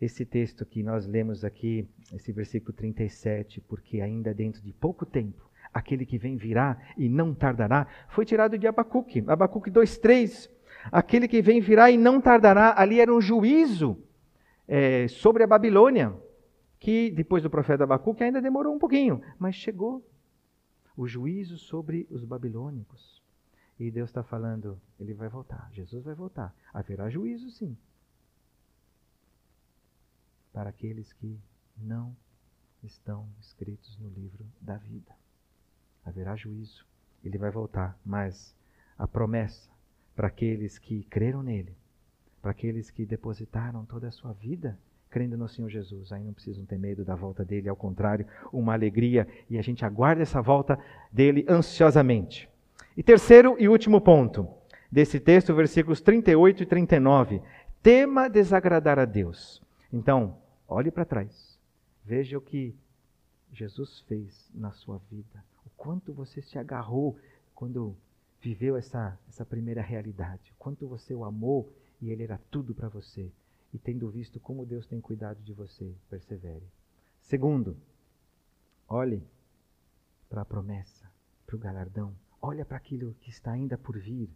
Esse 0.00 0.24
texto 0.24 0.64
que 0.64 0.82
nós 0.82 1.06
lemos 1.06 1.44
aqui, 1.44 1.88
esse 2.12 2.32
versículo 2.32 2.72
37, 2.72 3.60
porque 3.62 4.00
ainda 4.00 4.34
dentro 4.34 4.62
de 4.62 4.72
pouco 4.72 5.06
tempo, 5.06 5.48
aquele 5.72 6.04
que 6.04 6.18
vem 6.18 6.36
virá 6.36 6.78
e 6.96 7.08
não 7.08 7.34
tardará, 7.34 7.86
foi 8.08 8.24
tirado 8.24 8.58
de 8.58 8.66
Abacuque, 8.66 9.24
Abacuque 9.26 9.70
2,3. 9.70 10.50
Aquele 10.92 11.26
que 11.26 11.40
vem 11.40 11.60
virá 11.60 11.90
e 11.90 11.96
não 11.96 12.20
tardará, 12.20 12.74
ali 12.76 13.00
era 13.00 13.12
um 13.12 13.20
juízo 13.20 13.98
é, 14.68 15.08
sobre 15.08 15.42
a 15.42 15.46
Babilônia, 15.46 16.14
que 16.78 17.10
depois 17.10 17.42
do 17.42 17.50
profeta 17.50 17.84
Abacuque 17.84 18.22
ainda 18.22 18.40
demorou 18.40 18.74
um 18.74 18.78
pouquinho, 18.78 19.22
mas 19.38 19.54
chegou 19.54 20.06
o 20.96 21.06
juízo 21.06 21.58
sobre 21.58 22.06
os 22.10 22.24
babilônicos. 22.24 23.25
E 23.78 23.90
Deus 23.90 24.08
está 24.10 24.22
falando, 24.22 24.80
ele 24.98 25.12
vai 25.12 25.28
voltar, 25.28 25.68
Jesus 25.72 26.04
vai 26.04 26.14
voltar. 26.14 26.54
Haverá 26.72 27.10
juízo, 27.10 27.50
sim, 27.50 27.76
para 30.52 30.70
aqueles 30.70 31.12
que 31.12 31.38
não 31.76 32.16
estão 32.82 33.28
escritos 33.38 33.98
no 33.98 34.08
livro 34.08 34.46
da 34.60 34.76
vida. 34.78 35.14
Haverá 36.04 36.34
juízo, 36.36 36.86
ele 37.22 37.36
vai 37.36 37.50
voltar, 37.50 37.98
mas 38.04 38.54
a 38.96 39.06
promessa 39.06 39.70
para 40.14 40.28
aqueles 40.28 40.78
que 40.78 41.04
creram 41.04 41.42
nele, 41.42 41.76
para 42.40 42.52
aqueles 42.52 42.90
que 42.90 43.04
depositaram 43.04 43.84
toda 43.84 44.08
a 44.08 44.12
sua 44.12 44.32
vida 44.32 44.78
crendo 45.10 45.36
no 45.36 45.48
Senhor 45.48 45.68
Jesus. 45.68 46.12
Aí 46.12 46.22
não 46.22 46.32
precisam 46.32 46.64
ter 46.64 46.78
medo 46.78 47.04
da 47.04 47.14
volta 47.14 47.44
dele, 47.44 47.68
ao 47.68 47.76
contrário, 47.76 48.26
uma 48.52 48.72
alegria 48.72 49.26
e 49.48 49.58
a 49.58 49.62
gente 49.62 49.84
aguarda 49.84 50.22
essa 50.22 50.40
volta 50.40 50.78
dele 51.12 51.44
ansiosamente. 51.48 52.48
E 52.96 53.02
terceiro 53.02 53.56
e 53.58 53.68
último 53.68 54.00
ponto 54.00 54.48
desse 54.90 55.20
texto, 55.20 55.54
versículos 55.54 56.00
38 56.00 56.62
e 56.62 56.66
39. 56.66 57.42
Tema 57.82 58.28
desagradar 58.28 58.98
a 58.98 59.04
Deus. 59.04 59.62
Então, 59.92 60.38
olhe 60.66 60.90
para 60.90 61.04
trás. 61.04 61.58
Veja 62.04 62.38
o 62.38 62.40
que 62.40 62.74
Jesus 63.52 64.00
fez 64.08 64.50
na 64.54 64.72
sua 64.72 64.98
vida. 65.10 65.44
O 65.64 65.70
quanto 65.76 66.12
você 66.12 66.40
se 66.42 66.58
agarrou 66.58 67.18
quando 67.54 67.96
viveu 68.40 68.76
essa, 68.76 69.18
essa 69.28 69.44
primeira 69.44 69.82
realidade. 69.82 70.52
O 70.52 70.54
quanto 70.58 70.86
você 70.86 71.14
o 71.14 71.24
amou 71.24 71.72
e 72.00 72.10
ele 72.10 72.22
era 72.22 72.40
tudo 72.50 72.74
para 72.74 72.88
você 72.88 73.30
e 73.72 73.78
tendo 73.78 74.08
visto 74.08 74.40
como 74.40 74.64
Deus 74.64 74.86
tem 74.86 75.00
cuidado 75.00 75.42
de 75.42 75.52
você, 75.52 75.94
persevere. 76.08 76.66
Segundo, 77.20 77.76
olhe 78.88 79.22
para 80.28 80.42
a 80.42 80.44
promessa, 80.44 81.10
para 81.46 81.56
o 81.56 81.58
galardão. 81.58 82.14
Olha 82.40 82.64
para 82.64 82.76
aquilo 82.76 83.14
que 83.20 83.30
está 83.30 83.52
ainda 83.52 83.76
por 83.76 83.98
vir. 83.98 84.30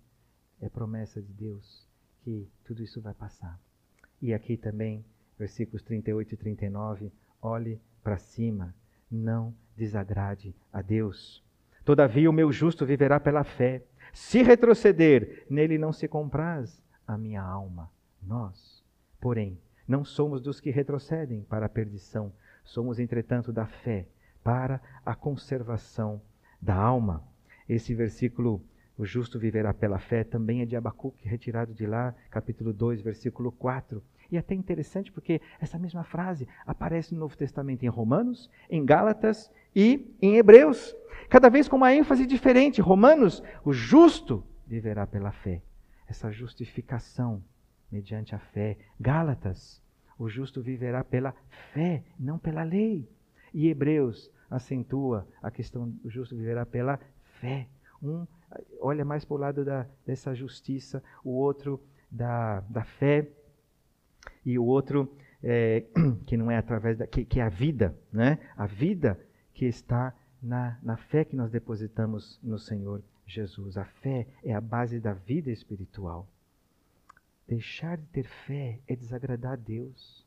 É 0.60 0.68
promessa 0.68 1.20
de 1.22 1.32
Deus 1.32 1.86
que 2.22 2.48
tudo 2.64 2.82
isso 2.82 3.00
vai 3.00 3.14
passar. 3.14 3.58
E 4.20 4.34
aqui 4.34 4.56
também, 4.56 5.04
versículos 5.38 5.82
38 5.82 6.34
e 6.34 6.36
39, 6.36 7.12
olhe 7.40 7.80
para 8.02 8.18
cima, 8.18 8.74
não 9.10 9.54
desagrade 9.76 10.54
a 10.72 10.82
Deus. 10.82 11.42
Todavia 11.84 12.28
o 12.28 12.32
meu 12.32 12.52
justo 12.52 12.84
viverá 12.84 13.18
pela 13.18 13.44
fé. 13.44 13.84
Se 14.12 14.42
retroceder, 14.42 15.46
nele 15.48 15.78
não 15.78 15.92
se 15.92 16.06
compraz 16.06 16.82
a 17.06 17.16
minha 17.16 17.42
alma. 17.42 17.90
Nós 18.22 18.80
Porém, 19.20 19.60
não 19.86 20.04
somos 20.04 20.40
dos 20.40 20.60
que 20.60 20.70
retrocedem 20.70 21.42
para 21.42 21.66
a 21.66 21.68
perdição, 21.68 22.32
somos, 22.64 22.98
entretanto, 22.98 23.52
da 23.52 23.66
fé 23.66 24.06
para 24.42 24.80
a 25.04 25.14
conservação 25.14 26.22
da 26.60 26.74
alma. 26.74 27.22
Esse 27.70 27.94
versículo, 27.94 28.60
o 28.98 29.04
justo 29.04 29.38
viverá 29.38 29.72
pela 29.72 30.00
fé, 30.00 30.24
também 30.24 30.60
é 30.60 30.66
de 30.66 30.74
Abacuque, 30.74 31.28
retirado 31.28 31.72
de 31.72 31.86
lá, 31.86 32.12
capítulo 32.28 32.72
2, 32.72 33.00
versículo 33.00 33.52
4. 33.52 34.02
E 34.28 34.36
é 34.36 34.40
até 34.40 34.56
interessante 34.56 35.12
porque 35.12 35.40
essa 35.60 35.78
mesma 35.78 36.02
frase 36.02 36.48
aparece 36.66 37.14
no 37.14 37.20
Novo 37.20 37.36
Testamento 37.36 37.84
em 37.84 37.88
Romanos, 37.88 38.50
em 38.68 38.84
Gálatas 38.84 39.52
e 39.72 40.12
em 40.20 40.36
Hebreus. 40.36 40.96
Cada 41.28 41.48
vez 41.48 41.68
com 41.68 41.76
uma 41.76 41.94
ênfase 41.94 42.26
diferente. 42.26 42.80
Romanos, 42.80 43.40
o 43.64 43.72
justo 43.72 44.44
viverá 44.66 45.06
pela 45.06 45.30
fé. 45.30 45.62
Essa 46.08 46.32
justificação 46.32 47.40
mediante 47.88 48.34
a 48.34 48.40
fé. 48.40 48.78
Gálatas, 48.98 49.80
o 50.18 50.28
justo 50.28 50.60
viverá 50.60 51.04
pela 51.04 51.36
fé, 51.72 52.02
não 52.18 52.36
pela 52.36 52.64
lei. 52.64 53.08
E 53.54 53.68
Hebreus 53.68 54.28
acentua 54.50 55.24
a 55.40 55.52
questão 55.52 55.88
do 55.88 56.10
justo 56.10 56.34
viverá 56.34 56.66
pela 56.66 56.98
fé. 57.40 57.68
Um 58.02 58.26
olha 58.80 59.04
mais 59.04 59.24
para 59.24 59.34
o 59.34 59.38
lado 59.38 59.64
da, 59.64 59.86
dessa 60.06 60.34
justiça, 60.34 61.02
o 61.24 61.30
outro 61.30 61.80
da, 62.10 62.60
da 62.60 62.84
fé, 62.84 63.28
e 64.44 64.58
o 64.58 64.64
outro 64.64 65.12
é, 65.42 65.84
que 66.26 66.36
não 66.36 66.50
é 66.50 66.56
através 66.56 66.98
da. 66.98 67.06
Que, 67.06 67.24
que 67.24 67.40
é 67.40 67.42
a 67.42 67.48
vida, 67.48 67.96
né? 68.12 68.38
A 68.56 68.66
vida 68.66 69.18
que 69.54 69.66
está 69.66 70.14
na, 70.42 70.78
na 70.82 70.96
fé 70.96 71.24
que 71.24 71.36
nós 71.36 71.50
depositamos 71.50 72.38
no 72.42 72.58
Senhor 72.58 73.02
Jesus. 73.26 73.76
A 73.76 73.84
fé 73.84 74.26
é 74.42 74.54
a 74.54 74.60
base 74.60 75.00
da 75.00 75.12
vida 75.12 75.50
espiritual. 75.50 76.26
Deixar 77.46 77.96
de 77.96 78.06
ter 78.06 78.24
fé 78.24 78.80
é 78.86 78.94
desagradar 78.94 79.52
a 79.52 79.56
Deus. 79.56 80.26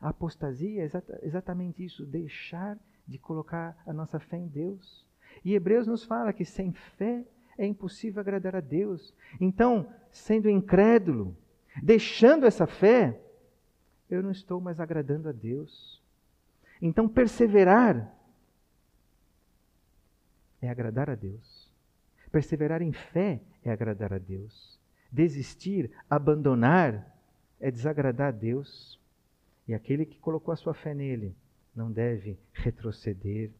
A 0.00 0.10
apostasia 0.10 0.82
é 0.82 0.84
exata, 0.84 1.18
exatamente 1.22 1.84
isso, 1.84 2.06
deixar 2.06 2.78
de 3.06 3.18
colocar 3.18 3.76
a 3.86 3.92
nossa 3.92 4.18
fé 4.18 4.36
em 4.36 4.46
Deus. 4.46 5.06
E 5.44 5.54
Hebreus 5.54 5.86
nos 5.86 6.04
fala 6.04 6.32
que 6.32 6.44
sem 6.44 6.72
fé 6.72 7.24
é 7.56 7.66
impossível 7.66 8.20
agradar 8.20 8.56
a 8.56 8.60
Deus. 8.60 9.14
Então, 9.40 9.92
sendo 10.10 10.48
incrédulo, 10.48 11.36
deixando 11.82 12.46
essa 12.46 12.66
fé, 12.66 13.20
eu 14.08 14.22
não 14.22 14.30
estou 14.30 14.60
mais 14.60 14.80
agradando 14.80 15.28
a 15.28 15.32
Deus. 15.32 16.02
Então, 16.80 17.08
perseverar 17.08 18.14
é 20.60 20.68
agradar 20.68 21.08
a 21.10 21.14
Deus. 21.14 21.70
Perseverar 22.30 22.82
em 22.82 22.92
fé 22.92 23.40
é 23.64 23.70
agradar 23.70 24.12
a 24.12 24.18
Deus. 24.18 24.78
Desistir, 25.10 25.90
abandonar, 26.08 27.16
é 27.60 27.70
desagradar 27.70 28.28
a 28.28 28.32
Deus. 28.32 29.00
E 29.66 29.74
aquele 29.74 30.04
que 30.04 30.18
colocou 30.18 30.52
a 30.52 30.56
sua 30.56 30.74
fé 30.74 30.94
nele 30.94 31.34
não 31.74 31.90
deve 31.90 32.38
retroceder. 32.52 33.50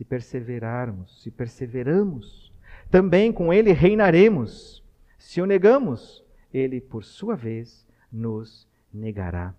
Se 0.00 0.04
perseverarmos, 0.06 1.20
se 1.20 1.30
perseveramos, 1.30 2.50
também 2.90 3.30
com 3.30 3.52
ele 3.52 3.70
reinaremos. 3.70 4.82
Se 5.18 5.42
o 5.42 5.46
negamos, 5.46 6.24
ele, 6.54 6.80
por 6.80 7.04
sua 7.04 7.36
vez, 7.36 7.86
nos 8.10 8.66
negará. 8.90 9.54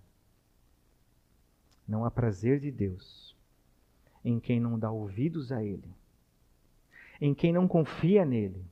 Não 1.88 2.04
há 2.04 2.10
prazer 2.10 2.60
de 2.60 2.72
Deus 2.72 3.38
em 4.26 4.40
quem 4.40 4.60
não 4.60 4.80
dá 4.80 4.90
ouvidos 4.90 5.52
a 5.52 5.64
Ele, 5.64 5.94
em 7.22 7.36
quem 7.36 7.54
não 7.54 7.68
confia 7.68 8.26
nele, 8.26 8.66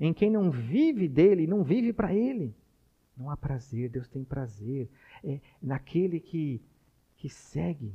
em 0.00 0.12
quem 0.12 0.28
não 0.28 0.50
vive 0.50 1.06
dele, 1.06 1.46
não 1.46 1.62
vive 1.62 1.92
para 1.92 2.12
ele. 2.12 2.52
Não 3.16 3.30
há 3.30 3.36
prazer, 3.36 3.88
Deus 3.88 4.08
tem 4.08 4.24
prazer 4.24 4.90
é 5.22 5.40
naquele 5.62 6.18
que, 6.18 6.60
que 7.16 7.28
segue 7.28 7.94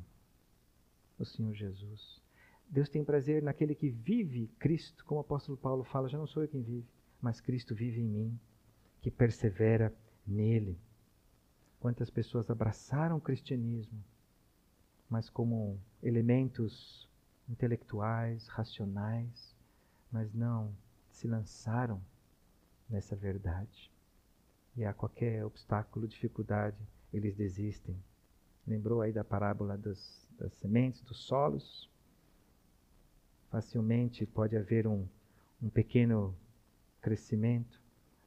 o 1.18 1.26
Senhor 1.26 1.54
Jesus. 1.54 2.19
Deus 2.70 2.88
tem 2.88 3.04
prazer 3.04 3.42
naquele 3.42 3.74
que 3.74 3.90
vive 3.90 4.48
Cristo, 4.60 5.04
como 5.04 5.20
o 5.20 5.22
apóstolo 5.22 5.58
Paulo 5.58 5.84
fala, 5.84 6.08
já 6.08 6.18
não 6.18 6.28
sou 6.28 6.44
eu 6.44 6.48
quem 6.48 6.62
vive, 6.62 6.88
mas 7.20 7.42
Cristo 7.42 7.74
vive 7.74 8.00
em 8.00 8.08
mim, 8.08 8.40
que 9.02 9.10
persevera 9.10 9.94
nele. 10.26 10.78
Quantas 11.80 12.12
pessoas 12.12 12.50
abraçaram 12.50 13.18
o 13.18 13.22
cristianismo, 13.22 14.04
mas 15.10 15.30
como 15.30 15.80
elementos 16.04 17.10
intelectuais, 17.50 18.48
racionais, 18.48 19.56
mas 20.12 20.32
não 20.34 20.72
se 21.10 21.28
lançaram 21.28 22.00
nessa 22.88 23.16
verdade. 23.16 23.92
E 24.76 24.86
a 24.86 24.94
qualquer 24.94 25.44
obstáculo, 25.44 26.08
dificuldade, 26.08 26.78
eles 27.12 27.36
desistem. 27.36 27.98
Lembrou 28.68 29.02
aí 29.02 29.12
da 29.12 29.24
parábola 29.24 29.76
das, 29.76 30.30
das 30.38 30.54
sementes, 30.54 31.02
dos 31.02 31.18
solos? 31.26 31.90
Facilmente 33.50 34.26
pode 34.26 34.56
haver 34.56 34.86
um, 34.88 35.08
um 35.62 35.70
pequeno 35.70 36.36
crescimento, 37.02 37.82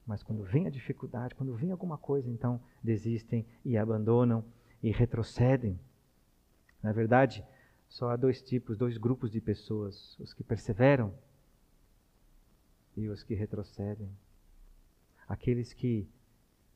mas 0.07 0.23
quando 0.23 0.43
vem 0.43 0.67
a 0.67 0.71
dificuldade, 0.71 1.35
quando 1.35 1.55
vem 1.55 1.71
alguma 1.71 1.97
coisa, 1.97 2.29
então 2.29 2.61
desistem 2.83 3.47
e 3.65 3.77
abandonam 3.77 4.45
e 4.83 4.91
retrocedem. 4.91 5.79
Na 6.83 6.93
verdade, 6.93 7.45
Só 7.93 8.09
há 8.09 8.17
dois 8.17 8.41
tipos, 8.41 8.79
dois 8.79 8.97
grupos 8.97 9.31
de 9.31 9.39
pessoas: 9.39 10.19
os 10.19 10.33
que 10.33 10.43
perseveram 10.43 11.13
e 12.97 13.07
os 13.07 13.23
que 13.23 13.35
retrocedem. 13.35 14.11
Aqueles 15.29 15.75
que 15.75 16.09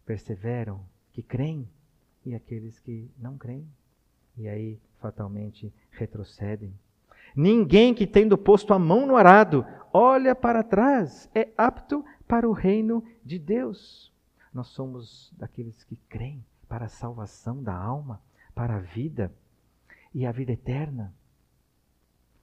perseveram, 0.04 0.86
que 1.12 1.22
creem, 1.22 1.66
e 2.22 2.34
aqueles 2.34 2.78
que 2.80 3.10
não 3.16 3.38
creem. 3.38 3.66
E 4.36 4.46
aí, 4.46 4.78
fatalmente, 4.98 5.72
retrocedem. 5.90 6.78
Ninguém 7.36 7.92
que, 7.92 8.06
tendo 8.06 8.38
posto 8.38 8.72
a 8.72 8.78
mão 8.78 9.06
no 9.06 9.14
arado, 9.14 9.66
olha 9.92 10.34
para 10.34 10.62
trás, 10.62 11.28
é 11.34 11.52
apto 11.54 12.02
para 12.26 12.48
o 12.48 12.52
reino 12.52 13.04
de 13.22 13.38
Deus. 13.38 14.10
Nós 14.54 14.68
somos 14.68 15.30
daqueles 15.36 15.84
que 15.84 15.96
creem 16.08 16.42
para 16.66 16.86
a 16.86 16.88
salvação 16.88 17.62
da 17.62 17.76
alma, 17.76 18.22
para 18.54 18.76
a 18.76 18.80
vida. 18.80 19.30
E 20.14 20.24
a 20.24 20.32
vida 20.32 20.52
eterna 20.52 21.14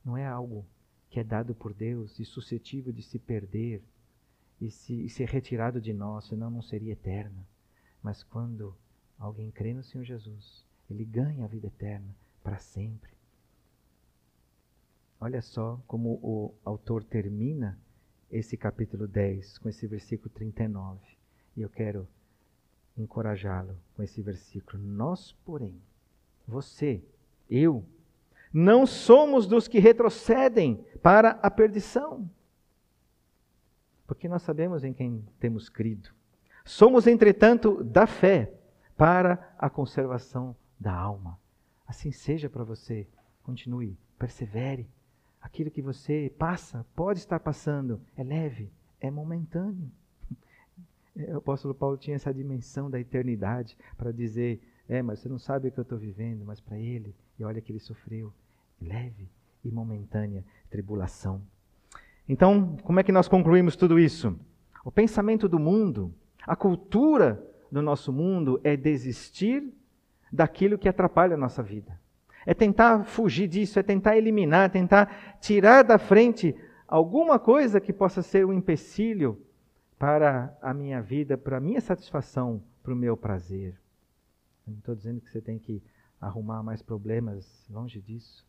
não 0.05 0.15
é 0.15 0.27
algo 0.27 0.63
que 1.09 1.19
é 1.19 1.23
dado 1.23 1.55
por 1.55 1.73
Deus 1.73 2.19
e 2.19 2.25
suscetível 2.25 2.93
de 2.93 3.01
se 3.01 3.17
perder 3.17 3.81
e, 4.61 4.69
se, 4.69 4.93
e 5.05 5.09
ser 5.09 5.27
retirado 5.27 5.81
de 5.81 5.91
nós, 5.91 6.25
senão 6.25 6.51
não 6.51 6.61
seria 6.61 6.93
eterna. 6.93 7.47
Mas 8.01 8.21
quando 8.21 8.75
alguém 9.17 9.49
crê 9.49 9.73
no 9.73 9.83
Senhor 9.83 10.03
Jesus, 10.03 10.63
ele 10.87 11.03
ganha 11.03 11.45
a 11.45 11.47
vida 11.47 11.65
eterna 11.65 12.15
para 12.43 12.59
sempre. 12.59 13.11
Olha 15.23 15.41
só 15.41 15.81
como 15.87 16.19
o 16.21 16.53
autor 16.65 17.01
termina 17.01 17.79
esse 18.29 18.57
capítulo 18.57 19.07
10 19.07 19.57
com 19.59 19.69
esse 19.69 19.87
versículo 19.87 20.29
39. 20.29 20.99
E 21.55 21.61
eu 21.61 21.69
quero 21.69 22.05
encorajá-lo 22.97 23.73
com 23.95 24.03
esse 24.03 24.21
versículo. 24.21 24.83
Nós, 24.83 25.31
porém, 25.45 25.81
você, 26.45 27.01
eu, 27.49 27.85
não 28.51 28.85
somos 28.85 29.47
dos 29.47 29.65
que 29.65 29.79
retrocedem 29.79 30.85
para 31.01 31.39
a 31.41 31.49
perdição. 31.49 32.29
Porque 34.05 34.27
nós 34.27 34.41
sabemos 34.41 34.83
em 34.83 34.91
quem 34.91 35.25
temos 35.39 35.69
crido. 35.69 36.09
Somos, 36.65 37.07
entretanto, 37.07 37.81
da 37.81 38.05
fé 38.05 38.51
para 38.97 39.55
a 39.57 39.69
conservação 39.69 40.53
da 40.77 40.93
alma. 40.93 41.39
Assim 41.87 42.11
seja 42.11 42.49
para 42.49 42.65
você. 42.65 43.07
Continue, 43.41 43.97
persevere. 44.19 44.85
Aquilo 45.43 45.69
que 45.69 45.81
você 45.81 46.33
passa, 46.39 46.85
pode 46.95 47.19
estar 47.19 47.37
passando, 47.37 48.01
é 48.15 48.23
leve, 48.23 48.71
é 48.99 49.11
momentâneo. 49.11 49.91
O 51.15 51.37
apóstolo 51.37 51.75
Paulo 51.75 51.97
tinha 51.97 52.15
essa 52.15 52.33
dimensão 52.33 52.89
da 52.89 52.97
eternidade 52.97 53.77
para 53.97 54.11
dizer: 54.11 54.61
é, 54.87 55.01
mas 55.01 55.19
você 55.19 55.27
não 55.27 55.37
sabe 55.37 55.67
o 55.67 55.71
que 55.71 55.77
eu 55.77 55.83
estou 55.83 55.97
vivendo, 55.97 56.45
mas 56.45 56.61
para 56.61 56.79
ele, 56.79 57.13
e 57.37 57.43
olha 57.43 57.61
que 57.61 57.73
ele 57.73 57.79
sofreu, 57.79 58.33
leve 58.81 59.29
e 59.63 59.69
momentânea 59.69 60.45
tribulação. 60.69 61.41
Então, 62.27 62.77
como 62.77 63.01
é 63.01 63.03
que 63.03 63.11
nós 63.11 63.27
concluímos 63.27 63.75
tudo 63.75 63.99
isso? 63.99 64.39
O 64.83 64.91
pensamento 64.91 65.49
do 65.49 65.59
mundo, 65.59 66.13
a 66.47 66.55
cultura 66.55 67.45
do 67.69 67.81
nosso 67.81 68.13
mundo 68.13 68.61
é 68.63 68.77
desistir 68.77 69.73
daquilo 70.31 70.77
que 70.77 70.87
atrapalha 70.87 71.35
a 71.35 71.37
nossa 71.37 71.61
vida. 71.61 71.99
É 72.45 72.53
tentar 72.53 73.03
fugir 73.03 73.47
disso, 73.47 73.79
é 73.79 73.83
tentar 73.83 74.17
eliminar, 74.17 74.69
tentar 74.69 75.37
tirar 75.39 75.83
da 75.83 75.97
frente 75.97 76.55
alguma 76.87 77.39
coisa 77.39 77.79
que 77.79 77.93
possa 77.93 78.21
ser 78.21 78.45
um 78.45 78.53
empecilho 78.53 79.41
para 79.97 80.57
a 80.61 80.73
minha 80.73 81.01
vida, 81.01 81.37
para 81.37 81.57
a 81.57 81.61
minha 81.61 81.79
satisfação, 81.79 82.61
para 82.81 82.93
o 82.93 82.97
meu 82.97 83.15
prazer. 83.15 83.79
Eu 84.67 84.73
não 84.73 84.79
estou 84.79 84.95
dizendo 84.95 85.21
que 85.21 85.29
você 85.29 85.41
tem 85.41 85.57
que 85.57 85.81
arrumar 86.19 86.63
mais 86.63 86.81
problemas, 86.81 87.65
longe 87.69 88.01
disso. 88.01 88.45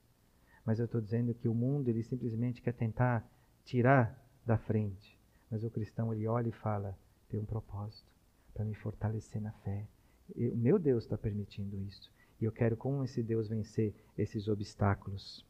Mas 0.64 0.78
eu 0.78 0.86
estou 0.86 1.00
dizendo 1.00 1.34
que 1.34 1.48
o 1.48 1.54
mundo 1.54 1.88
ele 1.88 2.02
simplesmente 2.02 2.62
quer 2.62 2.72
tentar 2.72 3.24
tirar 3.64 4.18
da 4.44 4.56
frente. 4.56 5.18
Mas 5.50 5.62
o 5.62 5.70
cristão 5.70 6.12
ele 6.12 6.26
olha 6.26 6.48
e 6.48 6.52
fala: 6.52 6.96
tem 7.28 7.38
um 7.38 7.44
propósito 7.44 8.10
para 8.52 8.64
me 8.64 8.74
fortalecer 8.74 9.40
na 9.40 9.52
fé. 9.52 9.86
O 10.34 10.56
meu 10.56 10.78
Deus 10.78 11.04
está 11.04 11.18
permitindo 11.18 11.76
isso. 11.80 12.10
E 12.40 12.44
eu 12.44 12.52
quero, 12.52 12.76
com 12.76 13.04
esse 13.04 13.22
Deus, 13.22 13.48
vencer 13.48 13.94
esses 14.16 14.48
obstáculos. 14.48 15.44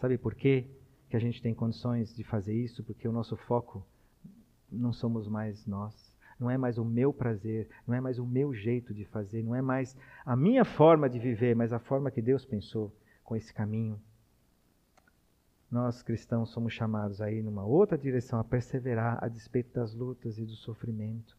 Sabe 0.00 0.16
por 0.16 0.34
quê 0.34 0.66
que 1.08 1.16
a 1.16 1.20
gente 1.20 1.42
tem 1.42 1.54
condições 1.54 2.14
de 2.14 2.24
fazer 2.24 2.54
isso? 2.54 2.82
Porque 2.84 3.06
o 3.06 3.12
nosso 3.12 3.36
foco 3.36 3.84
não 4.70 4.92
somos 4.92 5.28
mais 5.28 5.66
nós. 5.66 6.10
Não 6.38 6.50
é 6.50 6.56
mais 6.56 6.78
o 6.78 6.84
meu 6.84 7.12
prazer, 7.12 7.68
não 7.86 7.94
é 7.94 8.00
mais 8.00 8.18
o 8.18 8.24
meu 8.24 8.54
jeito 8.54 8.94
de 8.94 9.04
fazer, 9.04 9.42
não 9.42 9.54
é 9.54 9.60
mais 9.60 9.94
a 10.24 10.34
minha 10.34 10.64
forma 10.64 11.08
de 11.08 11.18
viver, 11.18 11.54
mas 11.54 11.70
a 11.70 11.78
forma 11.78 12.10
que 12.10 12.22
Deus 12.22 12.46
pensou 12.46 12.90
com 13.22 13.36
esse 13.36 13.52
caminho. 13.52 14.00
Nós 15.70 16.02
cristãos 16.02 16.48
somos 16.50 16.72
chamados 16.72 17.20
aí 17.20 17.42
numa 17.42 17.64
outra 17.64 17.96
direção, 17.98 18.40
a 18.40 18.44
perseverar 18.44 19.22
a 19.22 19.28
despeito 19.28 19.74
das 19.74 19.94
lutas 19.94 20.38
e 20.38 20.44
do 20.46 20.56
sofrimento. 20.56 21.38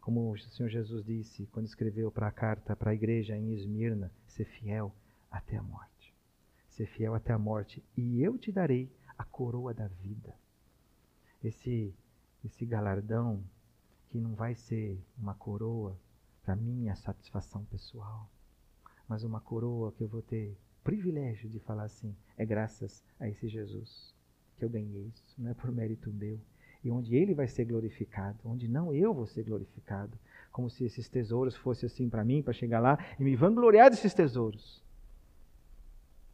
Como 0.00 0.32
o 0.32 0.38
Senhor 0.38 0.68
Jesus 0.68 1.04
disse 1.04 1.46
quando 1.46 1.66
escreveu 1.66 2.10
para 2.10 2.28
a 2.28 2.32
carta 2.32 2.74
para 2.74 2.90
a 2.90 2.94
igreja 2.94 3.36
em 3.36 3.52
Esmirna, 3.52 4.10
ser 4.26 4.44
fiel 4.44 4.94
até 5.30 5.56
a 5.56 5.62
morte. 5.62 6.14
Ser 6.68 6.86
fiel 6.86 7.14
até 7.14 7.32
a 7.32 7.38
morte, 7.38 7.84
e 7.96 8.22
eu 8.22 8.38
te 8.38 8.50
darei 8.50 8.90
a 9.18 9.24
coroa 9.24 9.74
da 9.74 9.86
vida. 9.86 10.34
Esse 11.42 11.94
esse 12.44 12.64
galardão 12.64 13.44
que 14.08 14.18
não 14.18 14.34
vai 14.34 14.54
ser 14.54 14.98
uma 15.18 15.34
coroa 15.34 15.98
para 16.42 16.56
minha 16.56 16.96
satisfação 16.96 17.64
pessoal, 17.66 18.30
mas 19.06 19.24
uma 19.24 19.40
coroa 19.40 19.92
que 19.92 20.02
eu 20.02 20.08
vou 20.08 20.22
ter 20.22 20.56
privilégio 20.82 21.48
de 21.48 21.60
falar 21.60 21.84
assim, 21.84 22.16
é 22.36 22.44
graças 22.46 23.04
a 23.18 23.28
esse 23.28 23.48
Jesus 23.48 24.14
que 24.56 24.64
eu 24.64 24.70
ganhei 24.70 25.12
isso, 25.14 25.34
não 25.38 25.50
é 25.50 25.54
por 25.54 25.70
mérito 25.70 26.12
meu. 26.12 26.40
E 26.82 26.90
onde 26.90 27.14
ele 27.14 27.34
vai 27.34 27.46
ser 27.46 27.64
glorificado, 27.64 28.38
onde 28.44 28.66
não 28.66 28.94
eu 28.94 29.12
vou 29.12 29.26
ser 29.26 29.44
glorificado, 29.44 30.18
como 30.50 30.70
se 30.70 30.84
esses 30.84 31.08
tesouros 31.08 31.56
fossem 31.56 31.86
assim 31.86 32.08
para 32.08 32.24
mim, 32.24 32.42
para 32.42 32.52
chegar 32.52 32.80
lá 32.80 32.98
e 33.18 33.24
me 33.24 33.36
vangloriar 33.36 33.90
desses 33.90 34.14
tesouros. 34.14 34.82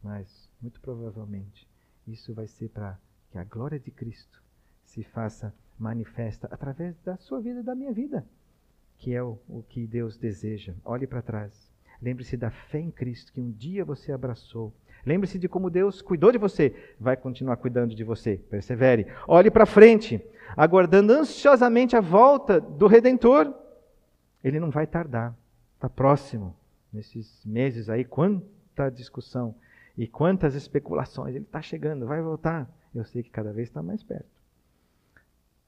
Mas, 0.01 0.49
muito 0.61 0.79
provavelmente, 0.79 1.67
isso 2.07 2.33
vai 2.33 2.47
ser 2.47 2.69
para 2.69 2.97
que 3.29 3.37
a 3.37 3.43
glória 3.43 3.79
de 3.79 3.91
Cristo 3.91 4.41
se 4.85 5.03
faça 5.03 5.53
manifesta 5.77 6.47
através 6.49 6.97
da 7.01 7.17
sua 7.17 7.39
vida 7.39 7.59
e 7.59 7.63
da 7.63 7.75
minha 7.75 7.91
vida, 7.91 8.25
que 8.97 9.13
é 9.13 9.21
o, 9.21 9.37
o 9.47 9.61
que 9.63 9.85
Deus 9.85 10.17
deseja. 10.17 10.73
Olhe 10.83 11.05
para 11.05 11.21
trás. 11.21 11.71
Lembre-se 12.01 12.37
da 12.37 12.49
fé 12.49 12.79
em 12.79 12.91
Cristo 12.91 13.33
que 13.33 13.41
um 13.41 13.51
dia 13.51 13.83
você 13.83 14.11
abraçou. 14.11 14.73
Lembre-se 15.07 15.39
de 15.39 15.47
como 15.47 15.69
Deus 15.69 16.01
cuidou 16.01 16.31
de 16.31 16.37
você, 16.37 16.75
vai 16.99 17.15
continuar 17.15 17.57
cuidando 17.57 17.95
de 17.95 18.03
você. 18.03 18.35
Persevere. 18.49 19.07
Olhe 19.27 19.49
para 19.49 19.65
frente, 19.65 20.21
aguardando 20.55 21.13
ansiosamente 21.13 21.95
a 21.95 22.01
volta 22.01 22.59
do 22.59 22.87
Redentor. 22.87 23.53
Ele 24.43 24.59
não 24.59 24.69
vai 24.69 24.85
tardar, 24.85 25.35
está 25.75 25.89
próximo. 25.89 26.55
Nesses 26.91 27.43
meses 27.45 27.89
aí, 27.89 28.03
quanta 28.03 28.89
discussão 28.89 29.55
e 29.97 30.07
quantas 30.07 30.55
especulações. 30.55 31.35
Ele 31.35 31.45
está 31.45 31.61
chegando, 31.61 32.05
vai 32.05 32.21
voltar. 32.21 32.69
Eu 32.93 33.05
sei 33.05 33.23
que 33.23 33.29
cada 33.29 33.53
vez 33.53 33.69
está 33.69 33.81
mais 33.81 34.03
perto 34.03 34.37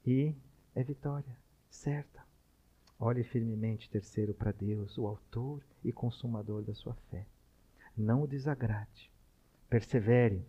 e 0.06 0.34
é 0.76 0.84
vitória 0.84 1.38
certa. 1.70 2.20
Olhe 3.00 3.24
firmemente, 3.24 3.90
terceiro, 3.90 4.34
para 4.34 4.52
Deus, 4.52 4.98
o 4.98 5.06
Autor 5.08 5.64
e 5.84 5.92
Consumador 5.92 6.64
da 6.64 6.74
sua 6.74 6.96
fé. 7.10 7.26
Não 7.96 8.24
o 8.24 8.28
desagrade. 8.28 9.12
Persevere, 9.70 10.46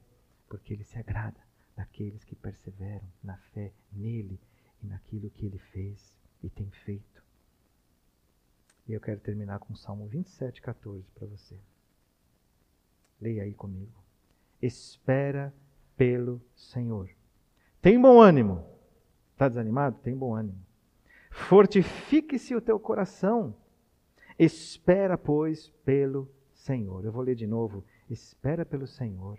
porque 0.49 0.73
Ele 0.73 0.85
se 0.85 0.99
agrada 0.99 1.41
daqueles 1.77 2.25
que 2.25 2.35
perseveram 2.35 3.07
na 3.23 3.37
fé 3.37 3.73
nele 3.93 4.41
e 4.83 4.87
naquilo 4.87 5.31
que 5.31 5.47
Ele 5.47 5.59
fez 5.59 6.13
e 6.43 6.49
tem 6.49 6.71
feito. 6.71 7.23
E 8.89 8.93
eu 8.93 9.01
quero 9.01 9.21
terminar 9.21 9.59
com 9.61 9.73
o 9.73 9.77
Salmo 9.77 10.07
27, 10.07 10.61
14 10.63 11.09
para 11.13 11.27
você. 11.27 11.57
Leia 13.21 13.45
aí 13.45 13.55
comigo. 13.55 14.03
Espera 14.61 15.55
pelo 15.97 16.41
Senhor. 16.57 17.11
Tem 17.81 18.01
bom 18.01 18.21
ânimo 18.21 18.71
Está 19.41 19.49
desanimado? 19.49 19.97
Tem 20.03 20.15
bom 20.15 20.35
ânimo. 20.35 20.59
Fortifique-se 21.31 22.55
o 22.55 22.61
teu 22.61 22.79
coração. 22.79 23.57
Espera, 24.39 25.17
pois, 25.17 25.71
pelo 25.83 26.31
Senhor. 26.53 27.03
Eu 27.07 27.11
vou 27.11 27.23
ler 27.23 27.35
de 27.35 27.47
novo. 27.47 27.83
Espera 28.11 28.67
pelo 28.67 28.87
Senhor. 28.87 29.39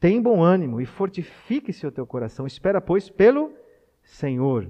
Tem 0.00 0.20
bom 0.20 0.42
ânimo 0.42 0.80
e 0.80 0.86
fortifique-se 0.86 1.86
o 1.86 1.92
teu 1.92 2.06
coração. 2.06 2.46
Espera, 2.46 2.80
pois, 2.80 3.08
pelo 3.08 3.54
Senhor. 4.02 4.68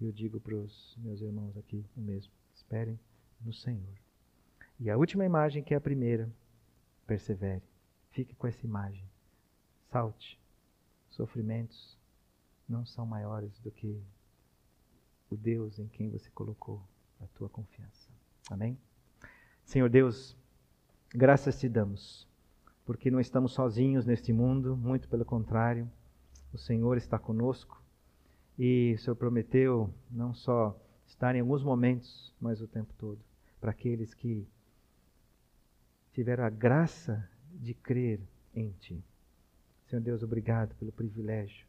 Eu 0.00 0.12
digo 0.12 0.38
para 0.38 0.54
os 0.54 0.94
meus 0.98 1.22
irmãos 1.22 1.56
aqui 1.56 1.84
o 1.96 2.00
mesmo. 2.00 2.32
Esperem 2.54 2.98
no 3.40 3.52
Senhor. 3.52 3.96
E 4.78 4.90
a 4.90 4.96
última 4.96 5.24
imagem, 5.24 5.62
que 5.62 5.72
é 5.72 5.76
a 5.76 5.80
primeira, 5.80 6.30
persevere. 7.06 7.62
Fique 8.10 8.34
com 8.34 8.46
essa 8.46 8.66
imagem. 8.66 9.04
Salte. 9.90 10.38
Sofrimentos, 11.08 11.98
não 12.68 12.84
são 12.84 13.06
maiores 13.06 13.58
do 13.60 13.70
que 13.70 14.00
o 15.30 15.36
Deus 15.36 15.78
em 15.78 15.88
quem 15.88 16.10
você 16.10 16.28
colocou 16.30 16.82
a 17.20 17.26
tua 17.28 17.48
confiança. 17.48 18.08
Amém? 18.50 18.78
Senhor 19.64 19.88
Deus, 19.88 20.36
graças 21.10 21.58
te 21.58 21.68
damos, 21.68 22.27
porque 22.88 23.10
não 23.10 23.20
estamos 23.20 23.52
sozinhos 23.52 24.06
neste 24.06 24.32
mundo, 24.32 24.74
muito 24.74 25.10
pelo 25.10 25.22
contrário, 25.22 25.86
o 26.54 26.56
Senhor 26.56 26.96
está 26.96 27.18
conosco 27.18 27.84
e 28.58 28.94
o 28.94 28.98
Senhor 28.98 29.14
prometeu 29.14 29.92
não 30.10 30.32
só 30.32 30.74
estar 31.06 31.36
em 31.36 31.40
alguns 31.40 31.62
momentos, 31.62 32.34
mas 32.40 32.62
o 32.62 32.66
tempo 32.66 32.90
todo, 32.96 33.20
para 33.60 33.72
aqueles 33.72 34.14
que 34.14 34.48
tiveram 36.14 36.44
a 36.44 36.48
graça 36.48 37.28
de 37.52 37.74
crer 37.74 38.22
em 38.54 38.70
Ti. 38.80 39.04
Senhor 39.84 40.00
Deus, 40.00 40.22
obrigado 40.22 40.74
pelo 40.76 40.90
privilégio 40.90 41.66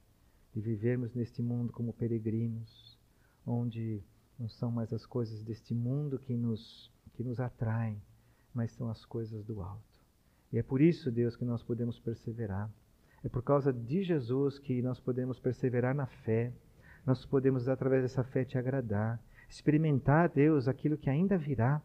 de 0.56 0.62
vivermos 0.62 1.14
neste 1.14 1.42
mundo 1.42 1.74
como 1.74 1.92
peregrinos, 1.92 2.98
onde 3.46 4.02
não 4.40 4.48
são 4.48 4.72
mais 4.72 4.94
as 4.94 5.06
coisas 5.06 5.44
deste 5.44 5.74
mundo 5.74 6.18
que 6.18 6.38
nos, 6.38 6.90
que 7.14 7.26
nos 7.26 7.42
atraem, 7.42 8.02
mas 8.54 8.72
são 8.72 8.90
as 8.90 9.04
coisas 9.04 9.44
do 9.44 9.62
alto. 9.62 9.89
E 10.52 10.58
é 10.58 10.64
por 10.64 10.82
isso, 10.82 11.12
Deus, 11.12 11.36
que 11.36 11.46
nós 11.46 11.62
podemos 11.64 12.00
perseverar. 12.00 12.70
É 13.24 13.30
por 13.30 13.44
causa 13.44 13.72
de 13.72 14.04
Jesus 14.04 14.58
que 14.58 14.82
nós 14.82 15.00
podemos 15.00 15.40
perseverar 15.40 15.94
na 15.94 16.06
fé. 16.06 16.54
Nós 17.06 17.26
podemos, 17.26 17.68
através 17.68 18.02
dessa 18.02 18.24
fé, 18.24 18.44
te 18.44 18.58
agradar. 18.58 19.22
Experimentar, 19.48 20.30
Deus, 20.30 20.68
aquilo 20.68 20.98
que 20.98 21.10
ainda 21.10 21.38
virá. 21.38 21.82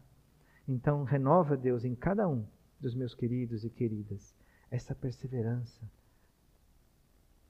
Então, 0.67 1.03
renova, 1.03 1.55
Deus, 1.55 1.83
em 1.83 1.93
cada 1.93 2.27
um 2.27 2.45
dos 2.79 2.95
meus 2.95 3.13
queridos 3.13 3.63
e 3.63 3.69
queridas, 3.69 4.35
essa 4.69 4.95
perseverança 4.95 5.89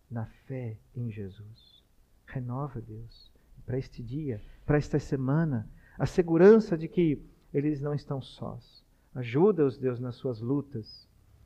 na 0.09 0.26
fé 0.26 0.78
em 0.95 1.09
Jesus. 1.09 1.84
Renova, 2.26 2.82
Deus, 2.82 3.32
para 3.66 3.78
este 3.78 4.03
dia, 4.03 4.41
para 4.66 4.78
esta 4.78 4.99
semana, 4.99 5.70
a 5.97 6.05
segurança 6.05 6.78
de 6.78 6.88
que 6.88 7.22
eles 7.53 7.82
não 7.82 7.93
estão 7.93 8.22
sós. 8.22 8.84
Ajuda-os, 9.13 9.78
Deus, 9.78 9.99
nas 9.99 10.16
suas 10.16 10.41
lutas. 10.41 11.05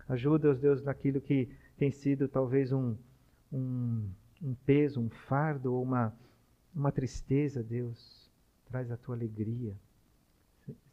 Ajuda-os, 0.09 0.59
Deus, 0.59 0.83
naquilo 0.83 1.21
que 1.21 1.47
tem 1.77 1.91
sido 1.91 2.27
talvez 2.27 2.71
um, 2.71 2.95
um, 3.53 4.09
um 4.41 4.55
peso, 4.65 4.99
um 4.99 5.09
fardo 5.09 5.71
ou 5.71 5.83
uma, 5.83 6.13
uma 6.75 6.91
tristeza, 6.91 7.63
Deus. 7.63 8.27
Traz 8.65 8.91
a 8.91 8.97
tua 8.97 9.15
alegria. 9.15 9.77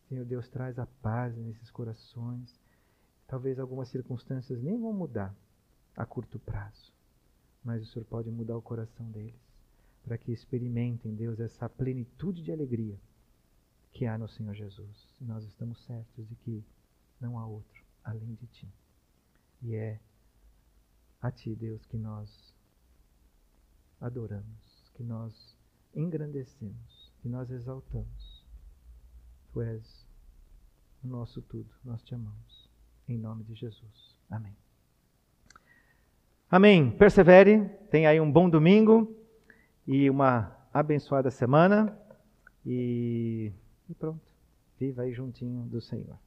Senhor 0.09 0.25
Deus, 0.25 0.49
traz 0.49 0.79
a 0.79 0.87
paz 0.87 1.35
nesses 1.37 1.71
corações. 1.71 2.61
Talvez 3.27 3.59
algumas 3.59 3.89
circunstâncias 3.89 4.62
nem 4.62 4.79
vão 4.79 4.93
mudar 4.93 5.35
a 5.97 6.05
curto 6.05 6.39
prazo, 6.39 6.93
mas 7.64 7.83
o 7.83 7.87
Senhor 7.87 8.05
pode 8.05 8.31
mudar 8.31 8.57
o 8.57 8.62
coração 8.62 9.11
deles, 9.11 9.35
para 10.05 10.19
que 10.19 10.31
experimentem, 10.31 11.14
Deus, 11.14 11.41
essa 11.41 11.69
plenitude 11.69 12.43
de 12.43 12.53
alegria 12.53 12.97
que 13.93 14.07
há 14.07 14.17
no 14.19 14.29
Senhor 14.29 14.55
Jesus. 14.55 15.09
E 15.21 15.25
nós 15.25 15.43
estamos 15.45 15.83
certos 15.87 16.29
de 16.29 16.37
que 16.37 16.62
não 17.19 17.39
há 17.39 17.47
outro 17.47 17.83
além 18.05 18.35
de 18.35 18.47
Ti. 18.47 18.69
E 19.63 19.75
é 19.75 20.01
a 21.21 21.31
Ti, 21.31 21.55
Deus, 21.55 21.85
que 21.87 21.97
nós 21.97 22.55
adoramos, 24.01 24.91
que 24.95 25.03
nós 25.03 25.57
engrandecemos, 25.95 27.13
que 27.21 27.29
nós 27.29 27.51
exaltamos. 27.51 28.45
Tu 29.53 29.63
és 29.63 30.07
o 31.03 31.09
nosso 31.09 31.41
tudo, 31.43 31.71
nós 31.85 32.03
te 32.03 32.15
amamos. 32.15 32.71
Em 33.09 33.19
nome 33.19 33.45
de 33.45 33.55
Jesus. 33.55 34.17
Amém. 34.29 34.57
Amém. 36.51 36.91
Persevere, 36.97 37.69
tenha 37.91 38.11
aí 38.11 38.21
um 38.21 38.31
bom 38.31 38.49
domingo 38.51 39.17
e 39.87 40.11
uma 40.11 40.57
abençoada 40.73 41.31
semana. 41.31 41.97
E 42.65 43.53
e 43.89 43.95
pronto. 43.95 44.21
Viva 44.79 45.03
aí 45.03 45.13
juntinho 45.13 45.65
do 45.67 45.81
Senhor. 45.81 46.19